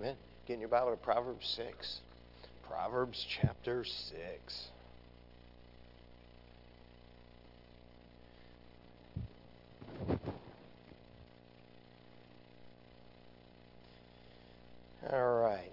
Amen. 0.00 0.16
Get 0.46 0.54
in 0.54 0.60
your 0.60 0.70
Bible 0.70 0.92
to 0.92 0.96
Proverbs 0.96 1.46
6. 1.58 2.00
Proverbs 2.66 3.26
chapter 3.28 3.84
6. 3.84 4.68
All 15.12 15.40
right. 15.42 15.70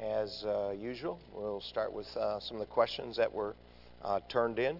As 0.00 0.42
uh, 0.46 0.70
usual, 0.70 1.20
we'll 1.34 1.60
start 1.60 1.92
with 1.92 2.06
uh, 2.16 2.40
some 2.40 2.56
of 2.56 2.60
the 2.60 2.72
questions 2.72 3.18
that 3.18 3.30
were 3.30 3.54
uh, 4.02 4.20
turned 4.30 4.58
in. 4.58 4.78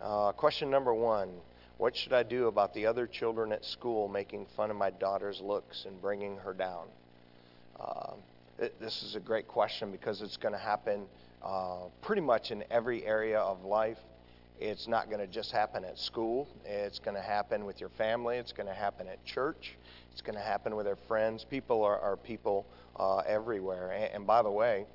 Uh, 0.00 0.32
question 0.32 0.70
number 0.70 0.94
one 0.94 1.28
What 1.76 1.94
should 1.94 2.14
I 2.14 2.22
do 2.22 2.46
about 2.46 2.72
the 2.72 2.86
other 2.86 3.06
children 3.06 3.52
at 3.52 3.66
school 3.66 4.08
making 4.08 4.46
fun 4.56 4.70
of 4.70 4.78
my 4.78 4.88
daughter's 4.88 5.42
looks 5.42 5.84
and 5.84 6.00
bringing 6.00 6.38
her 6.38 6.54
down? 6.54 6.86
Um, 7.80 8.18
it, 8.58 8.80
this 8.80 9.02
is 9.02 9.16
a 9.16 9.20
great 9.20 9.48
question 9.48 9.90
because 9.90 10.22
it's 10.22 10.36
going 10.36 10.52
to 10.54 10.60
happen 10.60 11.06
uh, 11.42 11.88
pretty 12.02 12.22
much 12.22 12.50
in 12.50 12.64
every 12.70 13.04
area 13.04 13.38
of 13.38 13.64
life. 13.64 13.98
It's 14.60 14.86
not 14.86 15.10
going 15.10 15.20
to 15.20 15.26
just 15.26 15.50
happen 15.50 15.84
at 15.84 15.98
school. 15.98 16.48
It's 16.64 17.00
going 17.00 17.16
to 17.16 17.22
happen 17.22 17.64
with 17.64 17.80
your 17.80 17.88
family. 17.90 18.36
It's 18.36 18.52
going 18.52 18.68
to 18.68 18.74
happen 18.74 19.08
at 19.08 19.24
church. 19.24 19.74
It's 20.12 20.22
going 20.22 20.36
to 20.36 20.44
happen 20.44 20.76
with 20.76 20.86
our 20.86 20.98
friends. 21.08 21.44
People 21.44 21.82
are, 21.82 21.98
are 21.98 22.16
people 22.16 22.64
uh, 22.96 23.18
everywhere. 23.26 23.90
And, 23.90 24.14
and, 24.14 24.26
by 24.26 24.42
the 24.42 24.50
way, 24.50 24.86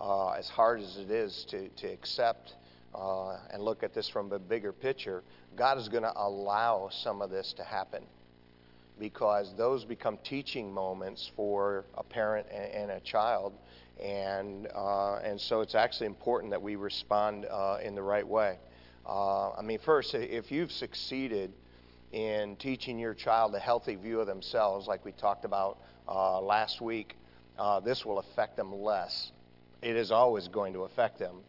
uh, 0.00 0.30
as 0.30 0.48
hard 0.48 0.80
as 0.80 0.96
it 0.96 1.10
is 1.10 1.44
to, 1.50 1.68
to 1.68 1.88
accept 1.88 2.54
uh, 2.94 3.36
and 3.52 3.62
look 3.62 3.82
at 3.82 3.92
this 3.92 4.08
from 4.08 4.32
a 4.32 4.38
bigger 4.38 4.72
picture, 4.72 5.22
God 5.56 5.76
is 5.76 5.90
going 5.90 6.04
to 6.04 6.12
allow 6.16 6.88
some 6.90 7.20
of 7.20 7.28
this 7.28 7.52
to 7.54 7.64
happen 7.64 8.02
because 8.98 9.54
those 9.56 9.84
become 9.84 10.18
teaching 10.24 10.72
moments 10.72 11.30
for 11.36 11.84
a 11.94 12.02
parent 12.02 12.46
and, 12.52 12.72
and 12.72 12.90
a 12.90 13.00
child. 13.00 13.54
And, 14.02 14.68
uh, 14.74 15.16
and 15.16 15.40
so 15.40 15.60
it's 15.60 15.74
actually 15.74 16.06
important 16.06 16.50
that 16.50 16.62
we 16.62 16.76
respond 16.76 17.46
uh, 17.50 17.78
in 17.82 17.94
the 17.94 18.02
right 18.02 18.26
way. 18.26 18.58
Uh, 19.06 19.52
I 19.52 19.62
mean, 19.62 19.78
first, 19.84 20.14
if 20.14 20.50
you've 20.52 20.72
succeeded 20.72 21.52
in 22.12 22.56
teaching 22.56 22.98
your 22.98 23.14
child 23.14 23.54
a 23.54 23.58
healthy 23.58 23.96
view 23.96 24.20
of 24.20 24.26
themselves, 24.26 24.86
like 24.86 25.04
we 25.04 25.12
talked 25.12 25.44
about 25.44 25.78
uh, 26.08 26.40
last 26.40 26.80
week, 26.80 27.16
uh, 27.58 27.80
this 27.80 28.04
will 28.04 28.18
affect 28.18 28.56
them 28.56 28.72
less. 28.72 29.32
It 29.82 29.96
is 29.96 30.10
always 30.10 30.48
going 30.48 30.74
to 30.74 30.80
affect 30.80 31.18
them, 31.18 31.40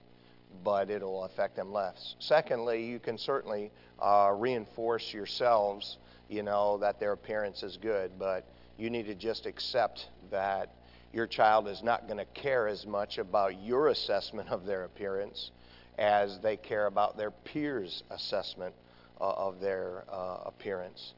but 0.64 0.90
it'll 0.90 1.24
affect 1.26 1.56
them 1.56 1.72
less. 1.72 2.16
Secondly, 2.20 2.86
you 2.86 3.00
can 3.00 3.18
certainly 3.18 3.72
uh, 4.00 4.32
reinforce 4.36 5.14
yourselves, 5.14 5.98
you 6.34 6.44
know, 6.44 6.78
that 6.80 7.00
their 7.00 7.12
appearance 7.12 7.64
is 7.64 7.78
good, 7.78 8.12
but 8.18 8.46
you 8.78 8.90
need 8.90 9.06
to 9.06 9.16
just 9.16 9.46
accept 9.46 10.08
that 10.32 10.70
your 11.14 11.28
child 11.28 11.68
is 11.68 11.84
not 11.84 12.08
going 12.08 12.18
to 12.18 12.26
care 12.26 12.68
as 12.68 12.86
much 12.88 13.20
about 13.20 13.62
your 13.62 13.90
assessment 13.90 14.50
of 14.50 14.66
their 14.66 14.84
appearance 14.84 15.52
as 16.00 16.40
they 16.40 16.58
care 16.58 16.88
about 16.88 17.16
their 17.18 17.30
peers' 17.30 18.04
assessment 18.10 18.74
uh, 19.22 19.30
of 19.30 19.60
their 19.60 20.04
uh, 20.12 20.40
appearance. 20.46 21.14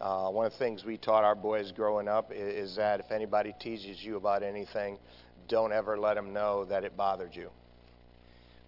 Uh, 0.00 0.30
one 0.30 0.46
of 0.46 0.52
the 0.52 0.58
things 0.58 0.84
we 0.84 0.96
taught 0.96 1.24
our 1.24 1.34
boys 1.34 1.72
growing 1.72 2.06
up 2.06 2.30
is, 2.32 2.70
is, 2.70 2.76
that 2.76 3.00
if 3.00 3.10
anybody 3.10 3.52
teases 3.60 4.02
you 4.02 4.16
about 4.16 4.42
anything, 4.42 4.96
don't 5.48 5.72
ever 5.72 5.98
let 5.98 6.14
them 6.14 6.32
know 6.32 6.64
that 6.64 6.84
it 6.84 6.96
bothered 6.96 7.34
you. 7.34 7.50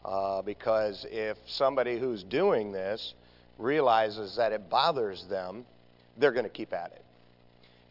Uh, 0.05 0.43
because 0.43 1.07
if 1.11 1.39
somebody 1.47 1.99
who's 1.99 2.25
doing 2.25 2.73
this 2.73 3.15
realizes 3.57 4.37
that 4.37 4.53
it 4.53 4.69
bothers 4.69 5.25
them, 5.31 5.65
they're 6.19 6.33
going 6.33 6.45
to 6.45 6.51
keep 6.51 6.73
at 6.73 6.93
it. 6.93 7.05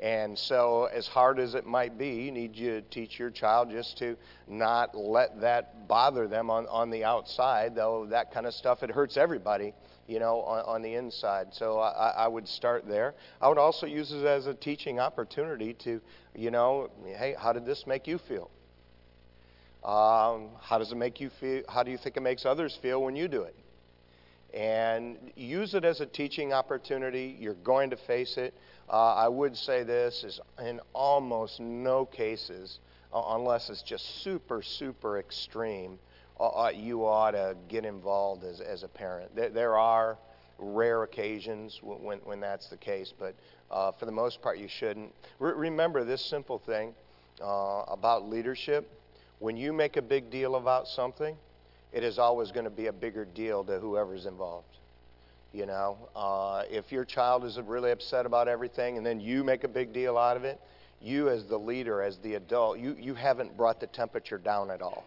And 0.01 0.37
so, 0.37 0.85
as 0.85 1.05
hard 1.05 1.39
as 1.39 1.53
it 1.53 1.67
might 1.67 1.95
be, 1.95 2.09
you 2.09 2.31
need 2.31 2.55
to 2.55 2.81
teach 2.81 3.19
your 3.19 3.29
child 3.29 3.69
just 3.69 3.99
to 3.99 4.17
not 4.47 4.97
let 4.97 5.39
that 5.41 5.87
bother 5.87 6.27
them 6.27 6.49
on, 6.49 6.65
on 6.65 6.89
the 6.89 7.03
outside, 7.03 7.75
though 7.75 8.07
that 8.07 8.33
kind 8.33 8.47
of 8.47 8.55
stuff, 8.55 8.81
it 8.81 8.89
hurts 8.89 9.15
everybody, 9.15 9.75
you 10.07 10.19
know, 10.19 10.41
on, 10.41 10.65
on 10.65 10.81
the 10.81 10.95
inside. 10.95 11.49
So 11.51 11.77
I, 11.77 12.09
I 12.17 12.27
would 12.27 12.47
start 12.47 12.87
there. 12.87 13.13
I 13.39 13.47
would 13.47 13.59
also 13.59 13.85
use 13.85 14.11
it 14.11 14.25
as 14.25 14.47
a 14.47 14.55
teaching 14.55 14.99
opportunity 14.99 15.75
to, 15.83 16.01
you 16.35 16.49
know, 16.49 16.89
hey, 17.05 17.35
how 17.37 17.53
did 17.53 17.67
this 17.67 17.85
make 17.85 18.07
you 18.07 18.17
feel? 18.17 18.49
Um, 19.83 20.49
how 20.59 20.79
does 20.79 20.91
it 20.91 20.97
make 20.97 21.19
you 21.19 21.29
feel? 21.39 21.61
How 21.69 21.83
do 21.83 21.91
you 21.91 21.97
think 21.99 22.17
it 22.17 22.21
makes 22.21 22.43
others 22.43 22.75
feel 22.81 23.03
when 23.03 23.15
you 23.15 23.27
do 23.27 23.43
it? 23.43 23.55
And 24.53 25.17
use 25.35 25.75
it 25.75 25.85
as 25.85 26.01
a 26.01 26.05
teaching 26.05 26.51
opportunity. 26.51 27.37
You're 27.39 27.53
going 27.53 27.89
to 27.91 27.97
face 27.97 28.37
it. 28.37 28.53
Uh, 28.89 29.13
I 29.15 29.27
would 29.29 29.55
say 29.55 29.83
this 29.83 30.23
is 30.25 30.41
in 30.61 30.81
almost 30.93 31.59
no 31.59 32.05
cases, 32.05 32.79
uh, 33.13 33.23
unless 33.29 33.69
it's 33.69 33.81
just 33.81 34.21
super, 34.23 34.61
super 34.61 35.19
extreme, 35.19 35.97
uh, 36.39 36.47
uh, 36.47 36.71
you 36.75 37.05
ought 37.05 37.31
to 37.31 37.55
get 37.69 37.85
involved 37.85 38.43
as, 38.43 38.59
as 38.59 38.83
a 38.83 38.87
parent. 38.87 39.33
There, 39.35 39.49
there 39.49 39.77
are 39.77 40.17
rare 40.57 41.03
occasions 41.03 41.79
when, 41.81 42.19
when 42.19 42.39
that's 42.39 42.67
the 42.67 42.77
case, 42.77 43.13
but 43.17 43.35
uh, 43.69 43.91
for 43.93 44.05
the 44.05 44.11
most 44.11 44.41
part, 44.41 44.57
you 44.57 44.67
shouldn't. 44.67 45.13
Re- 45.39 45.53
remember 45.53 46.03
this 46.03 46.23
simple 46.23 46.59
thing 46.59 46.93
uh, 47.41 47.83
about 47.87 48.27
leadership 48.27 48.89
when 49.39 49.57
you 49.57 49.73
make 49.73 49.97
a 49.97 50.01
big 50.01 50.29
deal 50.29 50.55
about 50.55 50.87
something, 50.87 51.35
it 51.91 52.03
is 52.03 52.19
always 52.19 52.51
going 52.51 52.63
to 52.63 52.69
be 52.69 52.87
a 52.87 52.93
bigger 52.93 53.25
deal 53.25 53.63
to 53.65 53.79
whoever's 53.79 54.25
involved. 54.25 54.67
You 55.53 55.65
know, 55.65 55.97
uh, 56.15 56.63
if 56.69 56.91
your 56.91 57.03
child 57.03 57.43
is 57.43 57.59
really 57.59 57.91
upset 57.91 58.25
about 58.25 58.47
everything 58.47 58.97
and 58.97 59.05
then 59.05 59.19
you 59.19 59.43
make 59.43 59.65
a 59.65 59.67
big 59.67 59.91
deal 59.91 60.17
out 60.17 60.37
of 60.37 60.45
it, 60.45 60.59
you 61.01 61.29
as 61.29 61.45
the 61.45 61.57
leader, 61.57 62.01
as 62.01 62.17
the 62.19 62.35
adult, 62.35 62.79
you, 62.79 62.95
you 62.99 63.13
haven't 63.13 63.57
brought 63.57 63.79
the 63.79 63.87
temperature 63.87 64.37
down 64.37 64.71
at 64.71 64.81
all. 64.81 65.03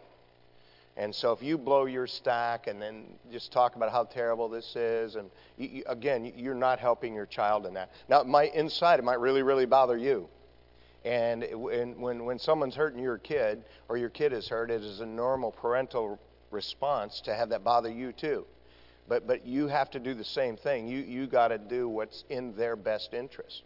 And 0.96 1.14
so 1.14 1.32
if 1.32 1.42
you 1.42 1.58
blow 1.58 1.86
your 1.86 2.06
stack 2.06 2.66
and 2.66 2.80
then 2.80 3.04
just 3.32 3.52
talk 3.52 3.74
about 3.74 3.90
how 3.90 4.04
terrible 4.04 4.48
this 4.48 4.76
is, 4.76 5.16
and 5.16 5.30
you, 5.56 5.68
you, 5.68 5.82
again, 5.86 6.32
you're 6.36 6.54
not 6.54 6.78
helping 6.78 7.14
your 7.14 7.26
child 7.26 7.66
in 7.66 7.74
that. 7.74 7.90
Now, 8.08 8.20
it 8.20 8.26
might, 8.26 8.54
inside, 8.54 9.00
it 9.00 9.04
might 9.04 9.18
really, 9.18 9.42
really 9.42 9.66
bother 9.66 9.96
you. 9.96 10.28
And 11.04 11.42
it, 11.42 11.58
when, 11.58 12.24
when 12.24 12.38
someone's 12.38 12.74
hurting 12.74 13.02
your 13.02 13.18
kid 13.18 13.64
or 13.88 13.96
your 13.96 14.08
kid 14.08 14.32
is 14.32 14.48
hurt, 14.48 14.70
it 14.70 14.82
is 14.82 15.00
a 15.00 15.06
normal 15.06 15.50
parental 15.50 16.20
response 16.54 17.20
to 17.22 17.34
have 17.34 17.50
that 17.50 17.62
bother 17.62 17.90
you 17.90 18.12
too. 18.12 18.46
But, 19.06 19.26
but 19.26 19.46
you 19.46 19.68
have 19.68 19.90
to 19.90 19.98
do 19.98 20.14
the 20.14 20.24
same 20.24 20.56
thing. 20.56 20.88
You, 20.88 21.00
you 21.00 21.26
got 21.26 21.48
to 21.48 21.58
do 21.58 21.88
what's 21.88 22.24
in 22.30 22.56
their 22.56 22.74
best 22.74 23.12
interest, 23.12 23.62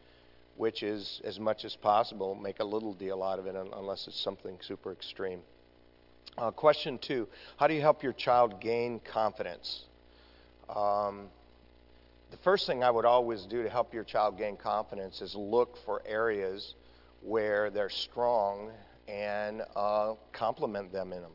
which 0.56 0.82
is, 0.82 1.20
as 1.22 1.38
much 1.38 1.64
as 1.64 1.76
possible, 1.76 2.34
make 2.34 2.58
a 2.58 2.64
little 2.64 2.92
deal 2.92 3.22
out 3.22 3.38
of 3.38 3.46
it 3.46 3.54
unless 3.54 4.08
it's 4.08 4.20
something 4.20 4.58
super 4.60 4.90
extreme. 4.90 5.40
Uh, 6.36 6.50
question 6.50 6.98
two 6.98 7.28
How 7.56 7.68
do 7.68 7.74
you 7.74 7.80
help 7.80 8.02
your 8.02 8.12
child 8.12 8.60
gain 8.60 9.00
confidence? 9.00 9.84
Um, 10.68 11.28
the 12.30 12.36
first 12.38 12.66
thing 12.66 12.84
I 12.84 12.90
would 12.90 13.06
always 13.06 13.46
do 13.46 13.62
to 13.62 13.70
help 13.70 13.94
your 13.94 14.04
child 14.04 14.36
gain 14.36 14.56
confidence 14.56 15.22
is 15.22 15.34
look 15.34 15.78
for 15.84 16.02
areas 16.04 16.74
where 17.22 17.70
they're 17.70 17.88
strong 17.88 18.70
and 19.08 19.62
uh, 19.74 20.14
compliment 20.32 20.92
them 20.92 21.12
in 21.12 21.22
them. 21.22 21.32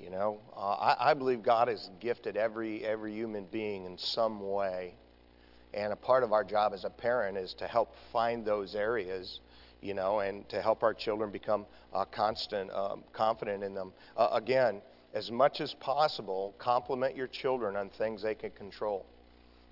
You 0.00 0.10
know, 0.10 0.40
uh, 0.54 0.60
I, 0.74 1.10
I 1.10 1.14
believe 1.14 1.42
God 1.42 1.68
has 1.68 1.90
gifted 2.00 2.36
every 2.36 2.84
every 2.84 3.14
human 3.14 3.46
being 3.46 3.86
in 3.86 3.96
some 3.96 4.40
way, 4.50 4.94
and 5.72 5.92
a 5.92 5.96
part 5.96 6.22
of 6.22 6.32
our 6.32 6.44
job 6.44 6.72
as 6.74 6.84
a 6.84 6.90
parent 6.90 7.38
is 7.38 7.54
to 7.54 7.66
help 7.66 7.94
find 8.12 8.44
those 8.44 8.74
areas, 8.74 9.40
you 9.80 9.94
know, 9.94 10.20
and 10.20 10.46
to 10.50 10.60
help 10.60 10.82
our 10.82 10.92
children 10.92 11.30
become 11.30 11.64
uh, 11.94 12.04
constant, 12.04 12.70
um, 12.72 13.04
confident 13.12 13.64
in 13.64 13.74
them. 13.74 13.92
Uh, 14.16 14.28
again, 14.32 14.82
as 15.14 15.30
much 15.30 15.62
as 15.62 15.72
possible, 15.74 16.54
compliment 16.58 17.16
your 17.16 17.26
children 17.26 17.74
on 17.74 17.88
things 17.88 18.22
they 18.22 18.34
can 18.34 18.50
control. 18.50 19.06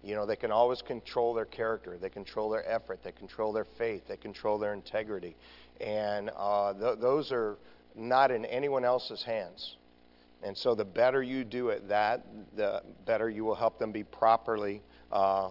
You 0.02 0.14
know, 0.14 0.26
they 0.26 0.36
can 0.36 0.50
always 0.50 0.80
control 0.82 1.34
their 1.34 1.44
character, 1.44 1.98
they 1.98 2.10
control 2.10 2.50
their 2.50 2.66
effort, 2.68 3.00
they 3.02 3.12
control 3.12 3.52
their 3.52 3.64
faith, 3.64 4.02
they 4.08 4.16
control 4.16 4.58
their 4.58 4.72
integrity, 4.72 5.36
and 5.80 6.30
uh, 6.36 6.72
th- 6.72 6.98
those 6.98 7.30
are 7.30 7.56
not 7.94 8.30
in 8.30 8.44
anyone 8.46 8.84
else's 8.84 9.22
hands. 9.22 9.76
And 10.44 10.56
so 10.56 10.74
the 10.74 10.84
better 10.84 11.22
you 11.22 11.42
do 11.42 11.70
at 11.70 11.88
that, 11.88 12.22
the 12.54 12.82
better 13.06 13.30
you 13.30 13.46
will 13.46 13.54
help 13.54 13.78
them 13.78 13.92
be 13.92 14.04
properly 14.04 14.82
uh, 15.10 15.50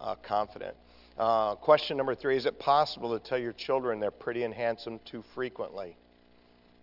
uh, 0.00 0.16
confident. 0.16 0.76
Uh, 1.16 1.54
question 1.54 1.96
number 1.96 2.14
three 2.14 2.36
Is 2.36 2.44
it 2.44 2.58
possible 2.58 3.18
to 3.18 3.24
tell 3.24 3.38
your 3.38 3.54
children 3.54 4.00
they're 4.00 4.10
pretty 4.10 4.42
and 4.42 4.52
handsome 4.52 5.00
too 5.06 5.24
frequently? 5.34 5.96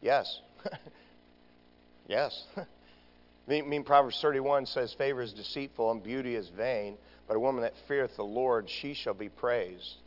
Yes. 0.02 0.40
yes. 2.08 2.46
I 2.58 3.62
mean, 3.62 3.84
Proverbs 3.84 4.20
31 4.22 4.66
says, 4.66 4.94
Favor 4.94 5.22
is 5.22 5.34
deceitful 5.34 5.92
and 5.92 6.02
beauty 6.02 6.36
is 6.36 6.50
vain, 6.50 6.98
but 7.28 7.36
a 7.36 7.40
woman 7.40 7.62
that 7.64 7.74
feareth 7.88 8.16
the 8.16 8.24
Lord, 8.24 8.70
she 8.70 8.94
shall 8.94 9.14
be 9.14 9.30
praised. 9.30 9.98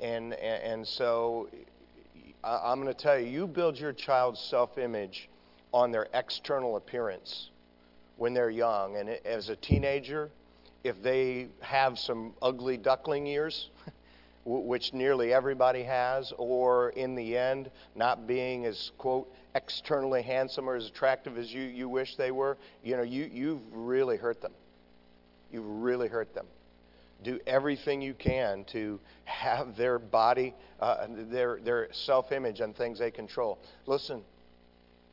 And, 0.00 0.32
and, 0.34 0.62
and 0.62 0.86
so 0.86 1.48
I'm 2.44 2.80
going 2.80 2.94
to 2.94 2.98
tell 2.98 3.18
you, 3.18 3.26
you 3.26 3.46
build 3.46 3.78
your 3.78 3.92
child's 3.92 4.40
self 4.40 4.78
image 4.78 5.28
on 5.76 5.92
their 5.92 6.08
external 6.14 6.78
appearance 6.78 7.50
when 8.16 8.32
they're 8.32 8.48
young. 8.48 8.96
And 8.96 9.10
as 9.10 9.50
a 9.50 9.56
teenager, 9.56 10.30
if 10.84 11.02
they 11.02 11.48
have 11.60 11.98
some 11.98 12.32
ugly 12.40 12.78
duckling 12.78 13.26
ears, 13.26 13.68
which 14.46 14.94
nearly 14.94 15.34
everybody 15.34 15.82
has, 15.82 16.32
or 16.38 16.90
in 16.90 17.14
the 17.14 17.36
end, 17.36 17.70
not 17.94 18.26
being 18.26 18.64
as, 18.64 18.90
quote, 18.96 19.30
externally 19.54 20.22
handsome 20.22 20.66
or 20.66 20.76
as 20.76 20.86
attractive 20.86 21.36
as 21.36 21.52
you, 21.52 21.64
you 21.64 21.90
wish 21.90 22.16
they 22.16 22.30
were, 22.30 22.56
you 22.82 22.96
know, 22.96 23.02
you, 23.02 23.28
you've 23.30 23.60
really 23.70 24.16
hurt 24.16 24.40
them. 24.40 24.52
You've 25.52 25.66
really 25.66 26.08
hurt 26.08 26.34
them. 26.34 26.46
Do 27.22 27.38
everything 27.46 28.00
you 28.00 28.14
can 28.14 28.64
to 28.72 28.98
have 29.26 29.76
their 29.76 29.98
body, 29.98 30.54
uh, 30.80 31.06
their, 31.10 31.60
their 31.60 31.88
self 31.92 32.32
image, 32.32 32.60
and 32.60 32.74
things 32.74 32.98
they 32.98 33.10
control. 33.10 33.58
Listen, 33.84 34.22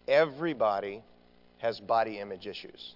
everybody 0.07 1.03
has 1.59 1.79
body 1.79 2.19
image 2.19 2.47
issues. 2.47 2.95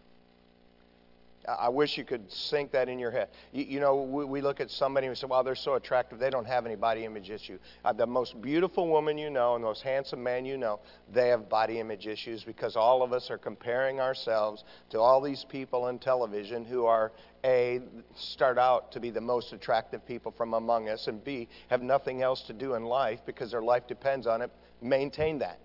I 1.47 1.69
wish 1.69 1.97
you 1.97 2.03
could 2.03 2.29
sink 2.29 2.71
that 2.73 2.89
in 2.89 2.99
your 2.99 3.09
head. 3.11 3.29
You, 3.53 3.63
you 3.63 3.79
know, 3.79 4.01
we, 4.01 4.25
we, 4.25 4.41
look 4.41 4.59
at 4.59 4.69
somebody 4.69 5.07
and 5.07 5.11
we 5.11 5.15
say, 5.15 5.27
well, 5.27 5.45
they're 5.45 5.55
so 5.55 5.75
attractive, 5.75 6.19
they 6.19 6.29
don't 6.29 6.45
have 6.45 6.65
any 6.65 6.75
body 6.75 7.05
image 7.05 7.29
issue. 7.29 7.57
Uh, 7.85 7.93
the 7.93 8.05
most 8.05 8.41
beautiful 8.41 8.89
woman 8.89 9.17
you 9.17 9.29
know 9.29 9.55
and 9.55 9.63
the 9.63 9.67
most 9.67 9.81
handsome 9.81 10.21
man 10.21 10.45
you 10.45 10.57
know, 10.57 10.81
they 11.13 11.29
have 11.29 11.47
body 11.47 11.79
image 11.79 12.05
issues 12.05 12.43
because 12.43 12.75
all 12.75 13.01
of 13.01 13.13
us 13.13 13.31
are 13.31 13.37
comparing 13.37 14.01
ourselves 14.01 14.65
to 14.89 14.99
all 14.99 15.21
these 15.21 15.45
people 15.45 15.85
on 15.85 15.99
television 15.99 16.65
who 16.65 16.85
are, 16.85 17.13
A, 17.45 17.79
start 18.13 18.57
out 18.57 18.91
to 18.91 18.99
be 18.99 19.09
the 19.09 19.21
most 19.21 19.53
attractive 19.53 20.05
people 20.05 20.33
from 20.33 20.53
among 20.53 20.89
us, 20.89 21.07
and 21.07 21.23
B, 21.23 21.47
have 21.69 21.81
nothing 21.81 22.23
else 22.23 22.41
to 22.43 22.53
do 22.53 22.73
in 22.73 22.83
life 22.83 23.21
because 23.25 23.51
their 23.51 23.61
life 23.61 23.87
depends 23.87 24.27
on 24.27 24.41
it, 24.41 24.51
maintain 24.81 25.39
that. 25.39 25.59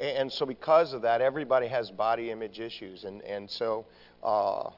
And 0.00 0.30
so, 0.30 0.44
because 0.44 0.92
of 0.92 1.02
that, 1.02 1.20
everybody 1.20 1.68
has 1.68 1.90
body 1.90 2.30
image 2.30 2.60
issues. 2.60 3.04
And, 3.04 3.22
and 3.22 3.48
so, 3.48 3.86
uh, 4.22 4.70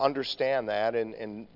understand 0.00 0.68
that 0.68 0.94
and, 0.94 1.14
and, 1.14 1.46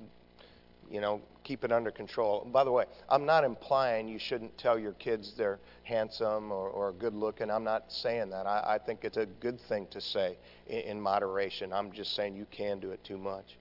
you 0.90 1.00
know, 1.00 1.20
keep 1.42 1.64
it 1.64 1.72
under 1.72 1.90
control. 1.90 2.48
By 2.52 2.64
the 2.64 2.72
way, 2.72 2.84
I'm 3.08 3.24
not 3.24 3.44
implying 3.44 4.08
you 4.08 4.18
shouldn't 4.18 4.56
tell 4.58 4.78
your 4.78 4.92
kids 4.92 5.34
they're 5.36 5.58
handsome 5.84 6.50
or, 6.50 6.68
or 6.68 6.92
good 6.92 7.14
looking. 7.14 7.50
I'm 7.50 7.64
not 7.64 7.92
saying 7.92 8.30
that. 8.30 8.46
I, 8.46 8.74
I 8.74 8.78
think 8.78 9.04
it's 9.04 9.16
a 9.16 9.26
good 9.26 9.60
thing 9.60 9.86
to 9.90 10.00
say 10.00 10.36
in, 10.66 10.80
in 10.80 11.00
moderation. 11.00 11.72
I'm 11.72 11.92
just 11.92 12.14
saying 12.14 12.36
you 12.36 12.46
can 12.50 12.80
do 12.80 12.90
it 12.90 13.02
too 13.04 13.18
much. 13.18 13.58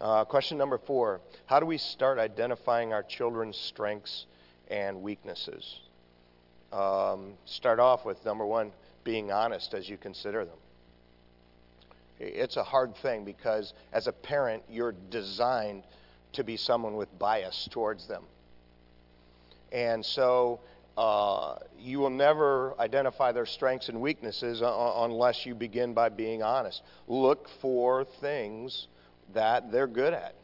Uh, 0.00 0.24
question 0.24 0.58
number 0.58 0.78
four 0.78 1.20
How 1.46 1.60
do 1.60 1.66
we 1.66 1.78
start 1.78 2.18
identifying 2.18 2.92
our 2.92 3.02
children's 3.02 3.56
strengths 3.56 4.26
and 4.68 5.02
weaknesses? 5.02 5.80
Um, 6.72 7.34
start 7.44 7.80
off 7.80 8.04
with 8.04 8.24
number 8.24 8.46
one, 8.46 8.72
being 9.04 9.32
honest 9.32 9.74
as 9.74 9.88
you 9.88 9.96
consider 9.96 10.44
them. 10.44 10.56
It's 12.20 12.56
a 12.56 12.64
hard 12.64 12.96
thing 12.96 13.24
because 13.24 13.72
as 13.92 14.06
a 14.06 14.12
parent, 14.12 14.64
you're 14.68 14.94
designed 15.10 15.84
to 16.32 16.44
be 16.44 16.56
someone 16.56 16.96
with 16.96 17.16
bias 17.18 17.68
towards 17.70 18.06
them. 18.08 18.24
And 19.72 20.04
so 20.04 20.60
uh, 20.96 21.56
you 21.78 22.00
will 22.00 22.10
never 22.10 22.74
identify 22.80 23.32
their 23.32 23.46
strengths 23.46 23.88
and 23.88 24.00
weaknesses 24.00 24.62
unless 24.62 25.46
you 25.46 25.54
begin 25.54 25.94
by 25.94 26.08
being 26.08 26.42
honest. 26.42 26.82
Look 27.06 27.48
for 27.60 28.04
things 28.20 28.88
that 29.32 29.70
they're 29.70 29.86
good 29.86 30.12
at. 30.12 30.34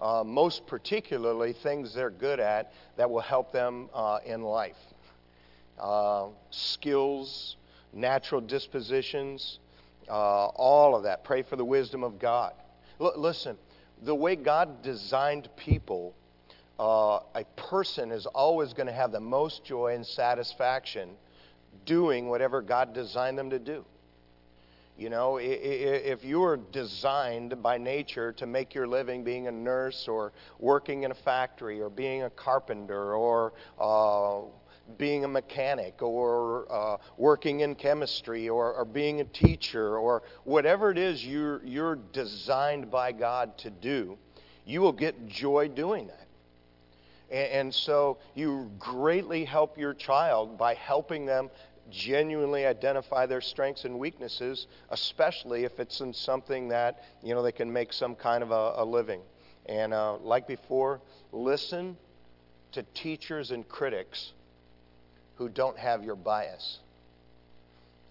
Uh, 0.00 0.24
most 0.24 0.66
particularly, 0.66 1.52
things 1.52 1.94
they're 1.94 2.10
good 2.10 2.40
at 2.40 2.72
that 2.96 3.08
will 3.08 3.20
help 3.20 3.52
them 3.52 3.88
uh, 3.94 4.18
in 4.26 4.42
life 4.42 4.76
uh, 5.78 6.28
skills, 6.50 7.56
natural 7.92 8.40
dispositions, 8.40 9.58
uh, 10.08 10.46
all 10.46 10.94
of 10.94 11.04
that. 11.04 11.24
Pray 11.24 11.42
for 11.42 11.56
the 11.56 11.64
wisdom 11.64 12.02
of 12.02 12.18
God. 12.18 12.52
L- 13.00 13.14
listen, 13.16 13.56
the 14.02 14.14
way 14.14 14.36
God 14.36 14.82
designed 14.82 15.48
people, 15.56 16.14
uh, 16.78 17.20
a 17.34 17.44
person 17.56 18.10
is 18.10 18.26
always 18.26 18.72
going 18.72 18.86
to 18.86 18.92
have 18.92 19.12
the 19.12 19.20
most 19.20 19.64
joy 19.64 19.94
and 19.94 20.06
satisfaction 20.06 21.10
doing 21.86 22.28
whatever 22.28 22.62
God 22.62 22.94
designed 22.94 23.38
them 23.38 23.50
to 23.50 23.58
do. 23.58 23.84
You 24.98 25.08
know, 25.08 25.38
if 25.40 26.22
you 26.22 26.44
are 26.44 26.58
designed 26.58 27.62
by 27.62 27.78
nature 27.78 28.32
to 28.34 28.46
make 28.46 28.74
your 28.74 28.86
living 28.86 29.24
being 29.24 29.48
a 29.48 29.50
nurse 29.50 30.06
or 30.06 30.32
working 30.58 31.02
in 31.04 31.10
a 31.10 31.14
factory 31.14 31.80
or 31.80 31.88
being 31.88 32.24
a 32.24 32.30
carpenter 32.30 33.14
or 33.14 33.54
uh, 33.80 34.42
being 34.98 35.24
a 35.24 35.28
mechanic 35.28 36.02
or 36.02 36.66
uh, 36.70 36.96
working 37.16 37.60
in 37.60 37.74
chemistry 37.74 38.48
or, 38.48 38.74
or, 38.74 38.84
being 38.84 39.20
a 39.20 39.24
teacher 39.24 39.96
or 39.96 40.22
whatever 40.44 40.90
it 40.90 40.98
is 40.98 41.24
you're, 41.24 41.64
you're 41.64 41.96
designed 42.12 42.90
by 42.90 43.12
God 43.12 43.56
to 43.58 43.70
do, 43.70 44.18
you 44.64 44.80
will 44.80 44.92
get 44.92 45.26
joy 45.26 45.68
doing 45.68 46.08
that. 46.08 46.26
And, 47.30 47.52
and 47.52 47.74
so 47.74 48.18
you 48.34 48.70
greatly 48.78 49.44
help 49.44 49.78
your 49.78 49.94
child 49.94 50.58
by 50.58 50.74
helping 50.74 51.26
them 51.26 51.50
genuinely 51.90 52.66
identify 52.66 53.26
their 53.26 53.40
strengths 53.40 53.84
and 53.84 53.98
weaknesses, 53.98 54.66
especially 54.90 55.64
if 55.64 55.78
it's 55.80 56.00
in 56.00 56.12
something 56.12 56.68
that 56.68 57.02
you 57.22 57.34
know 57.34 57.42
they 57.42 57.52
can 57.52 57.72
make 57.72 57.92
some 57.92 58.14
kind 58.14 58.42
of 58.42 58.50
a, 58.50 58.74
a 58.76 58.84
living. 58.84 59.20
And 59.66 59.92
uh, 59.94 60.16
like 60.16 60.46
before, 60.46 61.00
listen 61.32 61.96
to 62.72 62.82
teachers 62.94 63.50
and 63.50 63.68
critics 63.68 64.32
who 65.36 65.48
don't 65.48 65.78
have 65.78 66.04
your 66.04 66.16
bias. 66.16 66.78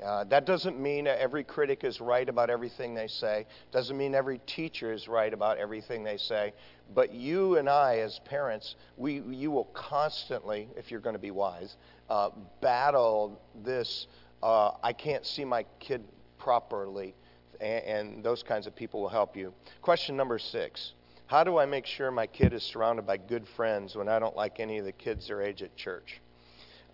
Uh, 0.04 0.24
that 0.24 0.46
doesn't 0.46 0.80
mean 0.80 1.06
every 1.06 1.44
critic 1.44 1.84
is 1.84 2.02
right 2.02 2.28
about 2.28 2.50
everything 2.50 2.96
they 2.96 3.08
say. 3.08 3.46
Doesn't 3.72 3.98
mean 3.98 4.16
every 4.16 4.40
teacher 4.48 4.92
is 4.92 5.08
right 5.08 5.32
about 5.32 5.60
everything 5.60 6.04
they 6.04 6.18
say. 6.18 6.54
But 6.96 7.14
you 7.14 7.58
and 7.58 7.70
I, 7.70 8.00
as 8.00 8.20
parents, 8.26 8.76
we, 8.98 9.22
you 9.22 9.52
will 9.52 9.66
constantly, 9.66 10.68
if 10.76 10.90
you're 10.90 11.02
going 11.02 11.14
to 11.14 11.20
be 11.20 11.30
wise, 11.30 11.76
uh, 12.10 12.32
battle 12.62 13.40
this. 13.64 14.08
Uh, 14.42 14.72
I 14.82 14.92
can't 14.92 15.26
see 15.26 15.46
my 15.46 15.66
kid 15.80 16.04
properly, 16.40 17.14
and, 17.60 17.84
and 17.84 18.24
those 18.24 18.42
kinds 18.42 18.66
of 18.66 18.76
people 18.76 19.02
will 19.02 19.10
help 19.10 19.38
you. 19.38 19.54
Question 19.84 20.18
number 20.18 20.40
six: 20.40 20.94
How 21.28 21.44
do 21.44 21.60
I 21.60 21.68
make 21.68 21.86
sure 21.86 22.10
my 22.10 22.26
kid 22.26 22.54
is 22.54 22.64
surrounded 22.64 23.06
by 23.06 23.18
good 23.18 23.48
friends 23.56 23.96
when 23.96 24.10
I 24.10 24.18
don't 24.18 24.36
like 24.36 24.60
any 24.60 24.80
of 24.80 24.86
the 24.86 24.92
kids 24.92 25.28
their 25.28 25.44
age 25.44 25.62
at 25.62 25.76
church? 25.76 26.22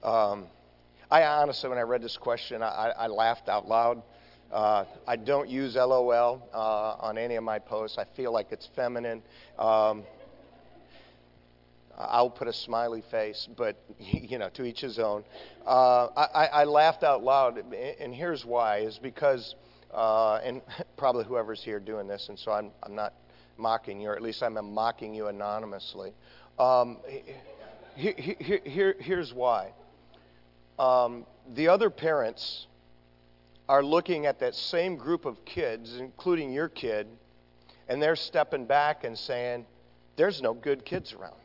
Um, 0.03 0.47
I 1.09 1.23
honestly, 1.23 1.69
when 1.69 1.77
I 1.77 1.83
read 1.83 2.01
this 2.01 2.17
question, 2.17 2.61
I, 2.61 2.93
I 2.97 3.07
laughed 3.07 3.47
out 3.47 3.67
loud. 3.67 4.01
Uh, 4.51 4.85
I 5.07 5.15
don't 5.15 5.49
use 5.49 5.75
LOL 5.75 6.41
uh, 6.53 6.57
on 6.57 7.17
any 7.17 7.35
of 7.35 7.43
my 7.43 7.59
posts. 7.59 7.97
I 7.97 8.05
feel 8.15 8.31
like 8.31 8.47
it's 8.51 8.69
feminine. 8.75 9.21
Um, 9.57 10.03
I'll 11.97 12.29
put 12.29 12.47
a 12.47 12.53
smiley 12.53 13.03
face, 13.09 13.47
but 13.57 13.77
you 13.99 14.37
know, 14.37 14.49
to 14.49 14.63
each 14.65 14.81
his 14.81 14.99
own. 14.99 15.23
Uh, 15.65 16.07
I, 16.15 16.47
I 16.47 16.63
laughed 16.65 17.03
out 17.03 17.23
loud, 17.23 17.57
and 17.57 18.13
here's 18.13 18.45
why: 18.45 18.79
is 18.79 18.99
because, 18.99 19.55
uh, 19.93 20.35
and 20.43 20.61
probably 20.97 21.25
whoever's 21.25 21.63
here 21.63 21.79
doing 21.79 22.07
this, 22.07 22.27
and 22.29 22.37
so 22.37 22.51
I'm, 22.51 22.71
I'm 22.83 22.95
not 22.95 23.13
mocking 23.57 23.99
you, 23.99 24.09
or 24.09 24.15
at 24.15 24.21
least 24.21 24.43
I'm 24.43 24.53
mocking 24.73 25.13
you 25.13 25.27
anonymously. 25.27 26.13
Um, 26.59 26.97
here, 27.95 28.13
here, 28.17 28.61
here, 28.63 28.95
here's 28.99 29.33
why 29.33 29.71
um, 30.79 31.25
the 31.53 31.67
other 31.69 31.89
parents 31.89 32.67
are 33.69 33.83
looking 33.83 34.25
at 34.25 34.39
that 34.39 34.55
same 34.55 34.95
group 34.95 35.25
of 35.25 35.43
kids, 35.45 35.97
including 35.97 36.51
your 36.51 36.69
kid, 36.69 37.07
and 37.87 38.01
they're 38.01 38.15
stepping 38.15 38.65
back 38.65 39.03
and 39.03 39.17
saying, 39.17 39.65
There's 40.15 40.41
no 40.41 40.53
good 40.53 40.85
kids 40.85 41.13
around. 41.13 41.35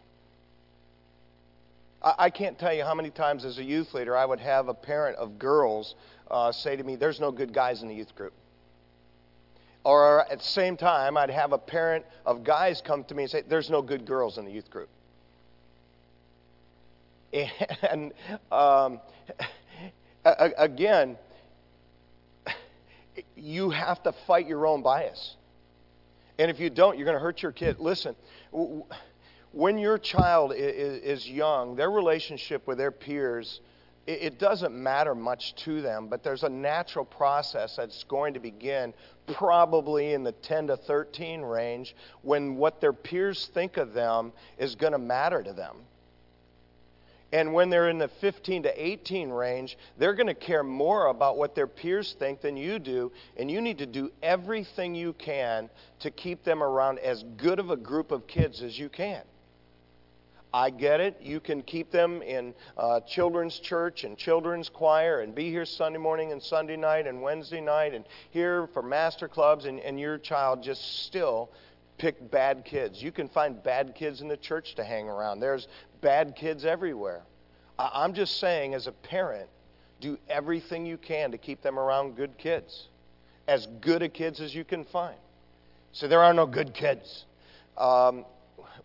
I, 2.03 2.15
I 2.19 2.31
can't 2.31 2.59
tell 2.59 2.73
you 2.73 2.85
how 2.85 2.95
many 2.95 3.11
times 3.11 3.45
as 3.45 3.59
a 3.59 3.65
youth 3.65 3.95
leader 3.95 4.17
I 4.17 4.25
would 4.25 4.41
have 4.41 4.69
a 4.69 4.75
parent 4.75 5.17
of 5.17 5.39
girls 5.39 5.95
uh, 6.31 6.53
say 6.53 6.77
to 6.77 6.85
me, 6.85 6.97
There's 6.97 7.21
no 7.21 7.33
good 7.33 7.53
guys 7.53 7.83
in 7.83 7.89
the 7.89 7.95
youth 7.95 8.15
group. 8.15 8.35
Or 9.85 10.21
at 10.31 10.39
the 10.39 10.45
same 10.45 10.77
time, 10.77 11.17
I'd 11.17 11.31
have 11.31 11.53
a 11.53 11.59
parent 11.59 12.05
of 12.25 12.45
guys 12.45 12.81
come 12.81 13.03
to 13.05 13.15
me 13.15 13.25
and 13.25 13.31
say, 13.31 13.43
There's 13.43 13.71
no 13.71 13.83
good 13.83 14.05
girls 14.05 14.39
in 14.39 14.45
the 14.45 14.53
youth 14.53 14.71
group. 14.71 14.89
And 17.91 18.12
um, 18.51 19.01
again, 20.25 21.17
you 23.37 23.71
have 23.71 24.03
to 24.05 24.12
fight 24.27 24.47
your 24.47 24.67
own 24.67 24.83
bias. 24.83 25.37
And 26.39 26.51
if 26.51 26.61
you 26.61 26.71
don't, 26.71 26.97
you're 26.97 27.05
going 27.05 27.17
to 27.17 27.23
hurt 27.23 27.43
your 27.43 27.53
kid. 27.53 27.79
Listen, 27.79 28.15
when 29.53 29.79
your 29.79 29.99
child 29.99 30.53
is 30.55 31.29
young, 31.29 31.77
their 31.77 31.91
relationship 31.91 32.67
with 32.67 32.79
their 32.79 32.91
peers, 32.91 33.61
it 34.07 34.39
doesn't 34.39 34.75
matter 34.75 35.15
much 35.15 35.55
to 35.65 35.81
them, 35.81 36.09
but 36.09 36.25
there's 36.25 36.43
a 36.43 36.49
natural 36.49 37.05
process 37.05 37.77
that's 37.77 38.03
going 38.05 38.35
to 38.35 38.41
begin 38.41 38.93
probably 39.35 40.12
in 40.12 40.25
the 40.25 40.33
10 40.33 40.69
to 40.69 40.77
13 40.77 41.43
range 41.43 41.95
when 42.23 42.57
what 42.57 42.81
their 42.81 42.93
peers 42.93 43.49
think 43.55 43.77
of 43.77 43.93
them 43.93 44.33
is 44.59 44.75
going 44.75 44.93
to 44.93 44.99
matter 44.99 45.43
to 45.43 45.53
them. 45.53 45.77
And 47.33 47.55
when 47.55 47.71
they're 47.71 47.89
in 47.89 47.97
the 47.99 48.09
15 48.09 48.65
to 48.65 48.87
18 48.87 49.31
range, 49.31 49.79
they're 49.97 50.15
going 50.15 50.27
to 50.27 50.35
care 50.35 50.62
more 50.62 51.07
about 51.07 51.39
what 51.39 51.55
their 51.55 51.67
peers 51.67 52.15
think 52.19 52.43
than 52.43 52.59
you 52.59 52.79
do. 52.79 53.11
And 53.39 53.51
you 53.51 53.62
need 53.62 53.79
to 53.79 53.87
do 53.87 54.12
everything 54.23 54.95
you 54.95 55.15
can 55.15 55.71
to 56.01 56.11
keep 56.11 56.45
them 56.45 56.62
around 56.62 56.99
as 56.99 57.25
good 57.39 57.59
of 57.59 57.71
a 57.71 57.77
group 57.77 58.12
of 58.12 58.27
kids 58.27 58.62
as 58.62 58.79
you 58.79 58.91
can. 58.91 59.23
I 60.55 60.69
get 60.69 61.01
it. 61.01 61.17
You 61.23 61.41
can 61.41 61.62
keep 61.62 61.91
them 61.91 62.21
in 62.21 62.53
uh, 62.77 63.01
children's 63.01 63.59
church 63.59 64.05
and 64.05 64.19
children's 64.19 64.69
choir 64.69 65.21
and 65.21 65.35
be 65.35 65.49
here 65.49 65.65
Sunday 65.65 65.99
morning 65.99 66.33
and 66.33 66.43
Sunday 66.43 66.77
night 66.77 67.07
and 67.07 67.23
Wednesday 67.23 67.61
night 67.62 67.95
and 67.95 68.05
here 68.31 68.67
for 68.75 68.83
master 68.83 69.29
clubs, 69.29 69.65
and, 69.65 69.81
and 69.81 69.99
your 69.99 70.19
child 70.19 70.62
just 70.62 71.07
still 71.07 71.49
pick 72.02 72.32
bad 72.32 72.64
kids. 72.64 73.00
You 73.00 73.12
can 73.12 73.28
find 73.28 73.62
bad 73.62 73.94
kids 73.94 74.23
in 74.23 74.26
the 74.26 74.37
church 74.37 74.75
to 74.75 74.82
hang 74.82 75.09
around. 75.09 75.38
There's 75.38 75.68
bad 76.00 76.35
kids 76.35 76.64
everywhere. 76.64 77.23
I'm 77.78 78.12
just 78.12 78.40
saying, 78.40 78.75
as 78.75 78.88
a 78.88 78.92
parent, 78.92 79.49
do 80.00 80.18
everything 80.28 80.85
you 80.85 80.99
can 80.99 81.30
to 81.30 81.38
keep 81.38 81.62
them 81.62 81.78
around 81.78 82.16
good 82.16 82.37
kids, 82.38 82.88
as 83.47 83.68
good 83.80 84.02
a 84.02 84.09
kids 84.09 84.40
as 84.40 84.52
you 84.52 84.64
can 84.64 84.85
find. 84.85 85.16
So 85.92 86.09
there 86.09 86.25
are 86.25 86.35
no 86.35 86.44
good 86.44 86.75
kids. 86.75 87.25
Um, 87.78 88.25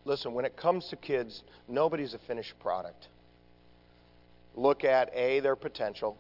listen, 0.06 0.36
when 0.36 0.46
it 0.46 0.56
comes 0.56 0.88
to 0.90 0.96
kids, 0.96 1.44
nobody's 1.68 2.14
a 2.14 2.20
finished 2.20 2.60
product. 2.60 3.08
Look 4.54 4.84
at 4.84 5.10
A, 5.16 5.40
their 5.40 5.56
potential. 5.56 6.20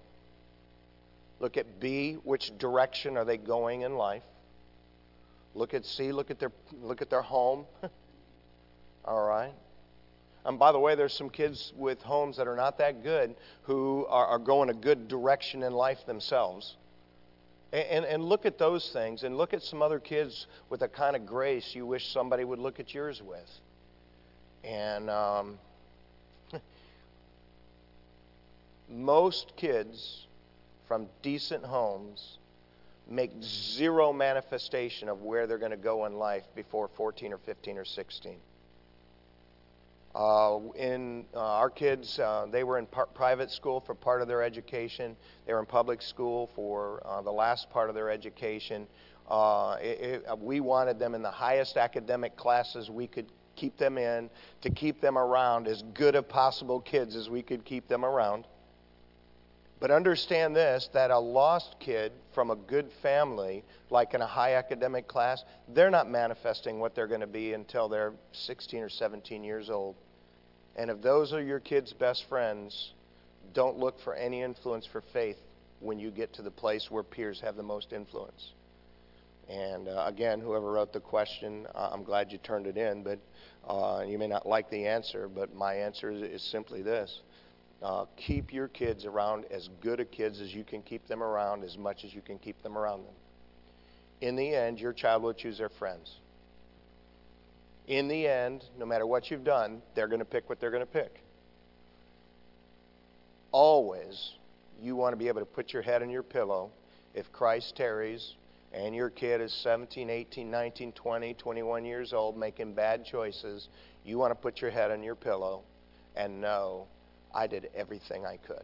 Look 1.39 1.57
at 1.57 1.79
B, 1.79 2.13
which 2.23 2.57
direction 2.57 3.17
are 3.17 3.25
they 3.25 3.37
going 3.37 3.81
in 3.81 3.97
life. 3.97 4.23
Look 5.57 5.73
at 5.73 5.85
C, 5.85 6.11
look 6.11 6.29
at 6.29 6.39
their 6.39 6.51
look 6.83 7.01
at 7.01 7.09
their 7.09 7.23
home. 7.23 7.65
All 9.05 9.27
right. 9.27 9.53
And 10.45 10.59
by 10.59 10.71
the 10.71 10.79
way, 10.79 10.93
there's 10.93 11.13
some 11.13 11.31
kids 11.31 11.73
with 11.75 11.99
homes 12.03 12.37
that 12.37 12.47
are 12.47 12.55
not 12.55 12.77
that 12.77 13.03
good 13.03 13.35
who 13.63 14.05
are, 14.07 14.27
are 14.27 14.39
going 14.39 14.69
a 14.69 14.73
good 14.73 15.07
direction 15.07 15.63
in 15.63 15.73
life 15.73 16.05
themselves. 16.05 16.77
And, 17.73 17.87
and, 17.87 18.05
and 18.05 18.23
look 18.23 18.45
at 18.45 18.59
those 18.59 18.91
things 18.91 19.23
and 19.23 19.35
look 19.35 19.53
at 19.53 19.63
some 19.63 19.81
other 19.81 19.99
kids 19.99 20.45
with 20.69 20.83
a 20.83 20.87
kind 20.87 21.15
of 21.15 21.25
grace 21.25 21.73
you 21.73 21.87
wish 21.87 22.13
somebody 22.13 22.43
would 22.43 22.59
look 22.59 22.79
at 22.79 22.93
yours 22.93 23.21
with. 23.21 23.49
And 24.63 25.09
um, 25.09 25.57
most 28.89 29.53
kids 29.57 30.27
from 30.87 31.07
decent 31.23 31.65
homes 31.65 32.37
make 33.09 33.31
zero 33.41 34.11
manifestation 34.11 35.09
of 35.09 35.21
where 35.21 35.47
they're 35.47 35.57
going 35.57 35.71
to 35.71 35.77
go 35.77 36.05
in 36.05 36.13
life 36.13 36.43
before 36.55 36.89
14 36.95 37.33
or 37.33 37.37
15 37.37 37.77
or 37.77 37.85
16. 37.85 38.37
Uh, 40.15 40.59
in 40.75 41.25
uh, 41.35 41.39
our 41.39 41.69
kids, 41.69 42.17
uh, 42.17 42.47
they 42.51 42.63
were 42.63 42.79
in 42.79 42.87
par- 42.87 43.05
private 43.05 43.51
school 43.51 43.79
for 43.79 43.93
part 43.93 44.21
of 44.21 44.27
their 44.27 44.41
education. 44.41 45.15
They 45.45 45.53
were 45.53 45.59
in 45.59 45.65
public 45.65 46.01
school 46.01 46.49
for 46.55 47.01
uh, 47.05 47.21
the 47.21 47.31
last 47.31 47.69
part 47.69 47.89
of 47.89 47.95
their 47.95 48.09
education. 48.09 48.87
Uh, 49.29 49.77
it, 49.79 50.23
it, 50.25 50.39
we 50.39 50.59
wanted 50.59 50.97
them 50.97 51.13
in 51.13 51.21
the 51.21 51.29
highest 51.31 51.77
academic 51.77 52.35
classes 52.35 52.89
we 52.89 53.05
could 53.05 53.27
keep 53.55 53.77
them 53.77 53.97
in, 53.97 54.29
to 54.61 54.69
keep 54.69 55.01
them 55.01 55.17
around 55.17 55.67
as 55.67 55.83
good 55.93 56.15
of 56.15 56.27
possible 56.27 56.79
kids 56.79 57.15
as 57.15 57.29
we 57.29 57.41
could 57.41 57.65
keep 57.65 57.87
them 57.87 58.05
around. 58.05 58.45
But 59.79 59.91
understand 59.91 60.55
this 60.55 60.89
that 60.93 61.11
a 61.11 61.19
lost 61.19 61.75
kid 61.79 62.11
from 62.33 62.49
a 62.49 62.55
good 62.55 62.89
family, 63.03 63.63
like 63.89 64.13
in 64.13 64.21
a 64.21 64.27
high 64.27 64.55
academic 64.55 65.07
class, 65.07 65.43
they're 65.73 65.91
not 65.91 66.09
manifesting 66.09 66.79
what 66.79 66.95
they're 66.95 67.07
going 67.07 67.21
to 67.21 67.27
be 67.27 67.53
until 67.53 67.87
they're 67.87 68.13
16 68.31 68.81
or 68.81 68.89
17 68.89 69.43
years 69.43 69.69
old. 69.69 69.95
And 70.75 70.89
if 70.89 71.01
those 71.01 71.33
are 71.33 71.41
your 71.41 71.59
kids' 71.59 71.93
best 71.93 72.25
friends, 72.27 72.93
don't 73.53 73.77
look 73.77 73.99
for 73.99 74.15
any 74.15 74.41
influence 74.41 74.85
for 74.85 75.01
faith 75.13 75.37
when 75.79 75.99
you 75.99 76.09
get 76.09 76.33
to 76.33 76.41
the 76.41 76.51
place 76.51 76.89
where 76.89 77.03
peers 77.03 77.39
have 77.41 77.55
the 77.55 77.63
most 77.63 77.93
influence. 77.93 78.53
And 79.49 79.87
uh, 79.87 80.05
again, 80.07 80.41
whoever 80.41 80.71
wrote 80.71 80.91
the 80.91 80.99
question, 80.99 81.67
uh, 81.73 81.89
I'm 81.91 82.03
glad 82.03 82.31
you 82.31 82.37
turned 82.39 82.67
it 82.67 82.77
in, 82.77 83.03
but 83.03 83.19
uh, 83.67 84.03
you 84.05 84.17
may 84.17 84.27
not 84.27 84.45
like 84.45 84.69
the 84.69 84.87
answer, 84.87 85.27
but 85.27 85.55
my 85.55 85.75
answer 85.75 86.11
is, 86.11 86.21
is 86.21 86.41
simply 86.41 86.81
this 86.81 87.21
uh, 87.81 88.05
keep 88.15 88.53
your 88.53 88.67
kids 88.67 89.05
around 89.05 89.45
as 89.51 89.69
good 89.81 89.99
a 89.99 90.05
kids 90.05 90.41
as 90.41 90.53
you 90.53 90.63
can 90.63 90.81
keep 90.81 91.07
them 91.07 91.21
around, 91.21 91.63
as 91.63 91.77
much 91.77 92.03
as 92.03 92.13
you 92.13 92.21
can 92.21 92.39
keep 92.39 92.61
them 92.63 92.77
around 92.77 93.05
them. 93.05 93.13
In 94.21 94.35
the 94.35 94.55
end, 94.55 94.79
your 94.79 94.93
child 94.93 95.21
will 95.21 95.33
choose 95.33 95.59
their 95.59 95.69
friends. 95.69 96.11
In 97.87 98.07
the 98.07 98.27
end, 98.27 98.63
no 98.77 98.85
matter 98.85 99.05
what 99.05 99.29
you've 99.29 99.43
done, 99.43 99.81
they're 99.95 100.07
going 100.07 100.19
to 100.19 100.25
pick 100.25 100.49
what 100.49 100.59
they're 100.59 100.71
going 100.71 100.85
to 100.85 100.91
pick. 100.91 101.21
Always, 103.51 104.33
you 104.81 104.95
want 104.95 105.13
to 105.13 105.17
be 105.17 105.27
able 105.27 105.39
to 105.39 105.45
put 105.45 105.71
your 105.71 105.81
head 105.81 106.01
on 106.01 106.09
your 106.09 106.23
pillow 106.23 106.71
if 107.13 107.31
Christ 107.31 107.75
tarries 107.77 108.33
and 108.73 108.93
your 108.93 109.09
kid 109.09 109.39
is 109.39 109.53
17, 109.63 110.09
18, 110.09 110.51
19, 110.51 110.91
20, 110.91 111.33
21 111.35 111.85
years 111.85 112.11
old 112.11 112.37
making 112.37 112.73
bad 112.73 113.05
choices. 113.05 113.69
You 114.03 114.17
want 114.17 114.31
to 114.31 114.35
put 114.35 114.61
your 114.61 114.71
head 114.71 114.91
on 114.91 115.01
your 115.01 115.15
pillow 115.15 115.63
and 116.15 116.41
know 116.41 116.87
I 117.33 117.47
did 117.47 117.69
everything 117.75 118.25
I 118.25 118.37
could. 118.37 118.63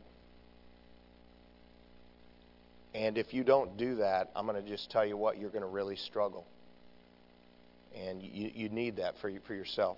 And 2.96 3.18
if 3.18 3.34
you 3.34 3.44
don't 3.44 3.76
do 3.78 3.96
that, 3.96 4.32
I'm 4.36 4.46
going 4.46 4.62
to 4.62 4.68
just 4.68 4.92
tell 4.92 5.06
you 5.06 5.18
what, 5.18 5.40
you're 5.40 5.50
going 5.50 5.64
to 5.64 5.68
really 5.68 5.96
struggle. 5.96 6.46
And 7.96 8.22
you, 8.22 8.52
you 8.54 8.70
need 8.70 8.98
that 8.98 9.18
for, 9.20 9.30
you, 9.30 9.40
for 9.46 9.54
yourself. 9.54 9.98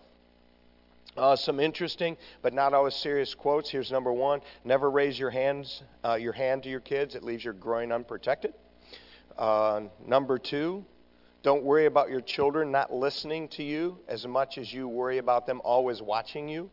Uh, 1.18 1.36
some 1.36 1.62
interesting 1.62 2.18
but 2.42 2.54
not 2.54 2.74
always 2.74 2.94
serious 2.94 3.34
quotes. 3.34 3.70
Here's 3.70 3.90
number 3.90 4.12
one: 4.12 4.42
Never 4.66 4.90
raise 4.92 5.18
your 5.18 5.30
hands, 5.30 5.82
uh, 6.04 6.16
your 6.16 6.34
hand 6.34 6.64
to 6.64 6.70
your 6.70 6.82
kids. 6.82 7.16
It 7.16 7.24
leaves 7.24 7.44
your 7.44 7.54
groin 7.54 7.94
unprotected. 7.94 8.54
Uh, 9.38 9.84
number 10.06 10.38
two: 10.38 10.84
Don't 11.42 11.64
worry 11.64 11.86
about 11.86 12.10
your 12.10 12.20
children 12.20 12.70
not 12.70 12.92
listening 12.92 13.48
to 13.50 13.64
you 13.64 13.98
as 14.10 14.28
much 14.28 14.58
as 14.58 14.74
you 14.74 14.90
worry 14.90 15.18
about 15.18 15.48
them 15.48 15.62
always 15.64 16.02
watching 16.02 16.50
you. 16.50 16.70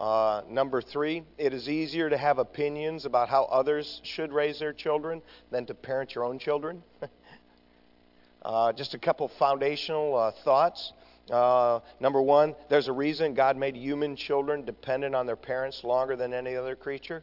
Uh, 0.00 0.40
number 0.48 0.80
three, 0.80 1.22
it 1.36 1.52
is 1.52 1.68
easier 1.68 2.08
to 2.08 2.16
have 2.16 2.38
opinions 2.38 3.04
about 3.04 3.28
how 3.28 3.44
others 3.44 4.00
should 4.02 4.32
raise 4.32 4.58
their 4.58 4.72
children 4.72 5.20
than 5.50 5.66
to 5.66 5.74
parent 5.74 6.14
your 6.14 6.24
own 6.24 6.38
children. 6.38 6.82
uh, 8.42 8.72
just 8.72 8.94
a 8.94 8.98
couple 8.98 9.28
foundational 9.38 10.16
uh, 10.16 10.32
thoughts. 10.42 10.94
Uh, 11.30 11.80
number 12.00 12.22
one, 12.22 12.54
there's 12.70 12.88
a 12.88 12.92
reason 12.92 13.34
God 13.34 13.58
made 13.58 13.76
human 13.76 14.16
children 14.16 14.64
dependent 14.64 15.14
on 15.14 15.26
their 15.26 15.36
parents 15.36 15.84
longer 15.84 16.16
than 16.16 16.32
any 16.32 16.56
other 16.56 16.74
creature. 16.74 17.22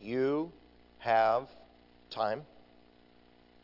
You 0.00 0.50
have 0.98 1.46
time. 2.10 2.42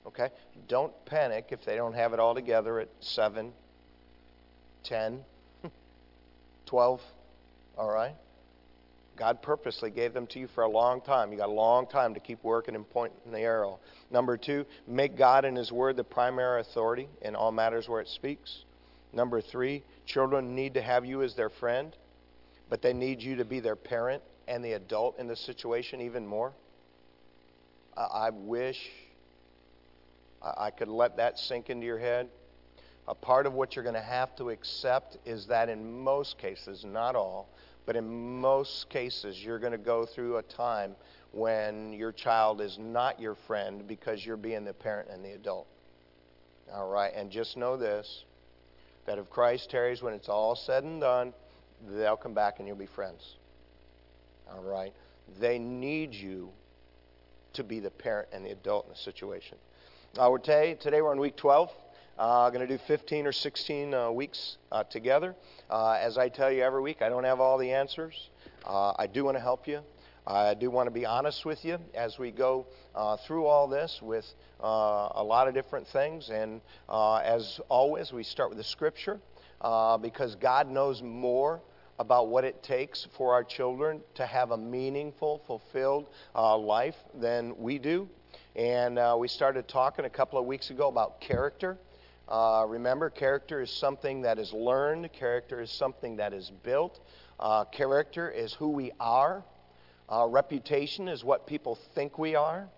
Okay? 0.06 0.28
Don't 0.68 0.92
panic 1.04 1.48
if 1.50 1.64
they 1.64 1.74
don't 1.74 1.94
have 1.94 2.12
it 2.12 2.20
all 2.20 2.36
together 2.36 2.78
at 2.78 2.90
7, 3.00 3.52
10, 4.84 5.24
12 6.66 7.02
all 7.78 7.88
right? 7.88 8.14
God 9.16 9.42
purposely 9.42 9.90
gave 9.90 10.14
them 10.14 10.26
to 10.28 10.38
you 10.38 10.46
for 10.54 10.62
a 10.62 10.68
long 10.68 11.00
time. 11.00 11.32
You 11.32 11.38
got 11.38 11.48
a 11.48 11.52
long 11.52 11.86
time 11.86 12.14
to 12.14 12.20
keep 12.20 12.42
working 12.44 12.74
and 12.74 12.88
pointing 12.88 13.32
the 13.32 13.40
arrow. 13.40 13.80
Number 14.10 14.36
two, 14.36 14.64
make 14.86 15.16
God 15.16 15.44
and 15.44 15.56
His 15.56 15.72
Word 15.72 15.96
the 15.96 16.04
primary 16.04 16.60
authority 16.60 17.08
in 17.22 17.34
all 17.34 17.50
matters 17.50 17.88
where 17.88 18.00
it 18.00 18.08
speaks. 18.08 18.64
Number 19.12 19.40
three, 19.40 19.82
children 20.06 20.54
need 20.54 20.74
to 20.74 20.82
have 20.82 21.04
you 21.04 21.22
as 21.22 21.34
their 21.34 21.50
friend, 21.50 21.96
but 22.68 22.82
they 22.82 22.92
need 22.92 23.20
you 23.20 23.36
to 23.36 23.44
be 23.44 23.60
their 23.60 23.76
parent 23.76 24.22
and 24.46 24.64
the 24.64 24.72
adult 24.72 25.18
in 25.18 25.26
the 25.26 25.36
situation 25.36 26.00
even 26.00 26.26
more. 26.26 26.52
I, 27.96 28.30
wish 28.30 28.78
I 30.40 30.70
could 30.70 30.88
let 30.88 31.16
that 31.16 31.36
sink 31.38 31.68
into 31.68 31.84
your 31.84 31.98
head. 31.98 32.28
A 33.08 33.14
part 33.14 33.46
of 33.46 33.54
what 33.54 33.74
you're 33.74 33.82
going 33.82 33.94
to 33.94 34.00
have 34.00 34.36
to 34.36 34.50
accept 34.50 35.16
is 35.24 35.46
that 35.46 35.68
in 35.68 36.02
most 36.02 36.38
cases, 36.38 36.84
not 36.84 37.16
all, 37.16 37.48
but 37.88 37.96
in 37.96 38.38
most 38.38 38.90
cases, 38.90 39.42
you're 39.42 39.58
going 39.58 39.72
to 39.72 39.78
go 39.78 40.04
through 40.04 40.36
a 40.36 40.42
time 40.42 40.94
when 41.32 41.90
your 41.94 42.12
child 42.12 42.60
is 42.60 42.76
not 42.78 43.18
your 43.18 43.34
friend 43.34 43.88
because 43.88 44.26
you're 44.26 44.36
being 44.36 44.62
the 44.66 44.74
parent 44.74 45.08
and 45.10 45.24
the 45.24 45.32
adult. 45.32 45.66
All 46.70 46.90
right, 46.90 47.10
and 47.16 47.30
just 47.30 47.56
know 47.56 47.78
this 47.78 48.24
that 49.06 49.16
if 49.16 49.30
Christ 49.30 49.70
tarries 49.70 50.02
when 50.02 50.12
it's 50.12 50.28
all 50.28 50.54
said 50.54 50.84
and 50.84 51.00
done, 51.00 51.32
they'll 51.88 52.18
come 52.18 52.34
back 52.34 52.58
and 52.58 52.68
you'll 52.68 52.76
be 52.76 52.84
friends. 52.84 53.36
All 54.52 54.62
right? 54.62 54.92
They 55.40 55.58
need 55.58 56.12
you 56.12 56.50
to 57.54 57.64
be 57.64 57.80
the 57.80 57.88
parent 57.88 58.28
and 58.34 58.44
the 58.44 58.50
adult 58.50 58.84
in 58.84 58.90
the 58.90 58.98
situation. 58.98 59.56
Uh, 60.18 60.28
we're 60.30 60.36
today, 60.36 60.76
today 60.78 61.00
we're 61.00 61.10
on 61.10 61.18
week 61.18 61.36
12. 61.36 61.70
Uh, 62.18 62.50
going 62.50 62.66
to 62.66 62.76
do 62.76 62.82
15 62.88 63.28
or 63.28 63.32
16 63.32 63.94
uh, 63.94 64.10
weeks 64.10 64.56
uh, 64.72 64.82
together. 64.82 65.36
Uh, 65.70 65.92
as 65.92 66.18
I 66.18 66.28
tell 66.28 66.50
you 66.50 66.64
every 66.64 66.82
week, 66.82 67.00
I 67.00 67.08
don't 67.08 67.22
have 67.22 67.38
all 67.38 67.58
the 67.58 67.70
answers. 67.70 68.30
Uh, 68.66 68.92
I 68.98 69.06
do 69.06 69.22
want 69.22 69.36
to 69.36 69.40
help 69.40 69.68
you. 69.68 69.82
I 70.26 70.54
do 70.54 70.68
want 70.68 70.88
to 70.88 70.90
be 70.90 71.06
honest 71.06 71.44
with 71.44 71.64
you 71.64 71.78
as 71.94 72.18
we 72.18 72.32
go 72.32 72.66
uh, 72.96 73.18
through 73.18 73.46
all 73.46 73.68
this 73.68 74.00
with 74.02 74.26
a 74.58 75.22
lot 75.22 75.46
of 75.46 75.54
different 75.54 75.86
things. 75.86 76.28
And 76.28 76.60
as 76.88 77.60
always, 77.68 78.12
we 78.12 78.24
start 78.24 78.48
with 78.48 78.58
the 78.58 78.64
scripture 78.64 79.20
because 80.02 80.34
God 80.34 80.68
knows 80.68 81.00
more 81.00 81.60
about 82.00 82.30
what 82.30 82.42
it 82.42 82.64
takes 82.64 83.06
for 83.16 83.32
our 83.32 83.44
children 83.44 84.00
to 84.16 84.26
have 84.26 84.50
a 84.50 84.58
meaningful, 84.58 85.40
fulfilled 85.46 86.08
life 86.34 86.96
than 87.14 87.56
we 87.56 87.78
do. 87.78 88.08
And 88.56 88.98
we 89.20 89.28
started 89.28 89.68
talking 89.68 90.04
a 90.04 90.10
couple 90.10 90.40
of 90.40 90.46
weeks 90.46 90.70
ago 90.70 90.88
about 90.88 91.20
character. 91.20 91.78
Uh, 92.28 92.66
remember, 92.68 93.08
character 93.08 93.62
is 93.62 93.70
something 93.70 94.20
that 94.22 94.38
is 94.38 94.52
learned, 94.52 95.10
character 95.12 95.62
is 95.62 95.70
something 95.70 96.16
that 96.16 96.34
is 96.34 96.52
built, 96.62 97.00
uh, 97.40 97.64
character 97.64 98.30
is 98.30 98.52
who 98.52 98.68
we 98.68 98.92
are, 99.00 99.42
uh, 100.10 100.26
reputation 100.28 101.08
is 101.08 101.24
what 101.24 101.46
people 101.46 101.74
think 101.94 102.18
we 102.18 102.34
are. 102.34 102.68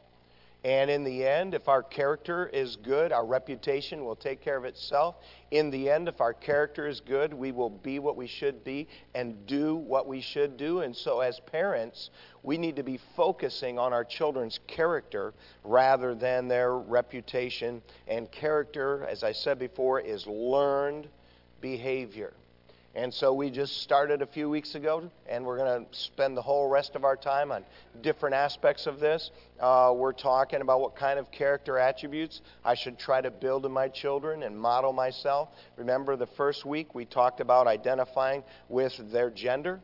And 0.62 0.90
in 0.90 1.04
the 1.04 1.26
end, 1.26 1.54
if 1.54 1.68
our 1.68 1.82
character 1.82 2.46
is 2.46 2.76
good, 2.76 3.12
our 3.12 3.24
reputation 3.24 4.04
will 4.04 4.16
take 4.16 4.42
care 4.42 4.58
of 4.58 4.66
itself. 4.66 5.16
In 5.50 5.70
the 5.70 5.88
end, 5.88 6.06
if 6.06 6.20
our 6.20 6.34
character 6.34 6.86
is 6.86 7.00
good, 7.00 7.32
we 7.32 7.50
will 7.50 7.70
be 7.70 7.98
what 7.98 8.14
we 8.14 8.26
should 8.26 8.62
be 8.62 8.86
and 9.14 9.46
do 9.46 9.74
what 9.74 10.06
we 10.06 10.20
should 10.20 10.58
do. 10.58 10.80
And 10.80 10.94
so, 10.94 11.20
as 11.20 11.40
parents, 11.40 12.10
we 12.42 12.58
need 12.58 12.76
to 12.76 12.82
be 12.82 13.00
focusing 13.16 13.78
on 13.78 13.94
our 13.94 14.04
children's 14.04 14.60
character 14.66 15.32
rather 15.64 16.14
than 16.14 16.46
their 16.46 16.76
reputation. 16.76 17.80
And 18.06 18.30
character, 18.30 19.06
as 19.08 19.24
I 19.24 19.32
said 19.32 19.58
before, 19.58 19.98
is 20.00 20.26
learned 20.26 21.08
behavior. 21.62 22.34
And 22.94 23.14
so 23.14 23.32
we 23.32 23.50
just 23.50 23.82
started 23.82 24.20
a 24.20 24.26
few 24.26 24.50
weeks 24.50 24.74
ago, 24.74 25.08
and 25.28 25.44
we're 25.44 25.58
going 25.58 25.86
to 25.86 25.96
spend 25.96 26.36
the 26.36 26.42
whole 26.42 26.68
rest 26.68 26.96
of 26.96 27.04
our 27.04 27.14
time 27.14 27.52
on 27.52 27.64
different 28.02 28.34
aspects 28.34 28.88
of 28.88 28.98
this. 28.98 29.30
Uh, 29.60 29.94
we're 29.96 30.12
talking 30.12 30.60
about 30.60 30.80
what 30.80 30.96
kind 30.96 31.16
of 31.16 31.30
character 31.30 31.78
attributes 31.78 32.40
I 32.64 32.74
should 32.74 32.98
try 32.98 33.20
to 33.20 33.30
build 33.30 33.64
in 33.64 33.70
my 33.70 33.86
children 33.86 34.42
and 34.42 34.58
model 34.58 34.92
myself. 34.92 35.50
Remember, 35.76 36.16
the 36.16 36.26
first 36.26 36.66
week 36.66 36.92
we 36.92 37.04
talked 37.04 37.38
about 37.38 37.68
identifying 37.68 38.42
with 38.68 38.92
their 39.12 39.30
gender, 39.30 39.78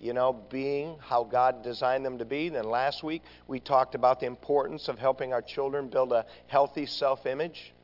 you 0.00 0.14
know, 0.14 0.32
being 0.32 0.96
how 0.98 1.24
God 1.24 1.62
designed 1.62 2.06
them 2.06 2.16
to 2.18 2.24
be. 2.24 2.48
Then 2.48 2.64
last 2.64 3.02
week 3.02 3.22
we 3.48 3.60
talked 3.60 3.94
about 3.94 4.18
the 4.20 4.26
importance 4.26 4.88
of 4.88 4.98
helping 4.98 5.34
our 5.34 5.42
children 5.42 5.88
build 5.88 6.10
a 6.12 6.24
healthy 6.46 6.86
self 6.86 7.26
image. 7.26 7.74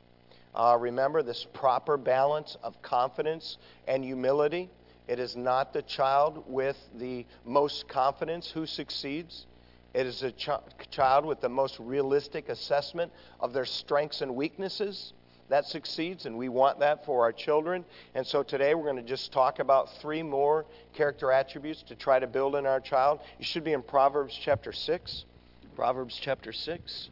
Uh, 0.55 0.77
remember 0.79 1.23
this 1.23 1.45
proper 1.53 1.97
balance 1.97 2.57
of 2.63 2.81
confidence 2.81 3.57
and 3.87 4.03
humility. 4.03 4.69
It 5.07 5.19
is 5.19 5.35
not 5.35 5.73
the 5.73 5.81
child 5.81 6.43
with 6.47 6.77
the 6.95 7.25
most 7.45 7.87
confidence 7.87 8.49
who 8.49 8.65
succeeds. 8.65 9.47
It 9.93 10.05
is 10.05 10.23
a 10.23 10.31
ch- 10.31 10.49
child 10.89 11.25
with 11.25 11.41
the 11.41 11.49
most 11.49 11.79
realistic 11.79 12.49
assessment 12.49 13.11
of 13.39 13.53
their 13.53 13.65
strengths 13.65 14.21
and 14.21 14.35
weaknesses 14.35 15.13
that 15.49 15.65
succeeds, 15.65 16.25
and 16.25 16.37
we 16.37 16.49
want 16.49 16.79
that 16.79 17.05
for 17.05 17.21
our 17.23 17.31
children. 17.31 17.85
And 18.15 18.25
so 18.25 18.43
today 18.43 18.73
we're 18.75 18.85
going 18.85 18.95
to 18.95 19.03
just 19.03 19.31
talk 19.31 19.59
about 19.59 19.89
three 20.01 20.23
more 20.23 20.65
character 20.93 21.31
attributes 21.31 21.83
to 21.83 21.95
try 21.95 22.17
to 22.17 22.27
build 22.27 22.55
in 22.55 22.65
our 22.65 22.79
child. 22.79 23.19
You 23.37 23.45
should 23.45 23.63
be 23.63 23.73
in 23.73 23.83
Proverbs 23.83 24.37
chapter 24.41 24.71
6. 24.71 25.25
Proverbs 25.75 26.17
chapter 26.19 26.53
6. 26.53 27.09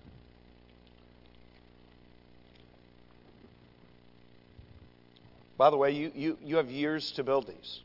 By 5.61 5.69
the 5.69 5.77
way, 5.77 5.91
you, 5.91 6.11
you, 6.15 6.37
you 6.43 6.57
have 6.57 6.71
years 6.71 7.11
to 7.11 7.23
build 7.23 7.45
these. 7.45 7.81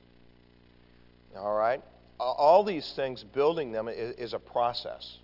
All 1.36 1.54
right? 1.54 1.82
All 2.18 2.64
these 2.64 2.90
things, 2.96 3.22
building 3.22 3.70
them 3.70 3.86
is, 3.88 4.16
is 4.16 4.32
a 4.32 4.38
process. 4.38 5.18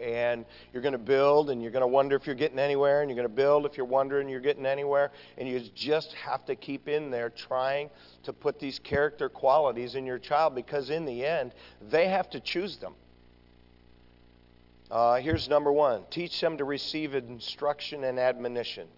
And 0.00 0.44
you're 0.72 0.82
going 0.82 0.90
to 0.90 0.98
build, 0.98 1.50
and 1.50 1.62
you're 1.62 1.70
going 1.70 1.84
to 1.84 1.86
wonder 1.86 2.16
if 2.16 2.26
you're 2.26 2.34
getting 2.34 2.58
anywhere, 2.58 3.02
and 3.02 3.08
you're 3.08 3.14
going 3.14 3.28
to 3.28 3.32
build 3.32 3.64
if 3.64 3.76
you're 3.76 3.86
wondering 3.86 4.28
you're 4.28 4.40
getting 4.40 4.66
anywhere. 4.66 5.12
And 5.38 5.48
you 5.48 5.60
just 5.72 6.14
have 6.14 6.44
to 6.46 6.56
keep 6.56 6.88
in 6.88 7.12
there 7.12 7.30
trying 7.30 7.90
to 8.24 8.32
put 8.32 8.58
these 8.58 8.80
character 8.80 9.28
qualities 9.28 9.94
in 9.94 10.04
your 10.04 10.18
child 10.18 10.56
because, 10.56 10.90
in 10.90 11.04
the 11.04 11.24
end, 11.24 11.52
they 11.80 12.08
have 12.08 12.28
to 12.30 12.40
choose 12.40 12.78
them. 12.78 12.94
Uh, 14.90 15.20
here's 15.20 15.48
number 15.48 15.70
one 15.70 16.02
teach 16.10 16.40
them 16.40 16.58
to 16.58 16.64
receive 16.64 17.14
instruction 17.14 18.02
and 18.02 18.18
admonition. 18.18 18.88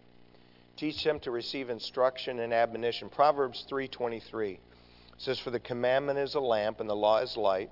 Teach 0.78 1.02
them 1.02 1.18
to 1.20 1.32
receive 1.32 1.70
instruction 1.70 2.38
and 2.38 2.54
admonition. 2.54 3.08
Proverbs 3.08 3.66
3:23 3.68 4.60
says, 5.16 5.40
"For 5.40 5.50
the 5.50 5.58
commandment 5.58 6.20
is 6.20 6.36
a 6.36 6.40
lamp, 6.40 6.78
and 6.78 6.88
the 6.88 6.94
law 6.94 7.18
is 7.18 7.36
light, 7.36 7.68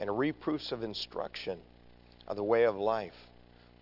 and 0.00 0.18
reproofs 0.18 0.72
of 0.72 0.82
instruction 0.82 1.60
are 2.26 2.34
the 2.34 2.42
way 2.42 2.64
of 2.64 2.78
life." 2.78 3.28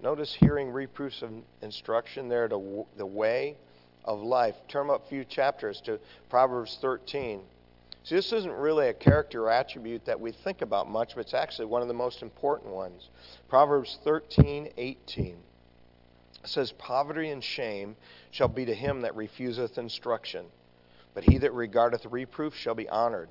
Notice 0.03 0.35
hearing 0.35 0.73
reproofs 0.73 1.23
of 1.23 1.31
instruction 1.63 2.29
there, 2.29 2.49
to 2.49 2.85
the 2.97 3.07
way 3.07 3.57
of 4.05 4.21
life. 4.21 4.57
Turn 4.67 4.91
up 4.91 5.05
a 5.05 5.09
few 5.09 5.25
chapters 5.25 5.81
to 5.83 6.01
Proverbs 6.29 6.77
13. 6.81 7.47
See, 8.03 8.17
this 8.17 8.33
isn't 8.33 8.53
really 8.53 8.89
a 8.89 8.93
character 8.93 9.45
or 9.45 9.51
attribute 9.51 10.05
that 10.07 10.19
we 10.19 10.33
think 10.33 10.63
about 10.63 10.91
much, 10.91 11.15
but 11.15 11.21
it's 11.21 11.33
actually 11.33 11.67
one 11.67 11.81
of 11.81 11.87
the 11.87 11.95
most 11.95 12.23
important 12.23 12.75
ones. 12.75 13.09
Proverbs 13.49 14.01
13:18 14.05 15.45
says, 16.49 16.73
Poverty 16.73 17.31
and 17.31 17.43
shame 17.43 17.97
shall 18.31 18.49
be 18.49 18.65
to 18.65 18.75
him 18.75 19.03
that 19.03 19.17
refuseth 19.17 19.79
instruction, 19.79 20.47
but 21.15 21.25
he 21.25 21.39
that 21.39 21.53
regardeth 21.53 22.07
reproof 22.07 22.55
shall 22.55 22.75
be 22.75 22.89
honored. 22.89 23.29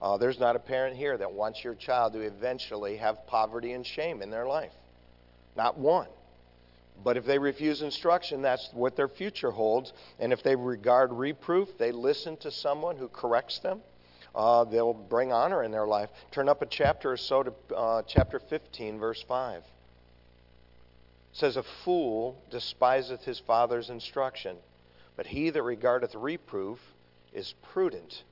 Uh, 0.00 0.16
there's 0.16 0.38
not 0.38 0.56
a 0.56 0.60
parent 0.60 0.96
here 0.96 1.16
that 1.16 1.32
wants 1.32 1.62
your 1.64 1.74
child 1.74 2.12
to 2.12 2.20
eventually 2.20 2.96
have 2.96 3.26
poverty 3.26 3.72
and 3.72 3.84
shame 3.84 4.22
in 4.22 4.30
their 4.30 4.46
life. 4.46 4.72
Not 5.56 5.76
one. 5.76 6.08
But 7.02 7.16
if 7.16 7.24
they 7.24 7.38
refuse 7.38 7.82
instruction, 7.82 8.42
that's 8.42 8.70
what 8.72 8.96
their 8.96 9.08
future 9.08 9.50
holds. 9.50 9.92
And 10.18 10.32
if 10.32 10.42
they 10.42 10.56
regard 10.56 11.12
reproof, 11.12 11.68
they 11.78 11.92
listen 11.92 12.36
to 12.38 12.50
someone 12.50 12.96
who 12.96 13.08
corrects 13.08 13.58
them, 13.60 13.80
uh, 14.34 14.64
they'll 14.64 14.94
bring 14.94 15.32
honor 15.32 15.62
in 15.62 15.70
their 15.70 15.86
life. 15.86 16.10
Turn 16.32 16.48
up 16.48 16.62
a 16.62 16.66
chapter 16.66 17.12
or 17.12 17.16
so 17.16 17.42
to 17.42 17.74
uh, 17.74 18.02
chapter 18.06 18.38
15, 18.38 18.98
verse 18.98 19.24
5 19.26 19.62
says, 21.32 21.56
A 21.56 21.62
fool 21.62 22.40
despiseth 22.50 23.24
his 23.24 23.38
father's 23.38 23.90
instruction, 23.90 24.56
but 25.16 25.26
he 25.26 25.50
that 25.50 25.62
regardeth 25.62 26.14
reproof 26.14 26.78
is 27.32 27.54
prudent. 27.72 28.22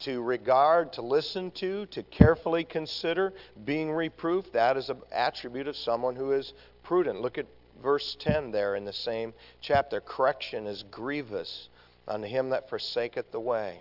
To 0.00 0.20
regard, 0.20 0.94
to 0.94 1.02
listen 1.02 1.52
to, 1.52 1.86
to 1.86 2.02
carefully 2.02 2.64
consider 2.64 3.32
being 3.64 3.92
reproved, 3.92 4.52
that 4.52 4.76
is 4.76 4.90
an 4.90 5.00
attribute 5.12 5.68
of 5.68 5.76
someone 5.76 6.16
who 6.16 6.32
is 6.32 6.52
prudent. 6.82 7.20
Look 7.20 7.38
at 7.38 7.46
verse 7.82 8.16
10 8.18 8.50
there 8.50 8.74
in 8.74 8.84
the 8.84 8.92
same 8.92 9.32
chapter. 9.60 10.00
Correction 10.00 10.66
is 10.66 10.84
grievous 10.90 11.68
unto 12.08 12.26
him 12.26 12.50
that 12.50 12.68
forsaketh 12.68 13.30
the 13.30 13.40
way. 13.40 13.80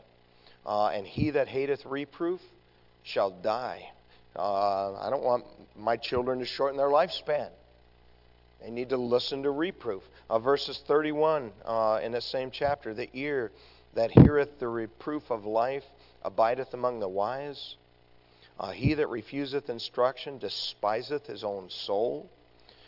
Uh, 0.66 0.88
and 0.88 1.08
he 1.08 1.32
that 1.32 1.48
hateth 1.48 1.86
reproof 1.86 2.42
shall 3.04 3.32
die. 3.32 3.90
Uh, 4.36 4.94
I 4.94 5.10
don't 5.10 5.24
want 5.24 5.46
my 5.76 5.98
children 5.98 6.40
to 6.40 6.46
shorten 6.46 6.78
their 6.78 6.90
lifespan. 6.90 7.50
They 8.62 8.70
need 8.70 8.90
to 8.90 8.98
listen 8.98 9.44
to 9.44 9.52
reproof. 9.52 10.04
Uh, 10.30 10.40
verses 10.40 10.82
31 10.86 11.52
uh, 11.66 12.00
in 12.04 12.12
the 12.12 12.22
same 12.22 12.52
chapter 12.52 12.94
The 12.94 13.10
ear 13.14 13.52
that 13.94 14.12
heareth 14.12 14.60
the 14.60 14.68
reproof 14.68 15.32
of 15.32 15.46
life 15.46 15.86
abideth 16.24 16.74
among 16.74 17.00
the 17.00 17.10
wise. 17.10 17.76
Uh, 18.60 18.72
he 18.72 18.94
that 18.94 19.08
refuseth 19.08 19.70
instruction 19.70 20.38
despiseth 20.38 21.26
his 21.26 21.44
own 21.44 21.70
soul. 21.70 22.30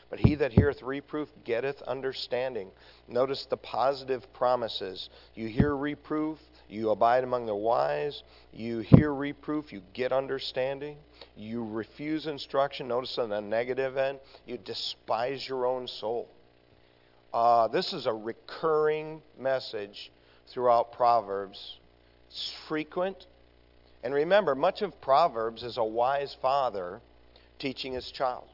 But 0.10 0.20
he 0.20 0.36
that 0.36 0.52
heareth 0.52 0.84
reproof 0.84 1.30
getteth 1.44 1.82
understanding. 1.82 2.70
Notice 3.08 3.48
the 3.48 3.58
positive 3.58 4.32
promises. 4.32 5.10
You 5.34 5.48
hear 5.48 5.76
reproof, 5.76 6.38
you 6.70 6.92
abide 6.92 7.24
among 7.24 7.48
the 7.48 7.56
wise. 7.56 8.24
You 8.52 8.80
hear 8.80 9.12
reproof. 9.12 9.74
You 9.74 9.82
get 9.94 10.12
understanding. 10.12 10.98
You 11.36 11.66
refuse 11.66 12.28
instruction. 12.28 12.88
Notice 12.88 13.18
on 13.18 13.30
the 13.30 13.42
negative 13.42 13.98
end, 13.98 14.20
you 14.46 14.58
despise 14.58 15.48
your 15.48 15.66
own 15.66 15.88
soul. 15.88 16.28
Uh, 17.34 17.68
this 17.68 17.94
is 17.94 18.06
a 18.06 18.14
recurring 18.14 19.22
message 19.40 20.12
throughout 20.48 20.92
Proverbs. 20.92 21.78
It's 22.30 22.54
frequent. 22.68 23.26
And 24.04 24.14
remember, 24.14 24.54
much 24.54 24.82
of 24.82 25.00
Proverbs 25.02 25.64
is 25.64 25.78
a 25.78 25.84
wise 25.84 26.36
father 26.42 27.02
teaching 27.58 27.94
his 27.94 28.12
child. 28.12 28.48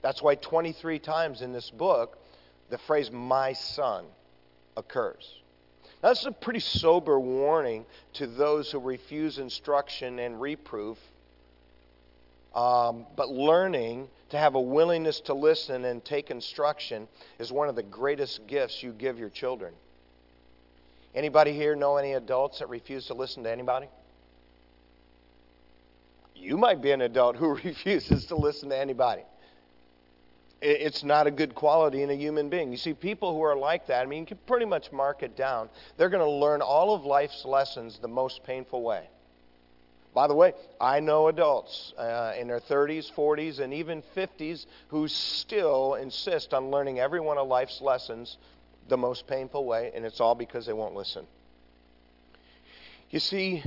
That's 0.00 0.22
why 0.22 0.36
23 0.36 0.98
times 0.98 1.42
in 1.42 1.52
this 1.52 1.70
book, 1.70 2.18
the 2.70 2.78
phrase, 2.78 3.10
my 3.10 3.52
son, 3.52 4.04
occurs. 4.76 5.40
That's 6.00 6.26
a 6.26 6.32
pretty 6.32 6.60
sober 6.60 7.18
warning 7.18 7.86
to 8.14 8.26
those 8.26 8.70
who 8.72 8.80
refuse 8.80 9.38
instruction 9.38 10.18
and 10.18 10.40
reproof. 10.40 10.98
Um, 12.54 13.06
but 13.16 13.30
learning 13.30 14.08
to 14.30 14.38
have 14.38 14.54
a 14.54 14.60
willingness 14.60 15.20
to 15.20 15.34
listen 15.34 15.84
and 15.84 16.04
take 16.04 16.30
instruction 16.30 17.08
is 17.38 17.50
one 17.50 17.68
of 17.68 17.76
the 17.76 17.82
greatest 17.82 18.46
gifts 18.46 18.82
you 18.82 18.92
give 18.92 19.18
your 19.18 19.30
children. 19.30 19.72
Anybody 21.14 21.52
here 21.52 21.74
know 21.74 21.96
any 21.96 22.12
adults 22.12 22.58
that 22.58 22.68
refuse 22.68 23.06
to 23.06 23.14
listen 23.14 23.42
to 23.44 23.50
anybody? 23.50 23.88
You 26.34 26.56
might 26.56 26.82
be 26.82 26.90
an 26.90 27.00
adult 27.02 27.36
who 27.36 27.54
refuses 27.64 28.26
to 28.26 28.36
listen 28.36 28.68
to 28.70 28.78
anybody 28.78 29.22
it's 30.62 31.02
not 31.02 31.26
a 31.26 31.30
good 31.30 31.54
quality 31.54 32.02
in 32.02 32.10
a 32.10 32.14
human 32.14 32.48
being. 32.48 32.70
You 32.70 32.78
see, 32.78 32.94
people 32.94 33.34
who 33.34 33.42
are 33.42 33.56
like 33.56 33.88
that, 33.88 34.02
I 34.02 34.06
mean, 34.06 34.20
you 34.20 34.26
can 34.26 34.38
pretty 34.46 34.64
much 34.64 34.92
mark 34.92 35.24
it 35.24 35.36
down. 35.36 35.68
They're 35.96 36.08
going 36.08 36.24
to 36.24 36.30
learn 36.30 36.62
all 36.62 36.94
of 36.94 37.04
life's 37.04 37.44
lessons 37.44 37.98
the 37.98 38.08
most 38.08 38.44
painful 38.44 38.82
way. 38.82 39.08
By 40.14 40.26
the 40.26 40.34
way, 40.34 40.52
I 40.80 41.00
know 41.00 41.28
adults 41.28 41.94
uh, 41.96 42.34
in 42.38 42.48
their 42.48 42.60
30s, 42.60 43.10
40s, 43.12 43.60
and 43.60 43.72
even 43.72 44.02
50s 44.14 44.66
who 44.88 45.08
still 45.08 45.94
insist 45.94 46.52
on 46.52 46.70
learning 46.70 47.00
every 47.00 47.20
one 47.20 47.38
of 47.38 47.48
life's 47.48 47.80
lessons 47.80 48.36
the 48.88 48.98
most 48.98 49.26
painful 49.26 49.64
way, 49.64 49.90
and 49.94 50.04
it's 50.04 50.20
all 50.20 50.34
because 50.34 50.66
they 50.66 50.72
won't 50.74 50.94
listen. 50.94 51.26
You 53.10 53.20
see, 53.20 53.62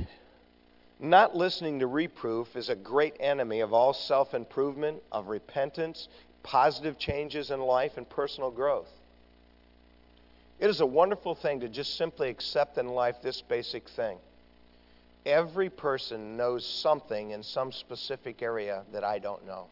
not 1.00 1.36
listening 1.36 1.80
to 1.80 1.86
reproof 1.86 2.54
is 2.54 2.68
a 2.68 2.76
great 2.76 3.16
enemy 3.18 3.60
of 3.60 3.72
all 3.72 3.92
self 3.92 4.32
improvement, 4.32 5.02
of 5.10 5.28
repentance, 5.28 6.08
positive 6.42 6.96
changes 6.96 7.50
in 7.50 7.60
life, 7.60 7.96
and 7.96 8.08
personal 8.08 8.50
growth. 8.50 8.88
It 10.58 10.70
is 10.70 10.80
a 10.80 10.86
wonderful 10.86 11.34
thing 11.34 11.60
to 11.60 11.68
just 11.68 11.96
simply 11.96 12.28
accept 12.30 12.78
in 12.78 12.88
life 12.88 13.16
this 13.20 13.42
basic 13.42 13.88
thing. 13.90 14.18
Every 15.26 15.70
person 15.70 16.36
knows 16.36 16.64
something 16.64 17.32
in 17.32 17.42
some 17.42 17.72
specific 17.72 18.42
area 18.42 18.84
that 18.92 19.02
I 19.02 19.18
don't 19.18 19.44
know. 19.44 19.66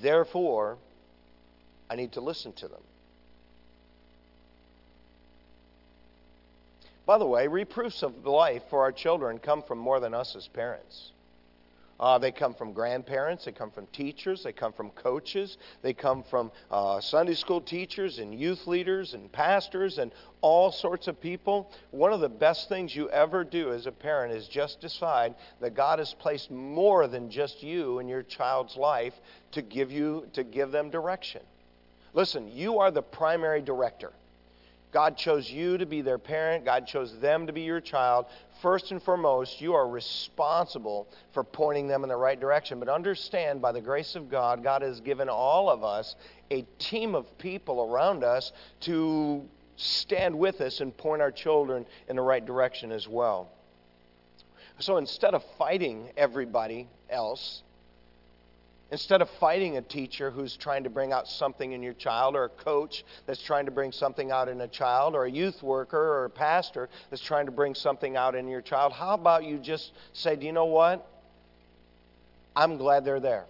Therefore, 0.00 0.78
I 1.90 1.96
need 1.96 2.12
to 2.12 2.20
listen 2.20 2.52
to 2.54 2.68
them. 2.68 2.80
By 7.06 7.18
the 7.18 7.26
way, 7.26 7.48
reproofs 7.48 8.04
of 8.04 8.24
life 8.24 8.62
for 8.70 8.82
our 8.82 8.92
children 8.92 9.40
come 9.40 9.64
from 9.64 9.78
more 9.78 9.98
than 9.98 10.14
us 10.14 10.36
as 10.36 10.46
parents. 10.46 11.10
Uh, 12.00 12.16
they 12.16 12.32
come 12.32 12.54
from 12.54 12.72
grandparents, 12.72 13.44
they 13.44 13.52
come 13.52 13.70
from 13.70 13.86
teachers, 13.88 14.42
they 14.42 14.52
come 14.52 14.72
from 14.72 14.88
coaches, 14.92 15.58
they 15.82 15.92
come 15.92 16.22
from 16.22 16.50
uh, 16.70 16.98
Sunday 16.98 17.34
school 17.34 17.60
teachers 17.60 18.18
and 18.18 18.34
youth 18.34 18.66
leaders 18.66 19.12
and 19.12 19.30
pastors 19.30 19.98
and 19.98 20.10
all 20.40 20.72
sorts 20.72 21.08
of 21.08 21.20
people. 21.20 21.70
One 21.90 22.14
of 22.14 22.20
the 22.20 22.28
best 22.30 22.70
things 22.70 22.96
you 22.96 23.10
ever 23.10 23.44
do 23.44 23.74
as 23.74 23.84
a 23.84 23.92
parent 23.92 24.32
is 24.32 24.48
just 24.48 24.80
decide 24.80 25.34
that 25.60 25.74
God 25.74 25.98
has 25.98 26.14
placed 26.14 26.50
more 26.50 27.06
than 27.06 27.30
just 27.30 27.62
you 27.62 27.98
in 27.98 28.08
your 28.08 28.22
child's 28.22 28.78
life 28.78 29.14
to 29.52 29.60
give 29.60 29.92
you 29.92 30.26
to 30.32 30.42
give 30.42 30.72
them 30.72 30.88
direction. 30.88 31.42
Listen, 32.14 32.50
you 32.50 32.78
are 32.78 32.90
the 32.90 33.02
primary 33.02 33.60
director. 33.60 34.10
God 34.92 35.16
chose 35.16 35.50
you 35.50 35.78
to 35.78 35.86
be 35.86 36.02
their 36.02 36.18
parent. 36.18 36.64
God 36.64 36.86
chose 36.86 37.18
them 37.20 37.46
to 37.46 37.52
be 37.52 37.62
your 37.62 37.80
child. 37.80 38.26
First 38.60 38.90
and 38.90 39.02
foremost, 39.02 39.60
you 39.60 39.74
are 39.74 39.88
responsible 39.88 41.06
for 41.32 41.44
pointing 41.44 41.86
them 41.86 42.02
in 42.02 42.08
the 42.08 42.16
right 42.16 42.38
direction. 42.38 42.78
But 42.80 42.88
understand, 42.88 43.62
by 43.62 43.72
the 43.72 43.80
grace 43.80 44.16
of 44.16 44.30
God, 44.30 44.62
God 44.62 44.82
has 44.82 45.00
given 45.00 45.28
all 45.28 45.70
of 45.70 45.84
us 45.84 46.16
a 46.50 46.62
team 46.78 47.14
of 47.14 47.38
people 47.38 47.90
around 47.90 48.24
us 48.24 48.52
to 48.80 49.42
stand 49.76 50.38
with 50.38 50.60
us 50.60 50.80
and 50.80 50.94
point 50.96 51.22
our 51.22 51.30
children 51.30 51.86
in 52.08 52.16
the 52.16 52.22
right 52.22 52.44
direction 52.44 52.92
as 52.92 53.08
well. 53.08 53.48
So 54.80 54.96
instead 54.96 55.34
of 55.34 55.44
fighting 55.56 56.10
everybody 56.16 56.88
else, 57.08 57.62
Instead 58.92 59.22
of 59.22 59.30
fighting 59.38 59.76
a 59.76 59.82
teacher 59.82 60.30
who's 60.30 60.56
trying 60.56 60.82
to 60.82 60.90
bring 60.90 61.12
out 61.12 61.28
something 61.28 61.72
in 61.72 61.82
your 61.82 61.92
child, 61.92 62.34
or 62.34 62.44
a 62.44 62.48
coach 62.48 63.04
that's 63.26 63.40
trying 63.40 63.64
to 63.64 63.70
bring 63.70 63.92
something 63.92 64.32
out 64.32 64.48
in 64.48 64.60
a 64.60 64.68
child, 64.68 65.14
or 65.14 65.26
a 65.26 65.30
youth 65.30 65.62
worker 65.62 65.98
or 65.98 66.24
a 66.24 66.30
pastor 66.30 66.88
that's 67.08 67.22
trying 67.22 67.46
to 67.46 67.52
bring 67.52 67.74
something 67.74 68.16
out 68.16 68.34
in 68.34 68.48
your 68.48 68.60
child, 68.60 68.92
how 68.92 69.14
about 69.14 69.44
you 69.44 69.58
just 69.58 69.92
say, 70.12 70.34
Do 70.34 70.44
you 70.44 70.52
know 70.52 70.66
what? 70.66 71.06
I'm 72.56 72.78
glad 72.78 73.04
they're 73.04 73.20
there. 73.20 73.44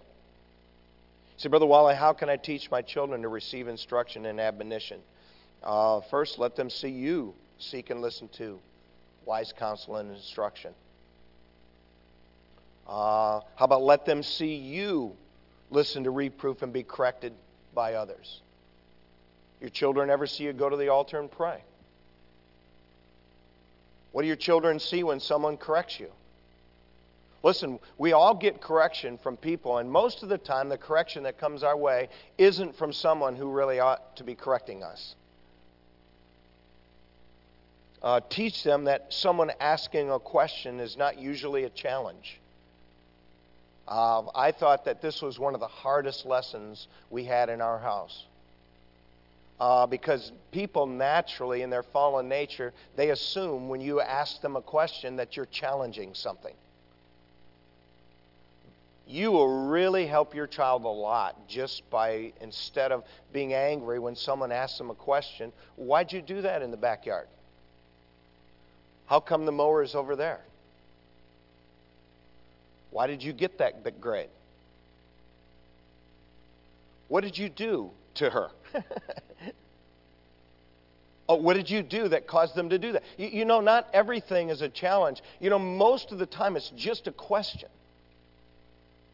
See, 1.37 1.49
Brother 1.49 1.65
Wally, 1.65 1.95
how 1.95 2.13
can 2.13 2.29
I 2.29 2.37
teach 2.37 2.69
my 2.69 2.83
children 2.83 3.23
to 3.23 3.27
receive 3.27 3.67
instruction 3.67 4.27
and 4.27 4.39
admonition? 4.39 4.99
Uh, 5.63 6.01
first, 6.11 6.37
let 6.37 6.55
them 6.55 6.69
see 6.69 6.89
you 6.89 7.33
seek 7.57 7.89
and 7.89 7.99
listen 7.99 8.27
to 8.37 8.59
wise 9.25 9.51
counsel 9.57 9.97
and 9.97 10.15
instruction. 10.15 10.73
Uh, 12.87 13.39
how 13.55 13.65
about 13.65 13.81
let 13.81 14.05
them 14.05 14.21
see 14.21 14.55
you 14.55 15.15
listen 15.71 16.03
to 16.03 16.11
reproof 16.11 16.61
and 16.61 16.71
be 16.71 16.83
corrected 16.83 17.33
by 17.73 17.95
others. 17.95 18.41
Your 19.59 19.69
children 19.69 20.09
ever 20.09 20.27
see 20.27 20.43
you 20.43 20.53
go 20.53 20.69
to 20.69 20.77
the 20.77 20.89
altar 20.89 21.19
and 21.19 21.31
pray? 21.31 21.61
What 24.11 24.23
do 24.23 24.27
your 24.27 24.35
children 24.35 24.79
see 24.79 25.03
when 25.03 25.19
someone 25.19 25.57
corrects 25.57 25.99
you? 25.99 26.09
Listen, 27.43 27.79
we 27.97 28.11
all 28.11 28.35
get 28.35 28.61
correction 28.61 29.17
from 29.17 29.37
people, 29.37 29.77
and 29.79 29.89
most 29.89 30.21
of 30.21 30.29
the 30.29 30.37
time, 30.37 30.69
the 30.69 30.77
correction 30.77 31.23
that 31.23 31.39
comes 31.39 31.63
our 31.63 31.77
way 31.77 32.09
isn't 32.37 32.75
from 32.75 32.93
someone 32.93 33.35
who 33.35 33.49
really 33.49 33.79
ought 33.79 34.15
to 34.17 34.23
be 34.23 34.35
correcting 34.35 34.83
us. 34.83 35.15
Uh, 38.03 38.19
teach 38.29 38.63
them 38.63 38.83
that 38.85 39.13
someone 39.13 39.51
asking 39.59 40.11
a 40.11 40.19
question 40.19 40.79
is 40.79 40.97
not 40.97 41.17
usually 41.19 41.63
a 41.63 41.69
challenge. 41.69 42.40
Uh, 43.91 44.23
I 44.33 44.53
thought 44.53 44.85
that 44.85 45.01
this 45.01 45.21
was 45.21 45.37
one 45.37 45.53
of 45.53 45.59
the 45.59 45.67
hardest 45.67 46.25
lessons 46.25 46.87
we 47.09 47.25
had 47.25 47.49
in 47.49 47.59
our 47.59 47.77
house. 47.77 48.23
Uh, 49.59 49.85
because 49.85 50.31
people 50.53 50.85
naturally, 50.85 51.61
in 51.61 51.69
their 51.69 51.83
fallen 51.83 52.29
nature, 52.29 52.71
they 52.95 53.09
assume 53.09 53.67
when 53.67 53.81
you 53.81 53.99
ask 53.99 54.39
them 54.39 54.55
a 54.55 54.61
question 54.61 55.17
that 55.17 55.35
you're 55.35 55.45
challenging 55.45 56.13
something. 56.13 56.53
You 59.07 59.33
will 59.33 59.67
really 59.67 60.07
help 60.07 60.33
your 60.33 60.47
child 60.47 60.85
a 60.85 60.87
lot 60.87 61.49
just 61.49 61.87
by, 61.89 62.31
instead 62.39 62.93
of 62.93 63.03
being 63.33 63.53
angry 63.53 63.99
when 63.99 64.15
someone 64.15 64.53
asks 64.53 64.77
them 64.77 64.89
a 64.89 64.95
question, 64.95 65.51
why'd 65.75 66.13
you 66.13 66.21
do 66.21 66.43
that 66.43 66.61
in 66.61 66.71
the 66.71 66.77
backyard? 66.77 67.27
How 69.07 69.19
come 69.19 69.45
the 69.45 69.51
mower 69.51 69.83
is 69.83 69.95
over 69.95 70.15
there? 70.15 70.39
Why 72.91 73.07
did 73.07 73.23
you 73.23 73.33
get 73.33 73.57
that 73.57 73.99
grade? 73.99 74.29
What 77.07 77.23
did 77.23 77.37
you 77.37 77.49
do 77.49 77.91
to 78.15 78.29
her? 78.29 78.49
oh, 81.27 81.35
what 81.35 81.55
did 81.55 81.69
you 81.69 81.81
do 81.81 82.07
that 82.09 82.27
caused 82.27 82.55
them 82.55 82.69
to 82.69 82.77
do 82.77 82.93
that? 82.93 83.03
You, 83.17 83.27
you, 83.27 83.45
know, 83.45 83.61
not 83.61 83.87
everything 83.93 84.49
is 84.49 84.61
a 84.61 84.69
challenge. 84.69 85.21
You 85.39 85.49
know, 85.49 85.59
most 85.59 86.11
of 86.11 86.19
the 86.19 86.25
time 86.25 86.55
it's 86.55 86.71
just 86.75 87.07
a 87.07 87.11
question. 87.11 87.69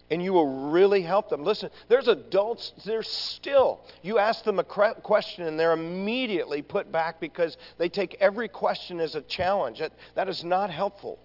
And 0.09 0.23
you 0.23 0.31
will 0.31 0.69
really 0.69 1.01
help 1.01 1.29
them. 1.29 1.43
Listen, 1.43 1.69
there's 1.89 2.07
adults, 2.07 2.71
they're 2.85 3.03
still, 3.03 3.81
you 4.03 4.19
ask 4.19 4.43
them 4.43 4.57
a 4.59 4.63
question 4.63 5.45
and 5.45 5.59
they're 5.59 5.73
immediately 5.73 6.61
put 6.61 6.91
back 6.91 7.19
because 7.19 7.57
they 7.77 7.89
take 7.89 8.15
every 8.19 8.47
question 8.47 8.99
as 8.99 9.15
a 9.15 9.21
challenge. 9.21 9.79
That, 9.79 9.91
that 10.15 10.29
is 10.29 10.43
not 10.43 10.69
helpful. 10.69 11.19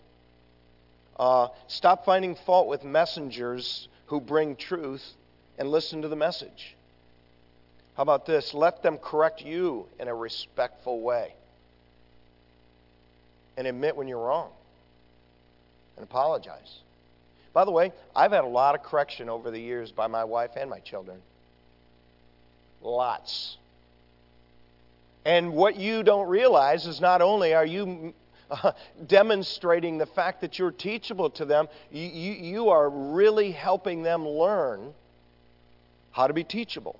Uh, 1.18 1.48
stop 1.68 2.04
finding 2.04 2.34
fault 2.34 2.68
with 2.68 2.84
messengers 2.84 3.88
who 4.06 4.20
bring 4.20 4.56
truth 4.56 5.04
and 5.58 5.70
listen 5.70 6.02
to 6.02 6.08
the 6.08 6.16
message. 6.16 6.74
How 7.96 8.02
about 8.02 8.26
this? 8.26 8.54
Let 8.54 8.82
them 8.82 8.98
correct 8.98 9.42
you 9.42 9.86
in 9.98 10.08
a 10.08 10.14
respectful 10.14 11.00
way. 11.00 11.34
And 13.56 13.66
admit 13.66 13.96
when 13.96 14.08
you're 14.08 14.24
wrong. 14.24 14.50
And 15.96 16.04
apologize. 16.04 16.78
By 17.52 17.66
the 17.66 17.70
way, 17.70 17.92
I've 18.16 18.32
had 18.32 18.44
a 18.44 18.48
lot 18.48 18.74
of 18.74 18.82
correction 18.82 19.28
over 19.28 19.50
the 19.50 19.60
years 19.60 19.92
by 19.92 20.06
my 20.06 20.24
wife 20.24 20.52
and 20.56 20.70
my 20.70 20.80
children. 20.80 21.18
Lots. 22.80 23.58
And 25.24 25.52
what 25.52 25.76
you 25.76 26.02
don't 26.02 26.28
realize 26.28 26.86
is 26.86 27.00
not 27.00 27.20
only 27.20 27.54
are 27.54 27.66
you 27.66 28.14
uh, 28.52 28.72
demonstrating 29.06 29.98
the 29.98 30.06
fact 30.06 30.42
that 30.42 30.58
you're 30.58 30.70
teachable 30.70 31.30
to 31.30 31.44
them, 31.44 31.68
you, 31.90 32.06
you, 32.06 32.68
are 32.68 32.88
really 32.90 33.50
helping 33.50 34.02
them 34.02 34.28
learn 34.28 34.92
how 36.10 36.26
to 36.26 36.34
be 36.34 36.44
teachable. 36.44 36.98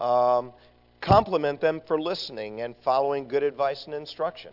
Um, 0.00 0.52
compliment 1.00 1.60
them 1.60 1.82
for 1.86 2.00
listening 2.00 2.62
and 2.62 2.74
following 2.82 3.28
good 3.28 3.42
advice 3.42 3.84
and 3.84 3.94
instruction. 3.94 4.52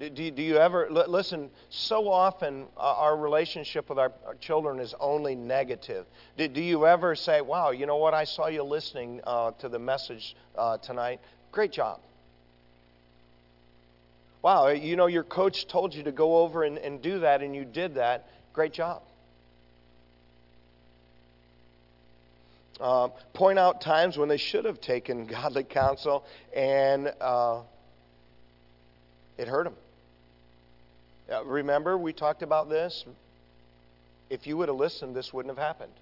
Do, 0.00 0.32
do 0.32 0.42
you 0.42 0.56
ever 0.56 0.88
listen? 0.90 1.48
So 1.70 2.08
often, 2.10 2.66
uh, 2.76 2.80
our 2.80 3.16
relationship 3.16 3.88
with 3.88 4.00
our, 4.00 4.10
our, 4.26 4.34
children 4.34 4.80
is 4.80 4.94
only 4.98 5.36
negative. 5.36 6.06
Do, 6.36 6.48
do, 6.48 6.60
you 6.60 6.86
ever 6.86 7.14
say, 7.14 7.40
Wow, 7.40 7.70
you 7.70 7.86
know 7.86 7.98
what? 7.98 8.12
I 8.12 8.24
saw 8.24 8.48
you 8.48 8.64
listening 8.64 9.20
uh, 9.24 9.52
to 9.60 9.68
the 9.68 9.78
message 9.78 10.34
uh, 10.58 10.78
tonight. 10.78 11.20
Great 11.52 11.70
job. 11.70 12.00
Wow, 14.42 14.68
you 14.68 14.96
know, 14.96 15.06
your 15.06 15.22
coach 15.22 15.68
told 15.68 15.94
you 15.94 16.02
to 16.02 16.12
go 16.12 16.38
over 16.38 16.64
and, 16.64 16.76
and 16.76 17.00
do 17.00 17.20
that, 17.20 17.42
and 17.42 17.54
you 17.54 17.64
did 17.64 17.94
that. 17.94 18.28
Great 18.52 18.72
job. 18.72 19.02
Uh, 22.80 23.08
point 23.32 23.60
out 23.60 23.80
times 23.80 24.18
when 24.18 24.28
they 24.28 24.36
should 24.36 24.64
have 24.64 24.80
taken 24.80 25.26
godly 25.26 25.62
counsel 25.62 26.24
and 26.54 27.12
uh, 27.20 27.60
it 29.38 29.46
hurt 29.46 29.64
them. 29.64 29.74
Uh, 31.32 31.44
remember, 31.44 31.96
we 31.96 32.12
talked 32.12 32.42
about 32.42 32.68
this? 32.68 33.04
If 34.28 34.48
you 34.48 34.56
would 34.56 34.68
have 34.68 34.76
listened, 34.76 35.14
this 35.14 35.32
wouldn't 35.32 35.56
have 35.56 35.64
happened. 35.64 35.92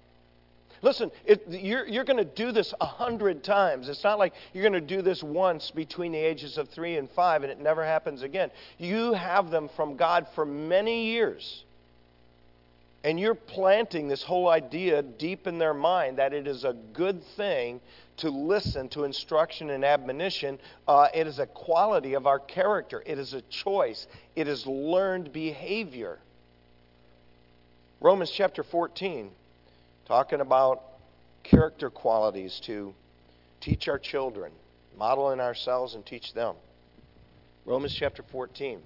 Listen, 0.81 1.11
it, 1.25 1.43
you're, 1.47 1.87
you're 1.87 2.03
going 2.03 2.17
to 2.17 2.25
do 2.25 2.51
this 2.51 2.73
a 2.81 2.85
hundred 2.85 3.43
times. 3.43 3.87
It's 3.87 4.03
not 4.03 4.17
like 4.17 4.33
you're 4.53 4.67
going 4.67 4.73
to 4.73 4.95
do 4.95 5.01
this 5.01 5.21
once 5.21 5.69
between 5.69 6.11
the 6.11 6.19
ages 6.19 6.57
of 6.57 6.69
three 6.69 6.97
and 6.97 7.09
five 7.11 7.43
and 7.43 7.51
it 7.51 7.59
never 7.59 7.85
happens 7.85 8.23
again. 8.23 8.49
You 8.79 9.13
have 9.13 9.51
them 9.51 9.69
from 9.75 9.95
God 9.95 10.27
for 10.33 10.45
many 10.45 11.05
years. 11.11 11.63
And 13.03 13.19
you're 13.19 13.35
planting 13.35 14.07
this 14.07 14.23
whole 14.23 14.47
idea 14.47 15.01
deep 15.01 15.47
in 15.47 15.57
their 15.57 15.73
mind 15.73 16.17
that 16.17 16.33
it 16.33 16.47
is 16.47 16.63
a 16.63 16.73
good 16.93 17.23
thing 17.35 17.79
to 18.17 18.29
listen 18.29 18.89
to 18.89 19.03
instruction 19.03 19.71
and 19.71 19.83
admonition. 19.83 20.59
Uh, 20.87 21.07
it 21.13 21.25
is 21.25 21.39
a 21.39 21.47
quality 21.47 22.13
of 22.13 22.27
our 22.27 22.39
character, 22.39 23.01
it 23.05 23.17
is 23.17 23.33
a 23.33 23.41
choice, 23.43 24.07
it 24.35 24.47
is 24.47 24.65
learned 24.67 25.33
behavior. 25.33 26.19
Romans 27.99 28.31
chapter 28.31 28.63
14, 28.63 29.31
talking 30.07 30.41
about 30.41 30.81
character 31.43 31.89
qualities 31.89 32.59
to 32.65 32.93
teach 33.59 33.87
our 33.87 33.99
children, 33.99 34.51
model 34.97 35.31
in 35.31 35.39
ourselves 35.39 35.95
and 35.95 36.05
teach 36.05 36.33
them. 36.33 36.55
Romans 37.65 37.95
chapter 37.97 38.23
14. 38.31 38.79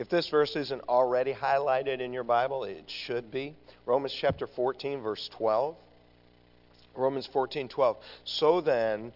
If 0.00 0.08
this 0.08 0.28
verse 0.28 0.56
isn't 0.56 0.80
already 0.88 1.34
highlighted 1.34 2.00
in 2.00 2.14
your 2.14 2.24
Bible, 2.24 2.64
it 2.64 2.84
should 2.86 3.30
be. 3.30 3.54
Romans 3.84 4.16
chapter 4.18 4.46
14, 4.46 5.02
verse 5.02 5.28
12. 5.36 5.76
Romans 6.96 7.28
14, 7.30 7.68
12. 7.68 7.96
So 8.24 8.62
then, 8.62 9.12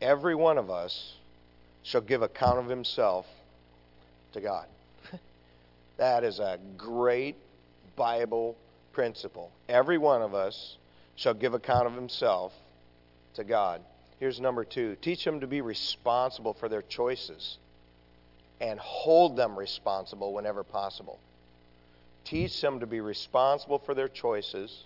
every 0.00 0.34
one 0.34 0.58
of 0.58 0.70
us 0.70 1.14
shall 1.84 2.00
give 2.00 2.22
account 2.22 2.58
of 2.58 2.66
himself 2.66 3.26
to 4.32 4.40
God. 4.40 4.66
that 5.98 6.24
is 6.24 6.40
a 6.40 6.58
great 6.76 7.36
Bible 7.94 8.56
principle. 8.92 9.52
Every 9.68 9.98
one 9.98 10.22
of 10.22 10.34
us 10.34 10.76
shall 11.14 11.34
give 11.34 11.54
account 11.54 11.86
of 11.86 11.94
himself 11.94 12.52
to 13.34 13.44
God. 13.44 13.80
Here's 14.18 14.40
number 14.40 14.64
two 14.64 14.96
teach 15.02 15.24
them 15.24 15.40
to 15.40 15.46
be 15.46 15.60
responsible 15.60 16.54
for 16.54 16.68
their 16.68 16.82
choices 16.82 17.58
and 18.60 18.80
hold 18.80 19.36
them 19.36 19.56
responsible 19.56 20.32
whenever 20.32 20.64
possible. 20.64 21.18
Teach 22.24 22.60
them 22.62 22.80
to 22.80 22.86
be 22.86 23.00
responsible 23.00 23.78
for 23.78 23.94
their 23.94 24.08
choices 24.08 24.84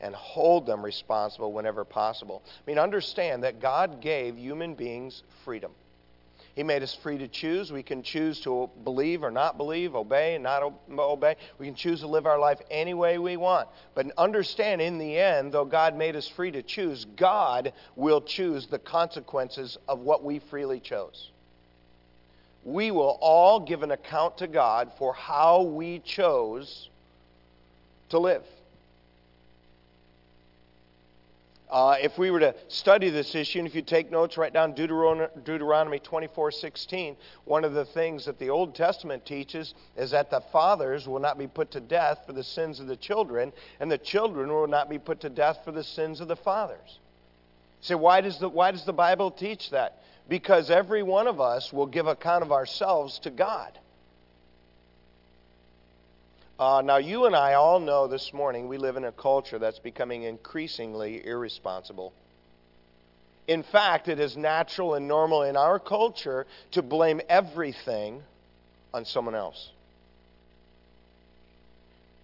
and 0.00 0.14
hold 0.14 0.64
them 0.64 0.82
responsible 0.82 1.52
whenever 1.52 1.84
possible. 1.84 2.42
I 2.46 2.70
mean, 2.70 2.78
understand 2.78 3.44
that 3.44 3.60
God 3.60 4.00
gave 4.00 4.38
human 4.38 4.74
beings 4.74 5.22
freedom. 5.44 5.72
He 6.54 6.62
made 6.62 6.82
us 6.82 6.94
free 6.94 7.18
to 7.18 7.28
choose. 7.28 7.72
We 7.72 7.82
can 7.82 8.02
choose 8.02 8.40
to 8.40 8.68
believe 8.84 9.22
or 9.22 9.30
not 9.30 9.56
believe, 9.56 9.94
obey 9.94 10.34
and 10.34 10.44
not 10.44 10.72
obey. 10.90 11.36
We 11.58 11.66
can 11.66 11.74
choose 11.74 12.00
to 12.00 12.06
live 12.06 12.26
our 12.26 12.38
life 12.38 12.60
any 12.70 12.94
way 12.94 13.18
we 13.18 13.36
want. 13.36 13.68
But 13.94 14.10
understand, 14.18 14.80
in 14.80 14.98
the 14.98 15.16
end, 15.18 15.52
though 15.52 15.64
God 15.64 15.96
made 15.96 16.16
us 16.16 16.28
free 16.28 16.50
to 16.50 16.62
choose, 16.62 17.06
God 17.16 17.72
will 17.96 18.20
choose 18.20 18.66
the 18.66 18.78
consequences 18.78 19.78
of 19.88 20.00
what 20.00 20.24
we 20.24 20.38
freely 20.38 20.80
chose 20.80 21.30
we 22.64 22.90
will 22.90 23.18
all 23.20 23.60
give 23.60 23.82
an 23.82 23.90
account 23.90 24.38
to 24.38 24.46
God 24.46 24.92
for 24.98 25.14
how 25.14 25.62
we 25.62 25.98
chose 26.00 26.88
to 28.10 28.18
live. 28.18 28.44
Uh, 31.70 31.96
if 32.00 32.18
we 32.18 32.30
were 32.30 32.40
to 32.40 32.54
study 32.68 33.10
this 33.10 33.34
issue, 33.34 33.60
and 33.60 33.68
if 33.68 33.74
you 33.74 33.82
take 33.82 34.10
notes, 34.10 34.36
write 34.36 34.52
down 34.52 34.72
Deuteronomy 34.72 36.00
24:16. 36.00 37.16
One 37.44 37.64
of 37.64 37.74
the 37.74 37.84
things 37.84 38.24
that 38.24 38.38
the 38.38 38.50
Old 38.50 38.74
Testament 38.74 39.24
teaches 39.24 39.74
is 39.96 40.10
that 40.10 40.30
the 40.30 40.40
fathers 40.52 41.06
will 41.06 41.20
not 41.20 41.38
be 41.38 41.46
put 41.46 41.70
to 41.72 41.80
death 41.80 42.24
for 42.26 42.32
the 42.32 42.44
sins 42.44 42.80
of 42.80 42.88
the 42.88 42.96
children, 42.96 43.52
and 43.78 43.90
the 43.90 43.98
children 43.98 44.52
will 44.52 44.66
not 44.66 44.88
be 44.88 44.98
put 44.98 45.20
to 45.20 45.30
death 45.30 45.60
for 45.64 45.72
the 45.72 45.84
sins 45.84 46.20
of 46.20 46.28
the 46.28 46.36
fathers. 46.36 46.98
say, 47.80 47.94
why 47.94 48.20
does 48.20 48.38
the 48.38 48.48
why 48.48 48.70
does 48.70 48.84
the 48.84 48.92
Bible 48.92 49.30
teach 49.30 49.70
that? 49.70 50.00
because 50.30 50.70
every 50.70 51.02
one 51.02 51.26
of 51.26 51.40
us 51.40 51.72
will 51.72 51.86
give 51.86 52.06
account 52.06 52.42
of 52.42 52.52
ourselves 52.52 53.18
to 53.18 53.30
God. 53.30 53.78
Uh, 56.60 56.82
now, 56.82 56.98
you 56.98 57.24
and 57.24 57.34
I 57.34 57.54
all 57.54 57.80
know 57.80 58.06
this 58.06 58.34
morning 58.34 58.68
we 58.68 58.76
live 58.76 58.98
in 58.98 59.04
a 59.04 59.12
culture 59.12 59.58
that's 59.58 59.78
becoming 59.78 60.24
increasingly 60.24 61.26
irresponsible. 61.26 62.12
In 63.48 63.62
fact, 63.62 64.08
it 64.08 64.20
is 64.20 64.36
natural 64.36 64.92
and 64.92 65.08
normal 65.08 65.42
in 65.44 65.56
our 65.56 65.78
culture 65.78 66.46
to 66.72 66.82
blame 66.82 67.22
everything 67.30 68.22
on 68.92 69.06
someone 69.06 69.34
else. 69.34 69.70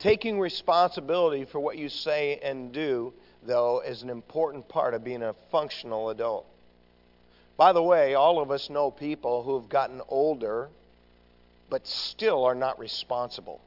Taking 0.00 0.38
responsibility 0.38 1.46
for 1.46 1.58
what 1.58 1.78
you 1.78 1.88
say 1.88 2.38
and 2.42 2.72
do, 2.72 3.14
though, 3.42 3.80
is 3.80 4.02
an 4.02 4.10
important 4.10 4.68
part 4.68 4.92
of 4.92 5.02
being 5.02 5.22
a 5.22 5.34
functional 5.50 6.10
adult. 6.10 6.44
By 7.56 7.72
the 7.72 7.82
way, 7.82 8.12
all 8.12 8.42
of 8.42 8.50
us 8.50 8.68
know 8.68 8.90
people 8.90 9.44
who 9.44 9.58
have 9.58 9.70
gotten 9.70 10.02
older 10.10 10.68
but 11.70 11.86
still 11.86 12.44
are 12.44 12.54
not 12.54 12.78
responsible. 12.78 13.62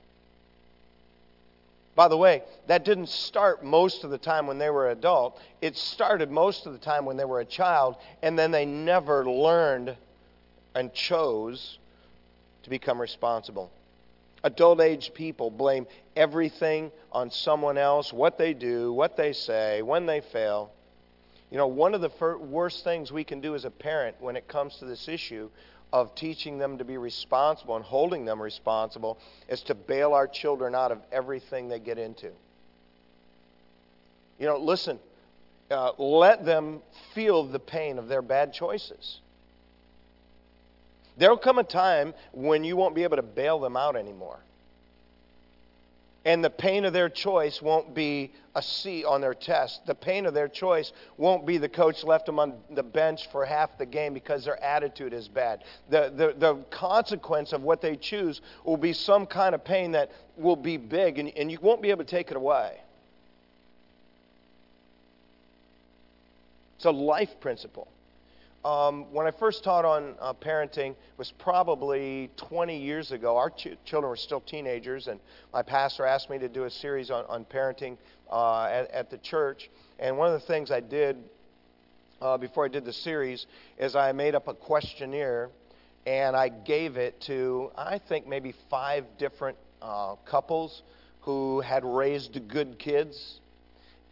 By 1.96 2.08
the 2.08 2.18
way, 2.18 2.44
that 2.68 2.86
didn't 2.86 3.10
start 3.10 3.64
most 3.64 4.04
of 4.04 4.10
the 4.10 4.18
time 4.18 4.48
when 4.48 4.58
they 4.58 4.70
were 4.70 4.90
adult. 4.90 5.40
It 5.62 5.76
started 5.76 6.32
most 6.32 6.66
of 6.66 6.74
the 6.74 6.80
time 6.80 7.06
when 7.06 7.18
they 7.18 7.26
were 7.26 7.42
a 7.42 7.46
child, 7.46 7.98
and 8.22 8.40
then 8.40 8.52
they 8.52 8.66
never 8.66 9.30
learned 9.30 9.96
and 10.76 10.94
chose 10.94 11.78
to 12.64 12.70
become 12.70 13.02
responsible. 13.02 13.72
Adult 14.44 14.80
age 14.80 15.14
people 15.14 15.52
blame 15.52 15.86
everything 16.16 16.92
on 17.12 17.30
someone 17.32 17.78
else 17.78 18.14
what 18.14 18.38
they 18.38 18.54
do, 18.54 18.94
what 18.94 19.18
they 19.18 19.34
say, 19.34 19.82
when 19.82 20.06
they 20.06 20.22
fail. 20.22 20.72
You 21.52 21.58
know, 21.58 21.68
one 21.68 21.94
of 21.94 22.02
the 22.02 22.10
fir- 22.10 22.38
worst 22.38 22.84
things 22.84 23.12
we 23.12 23.24
can 23.24 23.42
do 23.42 23.56
as 23.56 23.66
a 23.66 23.72
parent 23.72 24.16
when 24.20 24.38
it 24.38 24.48
comes 24.48 24.78
to 24.78 24.86
this 24.86 25.08
issue 25.08 25.50
of 25.92 26.14
teaching 26.16 26.58
them 26.58 26.78
to 26.78 26.84
be 26.84 26.98
responsible 26.98 27.76
and 27.76 27.84
holding 27.84 28.26
them 28.26 28.42
responsible 28.42 29.18
is 29.48 29.62
to 29.64 29.76
bail 29.76 30.14
our 30.14 30.28
children 30.28 30.76
out 30.76 30.92
of 30.92 31.00
everything 31.12 31.68
they 31.68 31.80
get 31.80 31.98
into. 31.98 32.32
You 34.38 34.46
know, 34.48 34.58
listen, 34.58 35.00
uh, 35.72 35.92
let 35.98 36.46
them 36.46 36.82
feel 37.14 37.44
the 37.44 37.60
pain 37.60 37.98
of 37.98 38.08
their 38.08 38.22
bad 38.22 38.54
choices. 38.54 39.20
There'll 41.18 41.38
come 41.38 41.60
a 41.60 41.64
time 41.64 42.14
when 42.32 42.64
you 42.64 42.78
won't 42.78 42.96
be 42.96 43.04
able 43.04 43.18
to 43.18 43.24
bail 43.24 43.60
them 43.60 43.76
out 43.76 43.96
anymore 43.96 44.40
and 46.26 46.44
the 46.44 46.50
pain 46.50 46.86
of 46.86 46.94
their 46.94 47.10
choice 47.10 47.62
won't 47.62 47.94
be 47.94 48.34
a 48.56 48.62
C 48.62 49.06
on 49.06 49.22
their 49.22 49.34
test. 49.34 49.86
The 49.86 49.96
pain 49.96 50.26
of 50.26 50.34
their 50.34 50.50
choice 50.50 50.92
won't 51.18 51.46
be 51.46 51.58
the 51.58 51.70
coach 51.70 52.04
left 52.04 52.26
them 52.26 52.40
on 52.40 52.56
the 52.72 52.84
bench 52.84 53.32
for 53.32 53.46
half 53.46 53.78
the 53.78 53.86
game 53.86 54.14
because 54.14 54.44
their 54.44 54.62
attitude 54.62 55.14
is 55.14 55.28
bad. 55.30 55.64
The, 55.90 56.12
the, 56.16 56.36
the 56.38 56.56
consequence 56.70 57.54
of 57.54 57.64
what 57.64 57.82
they 57.82 57.96
choose 57.96 58.42
will 58.66 58.78
be 58.78 58.92
some 58.92 59.26
kind 59.26 59.56
of 59.56 59.64
pain 59.64 59.94
that 59.94 60.12
will 60.36 60.58
be 60.58 60.78
big, 60.78 61.20
and, 61.20 61.30
and 61.38 61.50
you 61.52 61.58
won't 61.62 61.82
be 61.82 61.90
able 61.90 62.04
to 62.04 62.10
take 62.10 62.32
it 62.32 62.38
away. 62.38 62.78
It's 66.76 66.86
a 66.86 66.92
life 66.92 67.40
principle. 67.40 67.88
Um, 68.66 69.06
when 69.14 69.26
I 69.26 69.32
first 69.32 69.64
taught 69.64 69.86
on 69.86 70.16
uh, 70.20 70.34
parenting 70.34 70.96
was 71.16 71.32
probably 71.32 72.30
20 72.36 72.78
years 72.78 73.14
ago. 73.14 73.38
Our 73.38 73.50
ch- 73.50 73.78
children 73.86 74.10
were 74.10 74.18
still 74.18 74.42
teenagers, 74.42 75.08
and 75.08 75.22
my 75.54 75.62
pastor 75.62 76.06
asked 76.06 76.30
me 76.30 76.40
to 76.40 76.50
do 76.50 76.66
a 76.66 76.70
series 76.70 77.10
on, 77.10 77.24
on 77.30 77.46
parenting 77.46 77.98
uh, 78.30 78.66
at, 78.66 78.92
at, 78.92 79.10
the 79.10 79.18
church. 79.18 79.70
And 79.98 80.18
one 80.18 80.34
of 80.34 80.42
the 80.42 80.46
things 80.46 80.72
I 80.72 80.82
did 80.82 81.16
uh, 82.22 82.38
before 82.38 82.66
I 82.66 82.68
did 82.68 82.84
the 82.84 82.92
series 82.92 83.46
is 83.78 83.96
I 83.96 84.12
made 84.12 84.36
up 84.36 84.50
a 84.50 84.54
questionnaire, 84.54 85.50
and 86.06 86.36
I 86.36 86.50
gave 86.50 86.98
it 86.98 87.22
to 87.28 87.72
I 87.78 87.98
think 88.10 88.28
maybe 88.28 88.54
five 88.70 89.06
different 89.18 89.58
uh, 89.82 90.16
couples 90.26 90.84
who 91.22 91.62
had 91.62 91.86
raised 91.86 92.38
good 92.50 92.78
kids 92.78 93.40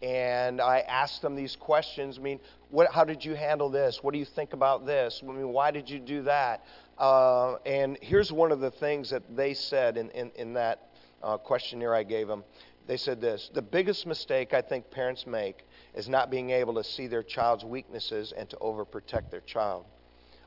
and 0.01 0.61
I 0.61 0.79
asked 0.79 1.21
them 1.21 1.35
these 1.35 1.55
questions. 1.55 2.17
I 2.19 2.21
mean, 2.21 2.39
what, 2.69 2.91
how 2.91 3.03
did 3.03 3.23
you 3.23 3.35
handle 3.35 3.69
this? 3.69 3.99
What 4.01 4.13
do 4.13 4.19
you 4.19 4.25
think 4.25 4.53
about 4.53 4.85
this? 4.85 5.21
I 5.23 5.31
mean, 5.31 5.49
why 5.49 5.71
did 5.71 5.89
you 5.89 5.99
do 5.99 6.23
that? 6.23 6.65
Uh, 6.97 7.55
and 7.65 7.97
here's 8.01 8.31
one 8.31 8.51
of 8.51 8.59
the 8.59 8.71
things 8.71 9.09
that 9.11 9.23
they 9.35 9.53
said 9.53 9.97
in, 9.97 10.09
in, 10.11 10.31
in 10.35 10.53
that 10.53 10.89
uh, 11.23 11.37
questionnaire 11.37 11.93
I 11.93 12.03
gave 12.03 12.27
them. 12.27 12.43
They 12.87 12.97
said 12.97 13.21
this 13.21 13.49
The 13.53 13.61
biggest 13.61 14.05
mistake 14.05 14.53
I 14.53 14.61
think 14.61 14.89
parents 14.89 15.27
make 15.27 15.65
is 15.93 16.09
not 16.09 16.31
being 16.31 16.49
able 16.49 16.75
to 16.75 16.83
see 16.83 17.07
their 17.07 17.23
child's 17.23 17.65
weaknesses 17.65 18.33
and 18.35 18.49
to 18.49 18.55
overprotect 18.57 19.29
their 19.29 19.41
child. 19.41 19.85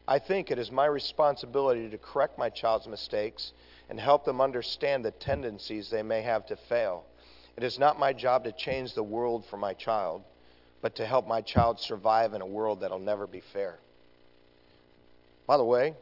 I 0.09 0.19
think 0.19 0.51
it 0.51 0.59
is 0.59 0.73
my 0.73 0.87
responsibility 0.87 1.89
to 1.89 1.99
correct 1.99 2.39
my 2.39 2.51
child's 2.51 2.89
mistakes 2.89 3.53
and 3.89 4.01
help 4.01 4.25
them 4.25 4.41
understand 4.41 5.05
the 5.05 5.11
tendencies 5.13 5.91
they 5.91 6.03
may 6.03 6.23
have 6.23 6.47
to 6.47 6.57
fail. 6.57 7.05
It 7.57 7.63
is 7.63 7.79
not 7.79 7.99
my 7.99 8.13
job 8.13 8.45
to 8.45 8.53
change 8.53 8.95
the 8.95 9.03
world 9.03 9.45
for 9.51 9.57
my 9.57 9.75
child, 9.75 10.23
but 10.83 10.97
to 10.97 11.07
help 11.07 11.27
my 11.27 11.41
child 11.43 11.79
survive 11.81 12.35
in 12.35 12.41
a 12.41 12.47
world 12.47 12.81
that'll 12.81 12.99
never 12.99 13.27
be 13.27 13.43
fair. 13.53 13.79
By 15.47 15.57
the 15.57 15.65
way, 15.65 15.95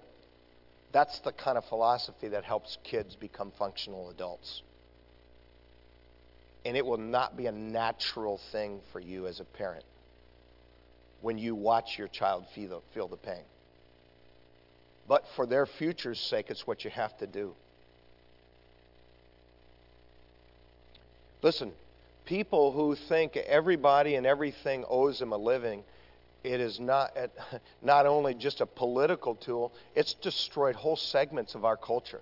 that's 0.92 1.18
the 1.20 1.32
kind 1.32 1.58
of 1.58 1.64
philosophy 1.66 2.28
that 2.28 2.44
helps 2.44 2.78
kids 2.84 3.16
become 3.16 3.52
functional 3.58 4.10
adults. 4.10 4.62
And 6.64 6.76
it 6.76 6.84
will 6.84 6.98
not 6.98 7.36
be 7.36 7.46
a 7.46 7.52
natural 7.52 8.40
thing 8.52 8.80
for 8.92 9.00
you 9.00 9.26
as 9.26 9.40
a 9.40 9.44
parent. 9.44 9.84
when 11.20 11.38
you 11.38 11.54
watch 11.54 11.98
your 11.98 12.08
child 12.08 12.44
feel 12.54 12.68
the, 12.68 12.80
feel 12.94 13.08
the 13.08 13.16
pain. 13.16 13.42
But 15.08 15.24
for 15.36 15.46
their 15.46 15.66
future's 15.66 16.20
sake, 16.20 16.46
it's 16.48 16.66
what 16.66 16.84
you 16.84 16.90
have 16.90 17.16
to 17.18 17.26
do. 17.26 17.54
Listen, 21.42 21.72
people 22.28 22.72
who 22.72 22.94
think 22.94 23.36
everybody 23.38 24.14
and 24.14 24.26
everything 24.26 24.84
owes 24.86 25.18
them 25.18 25.32
a 25.32 25.36
living, 25.36 25.82
it 26.44 26.60
is 26.60 26.78
not, 26.78 27.16
not 27.82 28.04
only 28.04 28.34
just 28.34 28.60
a 28.60 28.66
political 28.66 29.34
tool, 29.34 29.72
it's 29.96 30.12
destroyed 30.12 30.76
whole 30.76 30.96
segments 30.96 31.54
of 31.54 31.64
our 31.64 31.76
culture. 31.76 32.20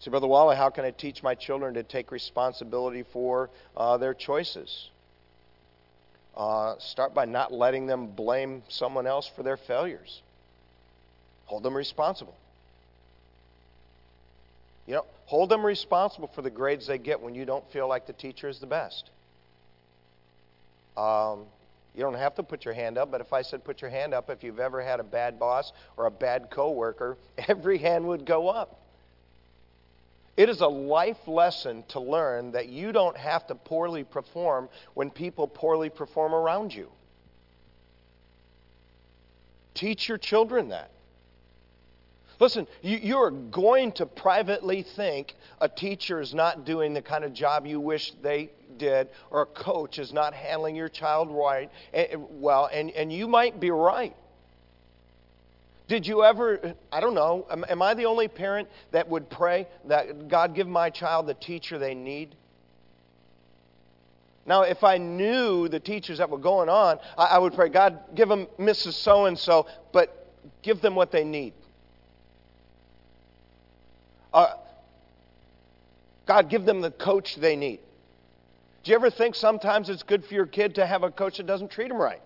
See, 0.00 0.10
Brother 0.10 0.26
Wally, 0.28 0.54
how 0.54 0.68
can 0.68 0.84
I 0.84 0.90
teach 0.90 1.22
my 1.22 1.34
children 1.34 1.74
to 1.74 1.82
take 1.82 2.12
responsibility 2.12 3.04
for 3.10 3.48
uh, 3.74 3.96
their 3.96 4.14
choices? 4.14 4.90
Uh, 6.36 6.74
start 6.78 7.14
by 7.14 7.24
not 7.24 7.52
letting 7.52 7.86
them 7.86 8.08
blame 8.08 8.62
someone 8.68 9.06
else 9.06 9.26
for 9.34 9.42
their 9.42 9.56
failures. 9.56 10.22
Hold 11.46 11.62
them 11.62 11.74
responsible. 11.74 12.36
You 14.88 14.94
know, 14.94 15.04
hold 15.26 15.50
them 15.50 15.64
responsible 15.64 16.28
for 16.28 16.40
the 16.40 16.48
grades 16.48 16.86
they 16.86 16.96
get 16.96 17.20
when 17.20 17.34
you 17.34 17.44
don't 17.44 17.70
feel 17.70 17.86
like 17.86 18.06
the 18.06 18.14
teacher 18.14 18.48
is 18.48 18.58
the 18.58 18.66
best. 18.66 19.10
Um, 20.96 21.44
you 21.94 22.02
don't 22.02 22.14
have 22.14 22.34
to 22.36 22.42
put 22.42 22.64
your 22.64 22.72
hand 22.72 22.96
up, 22.96 23.10
but 23.10 23.20
if 23.20 23.34
I 23.34 23.42
said 23.42 23.64
put 23.64 23.82
your 23.82 23.90
hand 23.90 24.14
up 24.14 24.30
if 24.30 24.42
you've 24.42 24.58
ever 24.58 24.82
had 24.82 24.98
a 24.98 25.04
bad 25.04 25.38
boss 25.38 25.72
or 25.98 26.06
a 26.06 26.10
bad 26.10 26.48
coworker, 26.50 27.18
every 27.48 27.76
hand 27.76 28.08
would 28.08 28.24
go 28.24 28.48
up. 28.48 28.80
It 30.38 30.48
is 30.48 30.62
a 30.62 30.68
life 30.68 31.28
lesson 31.28 31.84
to 31.88 32.00
learn 32.00 32.52
that 32.52 32.70
you 32.70 32.90
don't 32.90 33.16
have 33.16 33.46
to 33.48 33.54
poorly 33.54 34.04
perform 34.04 34.70
when 34.94 35.10
people 35.10 35.48
poorly 35.48 35.90
perform 35.90 36.34
around 36.34 36.72
you. 36.72 36.88
Teach 39.74 40.08
your 40.08 40.18
children 40.18 40.70
that. 40.70 40.90
Listen, 42.40 42.68
you, 42.82 43.18
are 43.18 43.32
going 43.32 43.92
to 43.92 44.06
privately 44.06 44.82
think 44.82 45.34
a 45.60 45.68
teacher 45.68 46.20
is 46.20 46.34
not 46.34 46.64
doing 46.64 46.94
the 46.94 47.02
kind 47.02 47.24
of 47.24 47.32
job 47.32 47.66
you 47.66 47.80
wish 47.80 48.12
they 48.22 48.50
did, 48.76 49.08
or 49.30 49.42
a 49.42 49.46
coach 49.46 49.98
is 49.98 50.12
not 50.12 50.34
handling 50.34 50.76
your 50.76 50.88
child 50.88 51.30
right, 51.30 51.68
and, 51.92 52.40
well, 52.40 52.70
and, 52.72 52.90
and 52.92 53.12
you 53.12 53.26
might 53.26 53.58
be 53.58 53.72
right. 53.72 54.14
Did 55.88 56.06
you 56.06 56.22
ever, 56.22 56.74
I 56.92 57.00
don't 57.00 57.14
know, 57.14 57.46
am, 57.50 57.64
am 57.68 57.82
I 57.82 57.94
the 57.94 58.06
only 58.06 58.28
parent 58.28 58.68
that 58.92 59.08
would 59.08 59.28
pray 59.30 59.66
that 59.86 60.28
God 60.28 60.54
give 60.54 60.68
my 60.68 60.90
child 60.90 61.26
the 61.26 61.34
teacher 61.34 61.78
they 61.78 61.94
need? 61.94 62.36
Now, 64.46 64.62
if 64.62 64.84
I 64.84 64.98
knew 64.98 65.68
the 65.68 65.80
teachers 65.80 66.18
that 66.18 66.30
were 66.30 66.38
going 66.38 66.68
on, 66.68 66.98
I, 67.16 67.24
I 67.24 67.38
would 67.38 67.54
pray, 67.54 67.68
God, 67.68 67.98
give 68.14 68.28
them 68.28 68.46
Mrs. 68.58 68.94
So 68.94 69.26
and 69.26 69.38
so, 69.38 69.66
but 69.92 70.26
give 70.62 70.80
them 70.80 70.94
what 70.94 71.10
they 71.10 71.24
need. 71.24 71.52
Uh, 74.32 74.54
God, 76.26 76.50
give 76.50 76.64
them 76.64 76.80
the 76.80 76.90
coach 76.90 77.36
they 77.36 77.56
need. 77.56 77.80
Do 78.84 78.90
you 78.90 78.96
ever 78.96 79.10
think 79.10 79.34
sometimes 79.34 79.88
it's 79.88 80.02
good 80.02 80.24
for 80.24 80.34
your 80.34 80.46
kid 80.46 80.76
to 80.76 80.86
have 80.86 81.02
a 81.02 81.10
coach 81.10 81.38
that 81.38 81.46
doesn't 81.46 81.70
treat 81.70 81.88
them 81.88 81.98
right? 81.98 82.22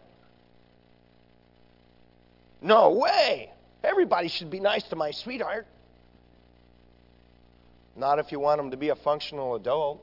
No 2.60 2.90
way. 2.92 3.50
Everybody 3.82 4.28
should 4.28 4.50
be 4.50 4.60
nice 4.60 4.84
to 4.84 4.96
my 4.96 5.10
sweetheart. 5.10 5.66
Not 7.96 8.18
if 8.18 8.32
you 8.32 8.40
want 8.40 8.58
them 8.58 8.70
to 8.70 8.76
be 8.76 8.90
a 8.90 8.96
functional 8.96 9.54
adult. 9.54 10.02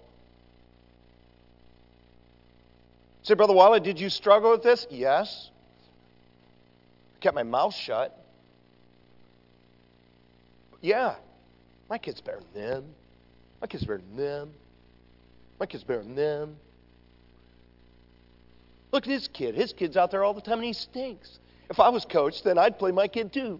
Say, 3.23 3.33
Brother 3.33 3.53
Wally, 3.53 3.79
did 3.79 3.99
you 3.99 4.09
struggle 4.09 4.51
with 4.51 4.63
this? 4.63 4.87
Yes. 4.89 5.49
I 7.15 7.19
kept 7.19 7.35
my 7.35 7.43
mouth 7.43 7.73
shut. 7.73 8.15
Yeah. 10.81 11.15
My 11.89 11.97
kid's 11.97 12.21
better 12.21 12.41
than 12.53 12.61
them. 12.61 12.85
My 13.61 13.67
kid's 13.67 13.83
better 13.83 13.97
than 13.97 14.15
them. 14.15 14.51
My 15.59 15.65
kid's 15.65 15.83
better 15.83 16.03
than 16.03 16.15
them. 16.15 16.55
Look 18.91 19.05
at 19.05 19.11
his 19.11 19.27
kid. 19.27 19.55
His 19.55 19.73
kid's 19.73 19.97
out 19.97 20.11
there 20.11 20.23
all 20.23 20.33
the 20.33 20.41
time 20.41 20.59
and 20.59 20.65
he 20.65 20.73
stinks. 20.73 21.39
If 21.69 21.79
I 21.79 21.89
was 21.89 22.05
coach, 22.05 22.43
then 22.43 22.57
I'd 22.57 22.79
play 22.79 22.91
my 22.91 23.07
kid 23.07 23.33
too. 23.33 23.59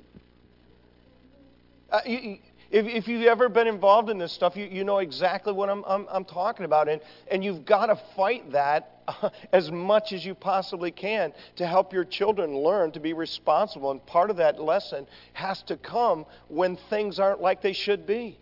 Uh, 1.91 1.99
you, 2.05 2.37
if, 2.71 2.85
if 2.85 3.07
you've 3.07 3.25
ever 3.25 3.49
been 3.49 3.67
involved 3.67 4.09
in 4.09 4.17
this 4.17 4.31
stuff, 4.31 4.55
you, 4.55 4.65
you 4.65 4.83
know 4.83 4.99
exactly 4.99 5.53
what 5.53 5.69
I'm, 5.69 5.83
I'm, 5.85 6.07
I'm 6.09 6.25
talking 6.25 6.65
about. 6.65 6.87
And, 6.87 7.01
and 7.29 7.43
you've 7.43 7.65
got 7.65 7.87
to 7.87 7.99
fight 8.15 8.51
that 8.51 8.98
as 9.53 9.71
much 9.71 10.13
as 10.13 10.25
you 10.25 10.35
possibly 10.35 10.91
can 10.91 11.33
to 11.57 11.65
help 11.65 11.93
your 11.93 12.05
children 12.05 12.57
learn 12.57 12.91
to 12.91 12.99
be 12.99 13.13
responsible. 13.13 13.91
And 13.91 14.05
part 14.05 14.29
of 14.29 14.37
that 14.37 14.61
lesson 14.61 15.07
has 15.33 15.61
to 15.63 15.77
come 15.77 16.25
when 16.47 16.77
things 16.89 17.19
aren't 17.19 17.41
like 17.41 17.61
they 17.61 17.73
should 17.73 18.05
be. 18.05 18.37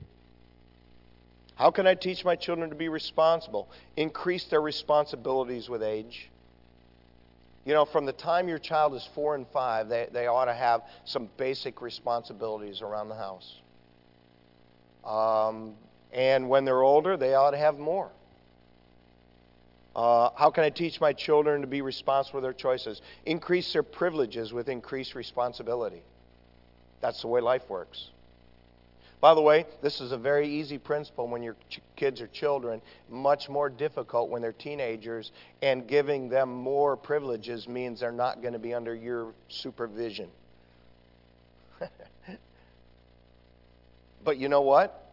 How 1.56 1.72
can 1.72 1.88
I 1.88 1.96
teach 1.96 2.24
my 2.24 2.36
children 2.36 2.70
to 2.70 2.76
be 2.76 2.88
responsible? 2.88 3.70
Increase 3.96 4.46
their 4.46 4.62
responsibilities 4.62 5.68
with 5.68 5.82
age. 5.82 6.30
You 7.66 7.74
know, 7.74 7.84
from 7.84 8.06
the 8.06 8.14
time 8.14 8.48
your 8.48 8.60
child 8.60 8.94
is 8.94 9.08
four 9.14 9.36
and 9.36 9.46
five, 9.48 9.90
they, 9.90 10.08
they 10.12 10.28
ought 10.28 10.46
to 10.46 10.54
have 10.54 10.82
some 11.04 11.30
basic 11.36 11.82
responsibilities 11.82 12.82
around 12.82 13.10
the 13.10 13.16
house. 13.16 13.56
Um, 15.04 15.74
and 16.14 16.48
when 16.48 16.64
they're 16.64 16.84
older, 16.84 17.18
they 17.18 17.34
ought 17.34 17.52
to 17.52 17.58
have 17.58 17.78
more. 17.78 18.12
Uh, 19.98 20.30
how 20.36 20.52
can 20.52 20.64
I 20.64 20.70
teach 20.70 21.02
my 21.02 21.12
children 21.12 21.62
to 21.62 21.68
be 21.68 21.82
responsible 21.82 22.38
for 22.38 22.42
their 22.42 22.54
choices? 22.54 23.02
Increase 23.26 23.74
their 23.74 23.82
privileges 23.82 24.54
with 24.54 24.70
increased 24.70 25.16
responsibility. 25.16 26.04
That's 27.02 27.22
the 27.22 27.28
way 27.28 27.42
life 27.42 27.68
works. 27.68 28.12
By 29.20 29.34
the 29.34 29.42
way, 29.42 29.66
this 29.82 30.00
is 30.00 30.12
a 30.12 30.18
very 30.18 30.48
easy 30.48 30.78
principle 30.78 31.28
when 31.28 31.42
your 31.42 31.56
ch- 31.70 31.82
kids 31.96 32.22
are 32.22 32.28
children, 32.28 32.80
much 33.10 33.50
more 33.50 33.68
difficult 33.68 34.30
when 34.30 34.44
they're 34.44 34.54
teenagers, 34.54 35.32
and 35.64 35.88
giving 35.88 36.30
them 36.30 36.54
more 36.54 36.96
privileges 36.96 37.68
means 37.68 38.02
they're 38.02 38.12
not 38.12 38.44
going 38.44 38.54
to 38.54 38.60
be 38.60 38.76
under 38.76 38.94
your 38.94 39.34
supervision. 39.50 40.30
but 44.24 44.38
you 44.38 44.48
know 44.48 44.62
what? 44.62 45.12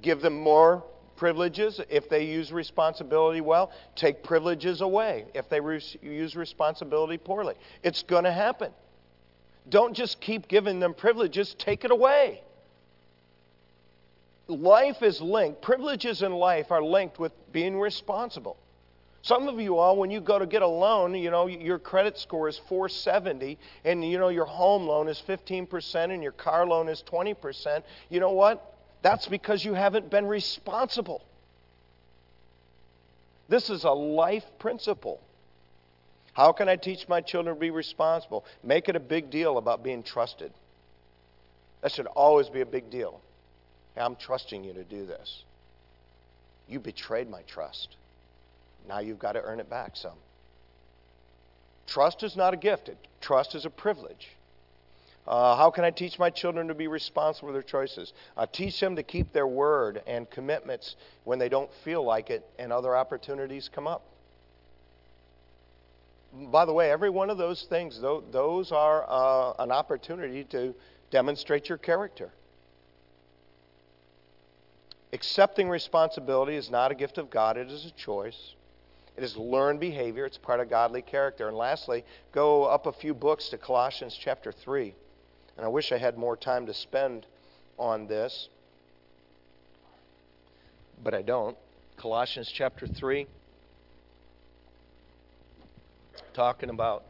Give 0.00 0.22
them 0.22 0.40
more 0.40 0.82
privileges 1.18 1.80
if 1.90 2.08
they 2.08 2.24
use 2.24 2.50
responsibility 2.50 3.42
well, 3.42 3.70
take 3.94 4.22
privileges 4.22 4.80
away 4.80 5.26
if 5.34 5.50
they 5.50 5.60
re- 5.60 5.82
use 6.00 6.34
responsibility 6.34 7.18
poorly. 7.18 7.54
It's 7.82 8.02
going 8.02 8.24
to 8.24 8.32
happen. 8.32 8.72
Don't 9.68 9.94
just 9.94 10.20
keep 10.20 10.48
giving 10.48 10.80
them 10.80 10.94
privileges, 10.94 11.54
take 11.58 11.84
it 11.84 11.90
away 11.90 12.40
life 14.48 15.02
is 15.02 15.20
linked, 15.20 15.60
privileges 15.62 16.22
in 16.22 16.32
life 16.32 16.70
are 16.70 16.82
linked 16.82 17.18
with 17.18 17.32
being 17.52 17.78
responsible. 17.78 18.56
Some 19.22 19.48
of 19.48 19.60
you 19.60 19.76
all, 19.76 19.96
when 19.96 20.10
you 20.10 20.20
go 20.20 20.38
to 20.38 20.46
get 20.46 20.62
a 20.62 20.66
loan, 20.66 21.14
you 21.14 21.30
know, 21.30 21.48
your 21.48 21.78
credit 21.78 22.16
score 22.16 22.48
is 22.48 22.58
470, 22.68 23.58
and 23.84 24.08
you 24.08 24.18
know, 24.18 24.28
your 24.28 24.46
home 24.46 24.86
loan 24.86 25.08
is 25.08 25.22
15%, 25.26 26.12
and 26.12 26.22
your 26.22 26.32
car 26.32 26.66
loan 26.66 26.88
is 26.88 27.02
20%. 27.10 27.82
You 28.08 28.20
know 28.20 28.30
what? 28.30 28.77
That's 29.02 29.26
because 29.26 29.64
you 29.64 29.74
haven't 29.74 30.10
been 30.10 30.26
responsible. 30.26 31.22
This 33.48 33.70
is 33.70 33.84
a 33.84 33.90
life 33.90 34.44
principle. 34.58 35.20
How 36.32 36.52
can 36.52 36.68
I 36.68 36.76
teach 36.76 37.08
my 37.08 37.20
children 37.20 37.54
to 37.54 37.60
be 37.60 37.70
responsible? 37.70 38.44
Make 38.62 38.88
it 38.88 38.96
a 38.96 39.00
big 39.00 39.30
deal 39.30 39.58
about 39.58 39.82
being 39.82 40.02
trusted. 40.02 40.52
That 41.80 41.92
should 41.92 42.06
always 42.06 42.48
be 42.48 42.60
a 42.60 42.66
big 42.66 42.90
deal. 42.90 43.20
I'm 43.96 44.16
trusting 44.16 44.62
you 44.62 44.72
to 44.74 44.84
do 44.84 45.06
this. 45.06 45.42
You 46.68 46.78
betrayed 46.78 47.28
my 47.28 47.42
trust. 47.42 47.96
Now 48.88 49.00
you've 49.00 49.18
got 49.18 49.32
to 49.32 49.42
earn 49.42 49.60
it 49.60 49.68
back 49.68 49.96
some. 49.96 50.18
Trust 51.86 52.22
is 52.22 52.36
not 52.36 52.54
a 52.54 52.56
gift, 52.56 52.90
trust 53.20 53.54
is 53.54 53.64
a 53.64 53.70
privilege. 53.70 54.28
Uh, 55.28 55.54
how 55.56 55.70
can 55.70 55.84
I 55.84 55.90
teach 55.90 56.18
my 56.18 56.30
children 56.30 56.68
to 56.68 56.74
be 56.74 56.86
responsible 56.86 57.50
for 57.50 57.52
their 57.52 57.62
choices? 57.62 58.14
Uh, 58.34 58.46
teach 58.50 58.80
them 58.80 58.96
to 58.96 59.02
keep 59.02 59.30
their 59.34 59.46
word 59.46 60.00
and 60.06 60.28
commitments 60.30 60.96
when 61.24 61.38
they 61.38 61.50
don't 61.50 61.70
feel 61.84 62.02
like 62.02 62.30
it 62.30 62.48
and 62.58 62.72
other 62.72 62.96
opportunities 62.96 63.68
come 63.68 63.86
up. 63.86 64.06
By 66.32 66.64
the 66.64 66.72
way, 66.72 66.90
every 66.90 67.10
one 67.10 67.28
of 67.28 67.36
those 67.36 67.64
things, 67.64 68.00
those 68.00 68.72
are 68.72 69.04
uh, 69.06 69.52
an 69.58 69.70
opportunity 69.70 70.44
to 70.44 70.74
demonstrate 71.10 71.68
your 71.68 71.78
character. 71.78 72.30
Accepting 75.12 75.68
responsibility 75.68 76.56
is 76.56 76.70
not 76.70 76.90
a 76.90 76.94
gift 76.94 77.18
of 77.18 77.28
God, 77.28 77.58
it 77.58 77.70
is 77.70 77.84
a 77.84 77.90
choice. 77.90 78.54
It 79.14 79.24
is 79.24 79.36
learned 79.36 79.80
behavior, 79.80 80.24
it's 80.24 80.38
part 80.38 80.60
of 80.60 80.70
godly 80.70 81.02
character. 81.02 81.48
And 81.48 81.56
lastly, 81.56 82.06
go 82.32 82.64
up 82.64 82.86
a 82.86 82.92
few 82.92 83.12
books 83.12 83.50
to 83.50 83.58
Colossians 83.58 84.16
chapter 84.18 84.52
3. 84.52 84.94
And 85.58 85.64
I 85.64 85.68
wish 85.68 85.90
I 85.90 85.98
had 85.98 86.16
more 86.16 86.36
time 86.36 86.66
to 86.66 86.72
spend 86.72 87.26
on 87.80 88.06
this, 88.06 88.48
but 91.02 91.14
I 91.14 91.22
don't. 91.22 91.56
Colossians 91.96 92.48
chapter 92.48 92.86
3 92.86 93.26
talking 96.32 96.70
about 96.70 97.06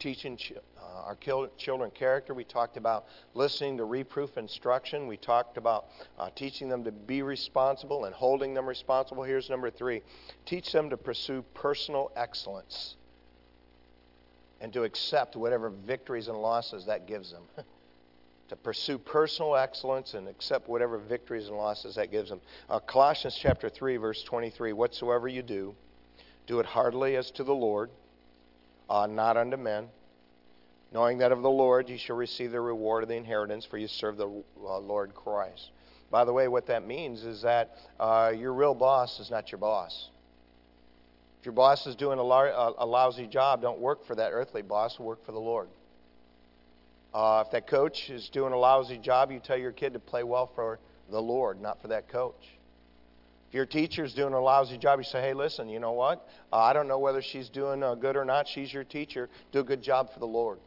teaching 0.00 0.36
uh, 0.82 1.02
our 1.04 1.16
children 1.56 1.92
character. 1.92 2.34
We 2.34 2.42
talked 2.42 2.76
about 2.76 3.04
listening 3.34 3.76
to 3.76 3.84
reproof 3.84 4.36
instruction. 4.36 5.06
We 5.06 5.16
talked 5.16 5.56
about 5.56 5.84
uh, 6.18 6.30
teaching 6.34 6.68
them 6.68 6.82
to 6.82 6.90
be 6.90 7.22
responsible 7.22 8.06
and 8.06 8.12
holding 8.12 8.52
them 8.52 8.66
responsible. 8.66 9.22
Here's 9.22 9.48
number 9.48 9.70
three 9.70 10.02
teach 10.44 10.72
them 10.72 10.90
to 10.90 10.96
pursue 10.96 11.44
personal 11.54 12.10
excellence 12.16 12.96
and 14.60 14.72
to 14.72 14.84
accept 14.84 15.36
whatever 15.36 15.70
victories 15.70 16.28
and 16.28 16.36
losses 16.38 16.86
that 16.86 17.06
gives 17.06 17.32
them. 17.32 17.42
to 18.48 18.56
pursue 18.56 18.98
personal 18.98 19.54
excellence 19.56 20.14
and 20.14 20.26
accept 20.26 20.68
whatever 20.68 20.98
victories 20.98 21.46
and 21.46 21.56
losses 21.56 21.94
that 21.94 22.10
gives 22.10 22.30
them. 22.30 22.40
Uh, 22.68 22.80
Colossians 22.80 23.38
chapter 23.40 23.68
3, 23.68 23.96
verse 23.96 24.22
23 24.24 24.72
Whatsoever 24.72 25.28
you 25.28 25.42
do, 25.42 25.74
do 26.46 26.58
it 26.58 26.66
heartily 26.66 27.16
as 27.16 27.30
to 27.32 27.44
the 27.44 27.54
Lord, 27.54 27.90
uh, 28.88 29.06
not 29.06 29.36
unto 29.36 29.56
men 29.56 29.88
knowing 30.92 31.18
that 31.18 31.32
of 31.32 31.42
the 31.42 31.50
Lord 31.50 31.88
you 31.88 31.98
shall 31.98 32.16
receive 32.16 32.50
the 32.50 32.60
reward 32.60 33.02
of 33.02 33.08
the 33.08 33.16
inheritance, 33.16 33.64
for 33.64 33.78
you 33.78 33.88
serve 33.88 34.16
the 34.16 34.26
uh, 34.26 34.78
Lord 34.78 35.14
Christ. 35.14 35.70
By 36.10 36.24
the 36.24 36.32
way, 36.32 36.48
what 36.48 36.66
that 36.66 36.86
means 36.86 37.22
is 37.24 37.42
that 37.42 37.76
uh, 38.00 38.32
your 38.36 38.52
real 38.52 38.74
boss 38.74 39.20
is 39.20 39.30
not 39.30 39.52
your 39.52 39.60
boss. 39.60 40.10
If 41.40 41.46
your 41.46 41.54
boss 41.54 41.86
is 41.86 41.96
doing 41.96 42.18
a, 42.18 42.22
lar- 42.22 42.74
a 42.78 42.84
lousy 42.84 43.26
job, 43.26 43.62
don't 43.62 43.80
work 43.80 44.06
for 44.06 44.14
that 44.14 44.32
earthly 44.32 44.60
boss, 44.60 45.00
work 45.00 45.24
for 45.24 45.32
the 45.32 45.40
Lord. 45.40 45.68
Uh, 47.14 47.42
if 47.46 47.50
that 47.52 47.66
coach 47.66 48.10
is 48.10 48.28
doing 48.28 48.52
a 48.52 48.58
lousy 48.58 48.98
job, 48.98 49.32
you 49.32 49.40
tell 49.40 49.56
your 49.56 49.72
kid 49.72 49.94
to 49.94 49.98
play 49.98 50.22
well 50.22 50.50
for 50.54 50.78
the 51.10 51.20
Lord, 51.20 51.60
not 51.60 51.80
for 51.80 51.88
that 51.88 52.08
coach. 52.08 52.46
If 53.48 53.54
your 53.54 53.64
teacher 53.64 54.04
is 54.04 54.12
doing 54.12 54.34
a 54.34 54.40
lousy 54.40 54.76
job, 54.76 55.00
you 55.00 55.04
say, 55.04 55.22
hey, 55.22 55.32
listen, 55.32 55.68
you 55.68 55.80
know 55.80 55.92
what? 55.92 56.28
Uh, 56.52 56.58
I 56.58 56.72
don't 56.74 56.86
know 56.86 56.98
whether 56.98 57.22
she's 57.22 57.48
doing 57.48 57.82
uh, 57.82 57.94
good 57.94 58.16
or 58.16 58.24
not. 58.24 58.46
She's 58.46 58.72
your 58.72 58.84
teacher. 58.84 59.28
Do 59.50 59.60
a 59.60 59.64
good 59.64 59.82
job 59.82 60.12
for 60.12 60.20
the 60.20 60.26
Lord. 60.26 60.58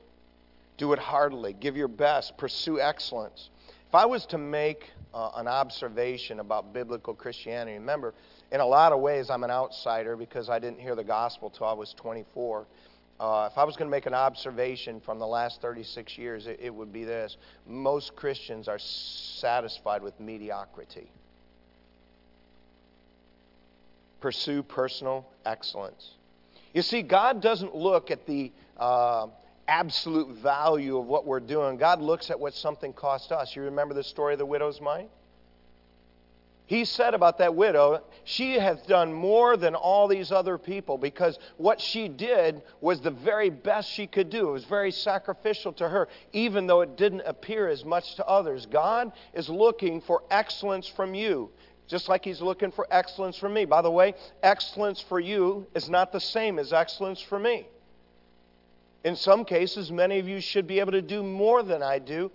Do 0.78 0.92
it 0.92 1.00
heartily. 1.00 1.54
Give 1.54 1.78
your 1.78 1.88
best. 1.88 2.36
Pursue 2.36 2.82
excellence. 2.82 3.52
If 3.88 3.96
I 3.96 4.06
was 4.06 4.26
to 4.28 4.40
make 4.40 4.90
uh, 5.14 5.32
an 5.36 5.48
observation 5.48 6.40
about 6.40 6.74
biblical 6.74 7.14
Christianity, 7.14 7.78
remember, 7.78 8.14
in 8.52 8.60
a 8.60 8.66
lot 8.66 8.92
of 8.92 9.00
ways, 9.00 9.30
I'm 9.30 9.44
an 9.44 9.52
outsider 9.52 10.16
because 10.16 10.50
I 10.50 10.60
didn't 10.60 10.80
hear 10.80 10.96
the 10.96 11.04
gospel 11.04 11.50
till 11.50 11.68
I 11.68 11.74
was 11.74 11.94
24. 11.94 12.66
Uh, 13.20 13.50
if 13.52 13.58
I 13.58 13.64
was 13.64 13.76
going 13.78 13.88
to 13.88 13.92
make 13.92 14.06
an 14.06 14.14
observation 14.14 15.00
from 15.00 15.20
the 15.20 15.28
last 15.28 15.62
36 15.62 16.18
years, 16.18 16.48
it, 16.48 16.60
it 16.62 16.74
would 16.74 16.92
be 16.92 17.04
this 17.04 17.38
most 17.68 18.16
Christians 18.16 18.68
are 18.68 18.80
satisfied 18.80 20.02
with 20.02 20.20
mediocrity. 20.20 21.10
Pursue 24.20 24.64
personal 24.64 25.26
excellence. 25.46 26.12
You 26.74 26.82
see, 26.82 27.02
God 27.02 27.42
doesn't 27.42 27.76
look 27.76 28.10
at 28.10 28.26
the 28.26 28.52
uh, 28.78 29.28
absolute 29.68 30.38
value 30.38 30.98
of 30.98 31.06
what 31.06 31.26
we're 31.26 31.40
doing. 31.40 31.78
God 31.78 32.02
looks 32.02 32.30
at 32.30 32.40
what 32.40 32.54
something 32.54 32.94
cost 32.94 33.32
us. 33.32 33.56
You 33.56 33.64
remember 33.64 33.94
the 33.94 34.04
story 34.04 34.34
of 34.34 34.40
the 34.40 34.46
widow's 34.46 34.82
mite? 34.82 35.10
He 36.66 36.86
said 36.86 37.14
about 37.14 37.40
that 37.40 37.56
widow, 37.56 38.04
she 38.24 38.54
hath 38.54 38.88
done 38.88 39.14
more 39.14 39.58
than 39.58 39.76
all 39.76 40.08
these 40.08 40.32
other 40.32 40.58
people 40.58 40.98
because 40.98 41.38
what 41.58 41.82
she 41.82 42.08
did 42.08 42.62
was 42.80 43.02
the 43.02 43.12
very 43.12 43.50
best 43.50 43.92
she 43.92 44.08
could 44.08 44.30
do. 44.30 44.50
It 44.50 44.54
was 44.54 44.66
very 44.66 44.92
sacrificial 44.92 45.74
to 45.74 45.90
her, 45.90 46.08
even 46.32 46.66
though 46.66 46.82
it 46.82 46.96
didn't 46.96 47.22
appear 47.26 47.68
as 47.68 47.84
much 47.84 48.16
to 48.16 48.26
others. 48.26 48.66
God 48.66 49.12
is 49.34 49.50
looking 49.50 50.00
for 50.00 50.24
excellence 50.32 50.88
from 50.88 51.14
you, 51.14 51.52
just 51.88 52.08
like 52.08 52.24
He's 52.24 52.42
looking 52.42 52.72
for 52.72 52.88
excellence 52.90 53.38
from 53.38 53.54
me. 53.54 53.66
By 53.66 53.82
the 53.82 53.92
way, 53.92 54.16
excellence 54.42 55.02
for 55.02 55.20
you 55.20 55.68
is 55.76 55.90
not 55.90 56.14
the 56.14 56.22
same 56.22 56.60
as 56.60 56.72
excellence 56.72 57.22
for 57.22 57.38
me. 57.38 57.68
In 59.04 59.16
some 59.16 59.44
cases, 59.44 59.92
many 59.92 60.20
of 60.20 60.28
you 60.28 60.40
should 60.40 60.66
be 60.66 60.80
able 60.80 60.94
to 60.94 61.02
do 61.02 61.24
more 61.24 61.62
than 61.62 61.84
I 61.84 62.00
do. 62.00 62.32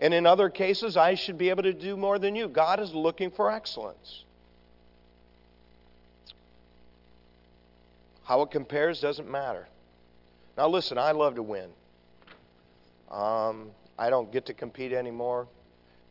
And 0.00 0.14
in 0.14 0.24
other 0.24 0.48
cases, 0.48 0.96
I 0.96 1.14
should 1.14 1.36
be 1.36 1.50
able 1.50 1.62
to 1.64 1.74
do 1.74 1.96
more 1.96 2.18
than 2.18 2.34
you. 2.34 2.48
God 2.48 2.80
is 2.80 2.94
looking 2.94 3.30
for 3.30 3.50
excellence. 3.50 4.24
How 8.24 8.40
it 8.42 8.50
compares 8.50 9.00
doesn't 9.00 9.30
matter. 9.30 9.68
Now, 10.56 10.68
listen, 10.68 10.96
I 10.96 11.12
love 11.12 11.34
to 11.34 11.42
win. 11.42 11.68
Um, 13.10 13.70
I 13.98 14.08
don't 14.08 14.32
get 14.32 14.46
to 14.46 14.54
compete 14.54 14.92
anymore, 14.92 15.48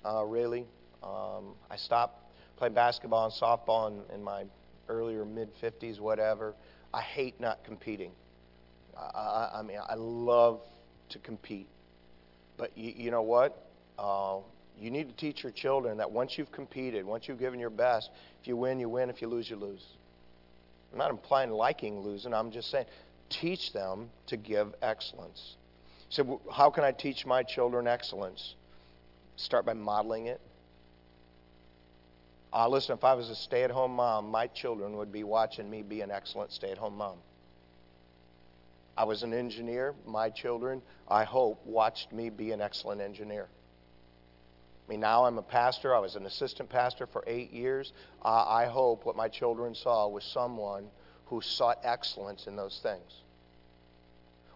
uh, 0.05 0.23
really. 0.23 0.65
Um, 1.01 1.55
I 1.71 1.77
stopped 1.77 2.21
playing 2.57 2.73
basketball 2.73 3.25
and 3.25 3.33
softball 3.33 3.87
in, 3.87 4.15
in 4.15 4.23
my 4.23 4.43
earlier 4.87 5.25
mid 5.25 5.49
50s, 5.61 5.99
whatever. 5.99 6.53
I 6.93 7.01
hate 7.01 7.39
not 7.39 7.63
competing. 7.63 8.11
I, 8.99 9.59
I 9.59 9.61
mean, 9.61 9.77
I 9.87 9.95
love 9.95 10.61
to 11.09 11.19
compete. 11.19 11.67
But 12.57 12.77
you, 12.77 12.93
you 12.95 13.11
know 13.11 13.21
what? 13.21 13.65
Uh, 13.97 14.39
you 14.79 14.91
need 14.91 15.09
to 15.09 15.15
teach 15.15 15.43
your 15.43 15.51
children 15.51 15.97
that 15.97 16.11
once 16.11 16.37
you've 16.37 16.51
competed, 16.51 17.05
once 17.05 17.27
you've 17.27 17.39
given 17.39 17.59
your 17.59 17.69
best, 17.69 18.09
if 18.41 18.47
you 18.47 18.55
win, 18.55 18.79
you 18.79 18.89
win. 18.89 19.09
If 19.09 19.21
you 19.21 19.27
lose, 19.27 19.49
you 19.49 19.55
lose. 19.55 19.85
I'm 20.91 20.97
not 20.97 21.11
implying 21.11 21.51
liking 21.51 22.01
losing. 22.01 22.33
I'm 22.33 22.51
just 22.51 22.71
saying 22.71 22.85
teach 23.29 23.73
them 23.73 24.09
to 24.27 24.37
give 24.37 24.73
excellence. 24.81 25.55
So, 26.09 26.41
how 26.51 26.69
can 26.69 26.83
I 26.83 26.91
teach 26.91 27.25
my 27.25 27.43
children 27.43 27.87
excellence? 27.87 28.55
Start 29.35 29.65
by 29.65 29.73
modeling 29.73 30.27
it. 30.27 30.41
Uh, 32.51 32.67
listen, 32.67 32.97
if 32.97 33.03
I 33.03 33.13
was 33.13 33.29
a 33.29 33.35
stay 33.35 33.63
at 33.63 33.69
home 33.69 33.91
mom, 33.91 34.29
my 34.29 34.47
children 34.47 34.97
would 34.97 35.11
be 35.11 35.23
watching 35.23 35.69
me 35.69 35.83
be 35.83 36.01
an 36.01 36.09
excellent 36.09 36.51
stay 36.51 36.71
at 36.71 36.79
home 36.79 36.97
mom. 36.97 37.17
I 38.99 39.05
was 39.05 39.23
an 39.23 39.33
engineer. 39.33 39.95
My 40.05 40.29
children, 40.29 40.81
I 41.07 41.23
hope, 41.23 41.65
watched 41.65 42.11
me 42.11 42.29
be 42.29 42.51
an 42.51 42.59
excellent 42.59 42.99
engineer. 42.99 43.47
I 43.47 44.91
mean, 44.91 44.99
now 44.99 45.23
I'm 45.23 45.37
a 45.37 45.41
pastor. 45.41 45.95
I 45.95 45.99
was 45.99 46.17
an 46.17 46.25
assistant 46.25 46.69
pastor 46.69 47.07
for 47.07 47.23
eight 47.25 47.53
years. 47.53 47.93
Uh, 48.21 48.43
I 48.45 48.65
hope 48.65 49.05
what 49.05 49.15
my 49.15 49.29
children 49.29 49.73
saw 49.73 50.09
was 50.09 50.25
someone 50.25 50.89
who 51.27 51.39
sought 51.39 51.79
excellence 51.81 52.45
in 52.45 52.57
those 52.57 52.81
things. 52.83 53.21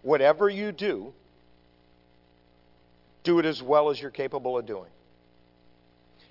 Whatever 0.02 0.50
you 0.50 0.74
do, 0.74 1.14
do 3.24 3.39
it 3.39 3.46
as 3.46 3.64
well 3.64 3.91
as 3.91 4.02
you're 4.02 4.12
capable 4.12 4.58
of 4.58 4.66
doing. 4.66 4.91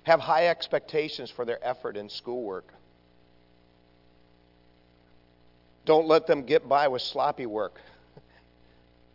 Have 0.03 0.19
high 0.19 0.49
expectations 0.49 1.31
for 1.31 1.45
their 1.45 1.57
effort 1.67 1.97
in 1.97 2.09
schoolwork. 2.09 2.71
Don't 5.85 6.07
let 6.07 6.27
them 6.27 6.43
get 6.43 6.69
by 6.69 6.89
with 6.89 7.01
sloppy 7.01 7.47
work. 7.47 7.81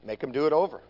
Make 0.09 0.21
them 0.21 0.33
do 0.33 0.47
it 0.47 0.55
over. 0.55 0.81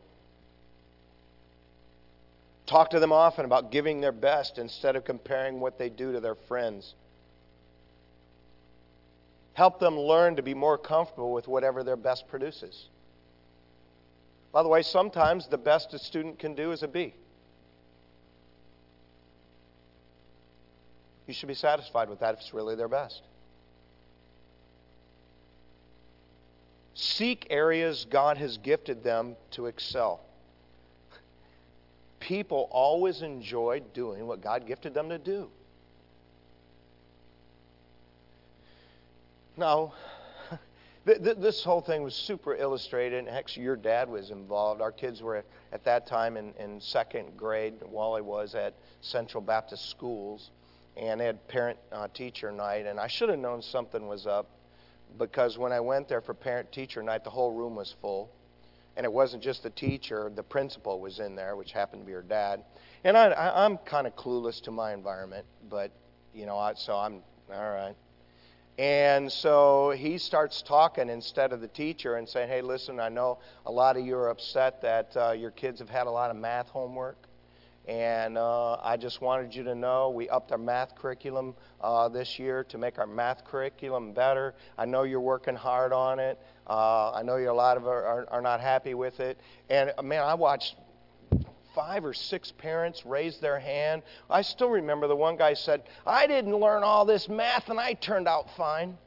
Talk 2.66 2.90
to 2.90 3.00
them 3.00 3.12
often 3.12 3.44
about 3.44 3.72
giving 3.72 4.00
their 4.00 4.12
best 4.12 4.58
instead 4.58 4.94
of 4.94 5.04
comparing 5.04 5.58
what 5.58 5.76
they 5.76 5.88
do 5.88 6.12
to 6.12 6.20
their 6.20 6.36
friends. 6.36 6.94
Help 9.54 9.80
them 9.80 9.98
learn 9.98 10.36
to 10.36 10.42
be 10.42 10.54
more 10.54 10.78
comfortable 10.78 11.32
with 11.32 11.48
whatever 11.48 11.82
their 11.82 11.96
best 11.96 12.28
produces. 12.28 12.86
By 14.52 14.62
the 14.62 14.68
way, 14.68 14.82
sometimes 14.82 15.48
the 15.48 15.58
best 15.58 15.92
a 15.94 15.98
student 15.98 16.38
can 16.38 16.54
do 16.54 16.70
is 16.70 16.84
a 16.84 16.88
B. 16.88 17.12
You 21.26 21.34
should 21.34 21.48
be 21.48 21.54
satisfied 21.54 22.08
with 22.08 22.20
that 22.20 22.34
if 22.34 22.40
it's 22.40 22.54
really 22.54 22.76
their 22.76 22.86
best. 22.86 23.22
Seek 27.00 27.46
areas 27.50 28.08
God 28.10 28.38
has 28.38 28.58
gifted 28.58 29.04
them 29.04 29.36
to 29.52 29.66
excel. 29.66 30.20
People 32.18 32.68
always 32.72 33.22
enjoy 33.22 33.82
doing 33.94 34.26
what 34.26 34.40
God 34.40 34.66
gifted 34.66 34.94
them 34.94 35.08
to 35.10 35.18
do. 35.18 35.48
Now, 39.56 39.92
this 41.04 41.62
whole 41.62 41.80
thing 41.80 42.02
was 42.02 42.16
super 42.16 42.56
illustrated, 42.56 43.20
and 43.20 43.28
actually, 43.28 43.62
your 43.62 43.76
dad 43.76 44.08
was 44.08 44.32
involved. 44.32 44.80
Our 44.80 44.90
kids 44.90 45.22
were 45.22 45.44
at 45.72 45.84
that 45.84 46.08
time 46.08 46.36
in, 46.36 46.52
in 46.58 46.80
second 46.80 47.36
grade. 47.36 47.74
Wally 47.80 48.22
was 48.22 48.56
at 48.56 48.74
Central 49.02 49.40
Baptist 49.40 49.88
Schools, 49.88 50.50
and 50.96 51.20
they 51.20 51.26
had 51.26 51.46
parent 51.46 51.78
uh, 51.92 52.08
teacher 52.12 52.50
night. 52.50 52.86
And 52.86 52.98
I 52.98 53.06
should 53.06 53.28
have 53.28 53.38
known 53.38 53.62
something 53.62 54.08
was 54.08 54.26
up 54.26 54.50
because 55.16 55.56
when 55.56 55.72
I 55.72 55.80
went 55.80 56.08
there 56.08 56.20
for 56.20 56.34
parent 56.34 56.72
teacher 56.72 57.02
night, 57.02 57.24
the 57.24 57.30
whole 57.30 57.52
room 57.52 57.74
was 57.74 57.94
full. 58.00 58.30
And 58.96 59.04
it 59.04 59.12
wasn't 59.12 59.44
just 59.44 59.62
the 59.62 59.70
teacher, 59.70 60.30
the 60.34 60.42
principal 60.42 60.98
was 60.98 61.20
in 61.20 61.36
there, 61.36 61.54
which 61.54 61.70
happened 61.70 62.02
to 62.02 62.06
be 62.06 62.12
her 62.12 62.22
dad. 62.22 62.64
And 63.04 63.16
I, 63.16 63.28
I, 63.28 63.64
I'm 63.64 63.78
kind 63.78 64.08
of 64.08 64.16
clueless 64.16 64.60
to 64.62 64.72
my 64.72 64.92
environment, 64.92 65.46
but, 65.70 65.92
you 66.34 66.46
know, 66.46 66.58
I, 66.58 66.74
so 66.74 66.96
I'm, 66.96 67.22
all 67.54 67.70
right. 67.70 67.94
And 68.76 69.30
so 69.30 69.90
he 69.90 70.18
starts 70.18 70.62
talking 70.62 71.08
instead 71.08 71.52
of 71.52 71.60
the 71.60 71.68
teacher 71.68 72.16
and 72.16 72.28
saying, 72.28 72.48
hey, 72.48 72.60
listen, 72.60 72.98
I 72.98 73.08
know 73.08 73.38
a 73.66 73.70
lot 73.70 73.96
of 73.96 74.04
you 74.04 74.16
are 74.16 74.30
upset 74.30 74.82
that 74.82 75.16
uh, 75.16 75.30
your 75.30 75.52
kids 75.52 75.78
have 75.78 75.90
had 75.90 76.08
a 76.08 76.10
lot 76.10 76.30
of 76.30 76.36
math 76.36 76.68
homework. 76.68 77.27
And 77.88 78.36
uh, 78.36 78.74
I 78.82 78.98
just 78.98 79.22
wanted 79.22 79.54
you 79.54 79.64
to 79.64 79.74
know 79.74 80.10
we 80.10 80.28
upped 80.28 80.52
our 80.52 80.58
math 80.58 80.94
curriculum 80.94 81.54
uh, 81.80 82.10
this 82.10 82.38
year 82.38 82.62
to 82.64 82.76
make 82.76 82.98
our 82.98 83.06
math 83.06 83.46
curriculum 83.46 84.12
better. 84.12 84.54
I 84.76 84.84
know 84.84 85.04
you're 85.04 85.22
working 85.22 85.56
hard 85.56 85.94
on 85.94 86.18
it. 86.18 86.38
Uh, 86.66 87.12
I 87.12 87.22
know 87.22 87.36
you 87.36 87.50
a 87.50 87.52
lot 87.52 87.78
of 87.78 87.86
are, 87.86 88.28
are, 88.30 88.42
not 88.42 88.60
happy 88.60 88.92
with 88.92 89.20
it. 89.20 89.40
And 89.70 89.90
man, 90.02 90.22
I 90.22 90.34
watched 90.34 90.76
five 91.74 92.04
or 92.04 92.12
six 92.12 92.52
parents 92.52 93.06
raise 93.06 93.38
their 93.38 93.58
hand. 93.58 94.02
I 94.28 94.42
still 94.42 94.68
remember 94.68 95.08
the 95.08 95.16
one 95.16 95.38
guy 95.38 95.54
said, 95.54 95.84
I 96.06 96.26
didn't 96.26 96.54
learn 96.54 96.82
all 96.82 97.06
this 97.06 97.26
math 97.26 97.70
and 97.70 97.80
I 97.80 97.94
turned 97.94 98.28
out 98.28 98.54
fine. 98.54 98.98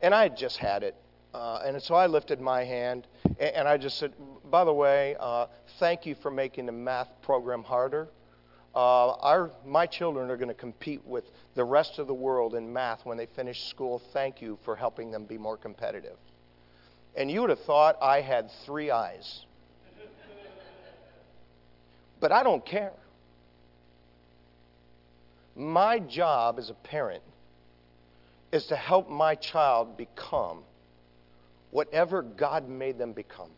And 0.00 0.14
I 0.14 0.28
just 0.28 0.58
had 0.58 0.84
it. 0.84 0.94
Uh, 1.34 1.62
and 1.64 1.82
so 1.82 1.96
I 1.96 2.06
lifted 2.06 2.40
my 2.40 2.62
hand 2.62 3.08
and, 3.24 3.40
and 3.40 3.68
I 3.68 3.78
just 3.78 3.98
said, 3.98 4.12
By 4.50 4.64
the 4.64 4.72
way, 4.72 5.14
uh, 5.20 5.46
thank 5.78 6.06
you 6.06 6.16
for 6.16 6.30
making 6.30 6.66
the 6.66 6.72
math 6.72 7.08
program 7.22 7.62
harder. 7.62 8.08
Uh, 8.74 9.12
our, 9.12 9.50
my 9.64 9.86
children 9.86 10.28
are 10.30 10.36
going 10.36 10.48
to 10.48 10.54
compete 10.54 11.04
with 11.06 11.24
the 11.54 11.64
rest 11.64 11.98
of 11.98 12.08
the 12.08 12.14
world 12.14 12.54
in 12.54 12.72
math 12.72 13.04
when 13.04 13.16
they 13.16 13.26
finish 13.26 13.68
school. 13.68 14.02
Thank 14.12 14.42
you 14.42 14.58
for 14.64 14.74
helping 14.74 15.12
them 15.12 15.24
be 15.24 15.38
more 15.38 15.56
competitive. 15.56 16.16
And 17.16 17.30
you 17.30 17.40
would 17.42 17.50
have 17.50 17.60
thought 17.60 17.96
I 18.02 18.20
had 18.20 18.50
three 18.66 18.90
eyes. 18.90 19.44
But 22.18 22.32
I 22.32 22.42
don't 22.42 22.64
care. 22.64 22.92
My 25.56 25.98
job 26.00 26.58
as 26.58 26.70
a 26.70 26.74
parent 26.74 27.22
is 28.52 28.66
to 28.66 28.76
help 28.76 29.08
my 29.08 29.36
child 29.36 29.96
become 29.96 30.64
whatever 31.70 32.22
God 32.22 32.68
made 32.68 32.98
them 32.98 33.12
become. 33.12 33.50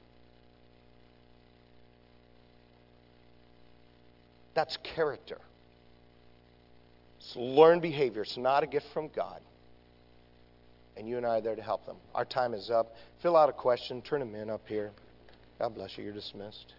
That's 4.55 4.77
character. 4.79 5.39
It's 7.19 7.37
learned 7.37 7.83
behavior. 7.83 8.23
It's 8.23 8.37
not 8.37 8.63
a 8.63 8.67
gift 8.67 8.87
from 8.93 9.09
God. 9.15 9.41
And 10.97 11.09
you 11.09 11.17
and 11.17 11.25
I 11.25 11.39
are 11.39 11.41
there 11.41 11.57
to 11.57 11.63
help 11.63 11.87
them. 11.87 11.97
Our 12.15 12.25
time 12.25 12.53
is 12.53 12.71
up. 12.71 12.97
Fill 13.23 13.37
out 13.37 13.49
a 13.49 13.53
question, 13.53 14.03
turn 14.03 14.21
them 14.21 14.35
in 14.35 14.51
up 14.51 14.67
here. 14.67 14.91
God 15.59 15.75
bless 15.75 15.97
you. 15.97 16.05
You're 16.05 16.13
dismissed. 16.13 16.75